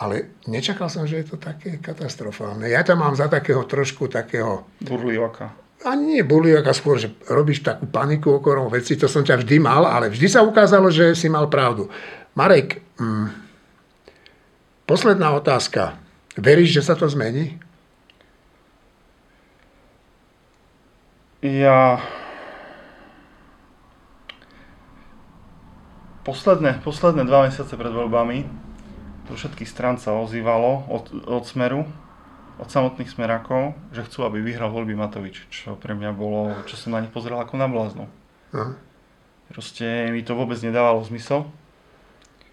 Ale 0.00 0.32
nečakal 0.48 0.88
som, 0.88 1.04
že 1.04 1.20
je 1.20 1.34
to 1.34 1.36
také 1.36 1.76
katastrofálne. 1.76 2.64
Ja 2.70 2.80
tam 2.86 3.04
mám 3.04 3.12
za 3.18 3.28
takého 3.28 3.66
trošku 3.68 4.08
takého... 4.08 4.64
Burlivaka 4.80 5.52
ani 5.80 6.20
nie 6.20 6.22
buliak 6.24 6.68
a 6.68 6.76
skôr, 6.76 7.00
že 7.00 7.08
robíš 7.24 7.64
takú 7.64 7.88
paniku 7.88 8.36
okolo 8.36 8.68
veci, 8.68 9.00
to 9.00 9.08
som 9.08 9.24
ťa 9.24 9.40
vždy 9.40 9.56
mal, 9.64 9.88
ale 9.88 10.12
vždy 10.12 10.28
sa 10.28 10.44
ukázalo, 10.44 10.92
že 10.92 11.16
si 11.16 11.32
mal 11.32 11.48
pravdu. 11.48 11.88
Marek, 12.36 12.84
mm, 13.00 13.28
posledná 14.84 15.32
otázka. 15.32 15.96
Veríš, 16.36 16.80
že 16.80 16.82
sa 16.84 16.94
to 16.94 17.08
zmení? 17.08 17.56
Ja... 21.40 22.04
Posledné, 26.20 26.84
posledné 26.84 27.24
dva 27.24 27.48
mesiace 27.48 27.80
pred 27.80 27.88
voľbami 27.88 28.44
do 29.24 29.32
všetkých 29.32 29.72
strán 29.72 29.96
sa 29.96 30.12
ozývalo 30.20 30.84
od, 30.92 31.08
od 31.24 31.48
Smeru, 31.48 31.88
od 32.60 32.68
samotných 32.68 33.08
smerákov, 33.08 33.72
že 33.96 34.04
chcú, 34.04 34.28
aby 34.28 34.44
vyhral 34.44 34.68
voľby 34.68 34.92
Matovič, 34.92 35.48
čo 35.48 35.80
pre 35.80 35.96
mňa 35.96 36.12
bolo, 36.12 36.52
čo 36.68 36.76
som 36.76 36.92
na 36.92 37.00
nich 37.00 37.08
pozeral 37.08 37.40
ako 37.40 37.56
na 37.56 37.72
bláznu. 37.72 38.04
Proste 39.48 40.12
mi 40.12 40.20
to 40.20 40.36
vôbec 40.36 40.60
nedávalo 40.60 41.00
zmysel. 41.08 41.48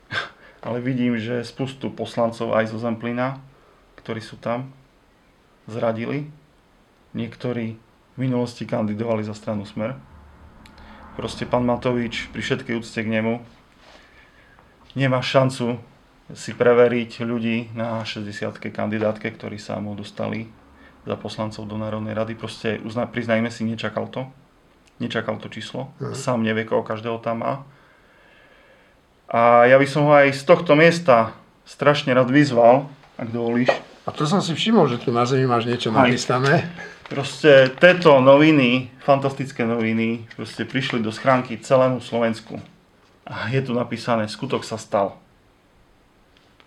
Ale 0.66 0.80
vidím, 0.80 1.20
že 1.20 1.44
spustu 1.44 1.92
poslancov 1.92 2.56
aj 2.56 2.72
zo 2.72 2.80
Zemplína, 2.80 3.44
ktorí 4.00 4.24
sú 4.24 4.40
tam, 4.40 4.72
zradili. 5.68 6.32
Niektorí 7.12 7.84
v 8.18 8.26
minulosti 8.26 8.66
kandidovali 8.66 9.22
za 9.22 9.38
stranu 9.38 9.62
Smer. 9.70 9.94
Proste 11.14 11.46
pán 11.46 11.62
Matovič 11.70 12.34
pri 12.34 12.42
všetkej 12.42 12.82
úcte 12.82 12.98
k 13.06 13.14
nemu 13.14 13.42
nemá 14.98 15.22
šancu 15.22 15.78
si 16.34 16.52
preveriť 16.58 17.22
ľudí 17.24 17.72
na 17.78 18.02
60 18.02 18.58
kandidátke, 18.74 19.30
ktorí 19.30 19.62
sa 19.62 19.78
mu 19.78 19.94
dostali 19.94 20.50
za 21.06 21.16
poslancov 21.16 21.70
do 21.70 21.78
Národnej 21.80 22.18
rady. 22.18 22.34
Proste 22.36 22.82
uzna, 22.84 23.08
priznajme 23.08 23.48
si, 23.48 23.64
nečakal 23.64 24.12
to. 24.12 24.28
Nečakal 24.98 25.38
to 25.40 25.48
číslo. 25.48 25.94
Mm. 26.02 26.18
Sám 26.18 26.40
nevie, 26.44 26.66
koho 26.68 26.84
každého 26.84 27.22
tam 27.22 27.46
má. 27.46 27.54
A 29.30 29.70
ja 29.70 29.78
by 29.78 29.88
som 29.88 30.10
ho 30.10 30.12
aj 30.18 30.36
z 30.36 30.44
tohto 30.44 30.74
miesta 30.74 31.38
strašne 31.64 32.12
rád 32.12 32.34
vyzval, 32.34 32.90
ak 33.16 33.30
dovolíš. 33.32 33.72
A 34.08 34.16
to 34.16 34.24
som 34.24 34.40
si 34.40 34.56
všimol, 34.56 34.88
že 34.88 35.04
tu 35.04 35.12
na 35.12 35.28
zemi 35.28 35.44
máš 35.44 35.68
niečo 35.68 35.92
napísané. 35.92 36.64
Proste 37.12 37.76
tieto 37.76 38.24
noviny, 38.24 38.88
fantastické 39.04 39.68
noviny, 39.68 40.24
proste 40.40 40.64
prišli 40.64 41.04
do 41.04 41.12
schránky 41.12 41.60
celému 41.60 42.00
Slovensku. 42.00 42.56
A 43.28 43.52
je 43.52 43.60
tu 43.60 43.76
napísané, 43.76 44.32
skutok 44.32 44.64
sa 44.64 44.80
stal. 44.80 45.20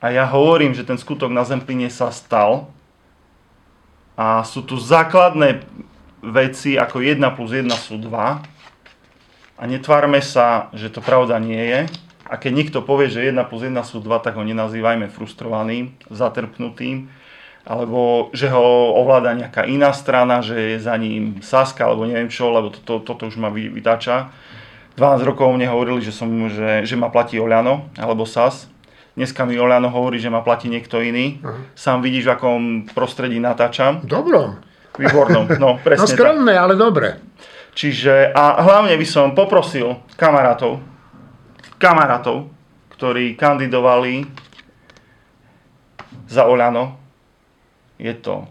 A 0.05 0.12
ja 0.12 0.28
hovorím, 0.28 0.76
že 0.76 0.84
ten 0.84 1.01
skutok 1.01 1.32
na 1.32 1.41
Zempline 1.49 1.88
sa 1.88 2.12
stal. 2.12 2.68
A 4.20 4.45
sú 4.45 4.61
tu 4.61 4.76
základné 4.76 5.64
veci, 6.20 6.76
ako 6.76 7.01
1 7.01 7.24
plus 7.32 7.57
1 7.57 7.68
sú 7.80 7.97
2. 7.97 8.12
A 9.61 9.62
netvárme 9.64 10.20
sa, 10.20 10.68
že 10.76 10.93
to 10.93 11.01
pravda 11.01 11.41
nie 11.41 11.61
je. 11.61 11.80
A 12.28 12.36
keď 12.36 12.53
niekto 12.53 12.78
povie, 12.84 13.09
že 13.09 13.32
1 13.32 13.36
plus 13.49 13.64
1 13.64 13.76
sú 13.84 14.05
2, 14.05 14.24
tak 14.24 14.36
ho 14.36 14.45
nenazývajme 14.45 15.09
frustrovaným, 15.09 15.97
zatrpnutým, 16.12 17.09
alebo 17.65 18.33
že 18.33 18.49
ho 18.49 18.97
ovláda 18.97 19.37
nejaká 19.37 19.69
iná 19.69 19.93
strana, 19.93 20.41
že 20.41 20.77
je 20.77 20.79
za 20.81 20.97
ním 20.97 21.39
Saska, 21.45 21.87
alebo 21.87 22.09
neviem 22.09 22.33
čo, 22.33 22.51
lebo 22.51 22.73
toto, 22.73 23.05
toto 23.05 23.29
už 23.29 23.37
ma 23.37 23.53
vytáča. 23.53 24.33
12 24.97 25.29
rokov 25.29 25.49
mne 25.55 25.71
hovorili, 25.71 26.01
že, 26.05 26.13
som, 26.13 26.29
že, 26.51 26.85
že 26.85 26.95
ma 26.99 27.09
platí 27.09 27.41
Oľano, 27.41 27.89
alebo 27.97 28.29
SAS. 28.29 28.69
Dneska 29.19 29.43
mi 29.43 29.59
Oliano 29.59 29.91
hovorí, 29.91 30.23
že 30.23 30.31
ma 30.31 30.41
platí 30.41 30.71
niekto 30.71 31.03
iný. 31.03 31.43
Uh-huh. 31.43 31.67
Sám 31.75 31.99
vidíš, 31.99 32.31
v 32.31 32.35
akom 32.39 32.61
prostredí 32.95 33.43
natáčam. 33.43 34.01
Dobrom. 34.07 34.63
Výbornom, 34.95 35.51
no 35.59 35.77
presne 35.85 36.07
No 36.07 36.15
skromné, 36.15 36.55
tak. 36.55 36.63
ale 36.63 36.75
dobre. 36.79 37.09
Čiže, 37.75 38.31
a 38.31 38.61
hlavne 38.63 38.95
by 38.95 39.07
som 39.07 39.35
poprosil 39.35 39.99
kamarátov, 40.15 40.83
kamarátov, 41.79 42.51
ktorí 42.95 43.35
kandidovali 43.35 44.27
za 46.29 46.47
Oľano. 46.47 47.00
Je 48.01 48.17
to 48.17 48.49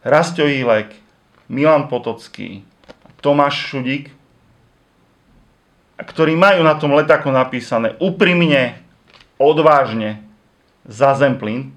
Rasto 0.00 0.48
Jílek, 0.48 0.96
Milan 1.52 1.92
Potocký, 1.92 2.64
Tomáš 3.20 3.68
Šudík, 3.68 4.08
ktorí 6.00 6.32
majú 6.32 6.64
na 6.64 6.80
tom 6.80 6.96
letáku 6.96 7.28
napísané 7.28 7.92
úprimne 8.00 8.80
odvážne 9.36 10.24
za 10.88 11.12
Zemplín, 11.12 11.76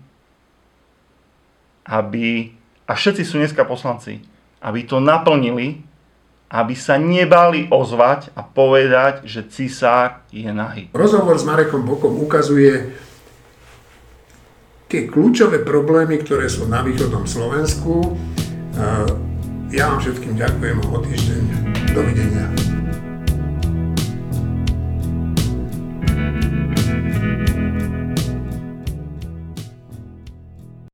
aby, 1.83 2.55
a 2.87 2.95
všetci 2.95 3.23
sú 3.27 3.41
dneska 3.41 3.67
poslanci, 3.67 4.23
aby 4.63 4.85
to 4.85 5.03
naplnili, 5.03 5.81
aby 6.49 6.73
sa 6.77 6.95
nebali 6.95 7.67
ozvať 7.67 8.31
a 8.37 8.45
povedať, 8.45 9.25
že 9.25 9.45
cisár 9.49 10.21
je 10.29 10.49
nahý. 10.49 10.89
Rozhovor 10.93 11.35
s 11.35 11.45
Marekom 11.45 11.83
Bokom 11.83 12.15
ukazuje 12.21 12.93
tie 14.89 15.05
kľúčové 15.05 15.61
problémy, 15.61 16.17
ktoré 16.25 16.49
sú 16.49 16.65
na 16.65 16.81
východnom 16.81 17.29
Slovensku. 17.29 18.17
Ja 19.69 19.93
vám 19.93 20.01
všetkým 20.01 20.33
ďakujem 20.33 20.77
o 20.89 20.97
týždeň. 21.05 21.43
Dovidenia. 21.93 22.68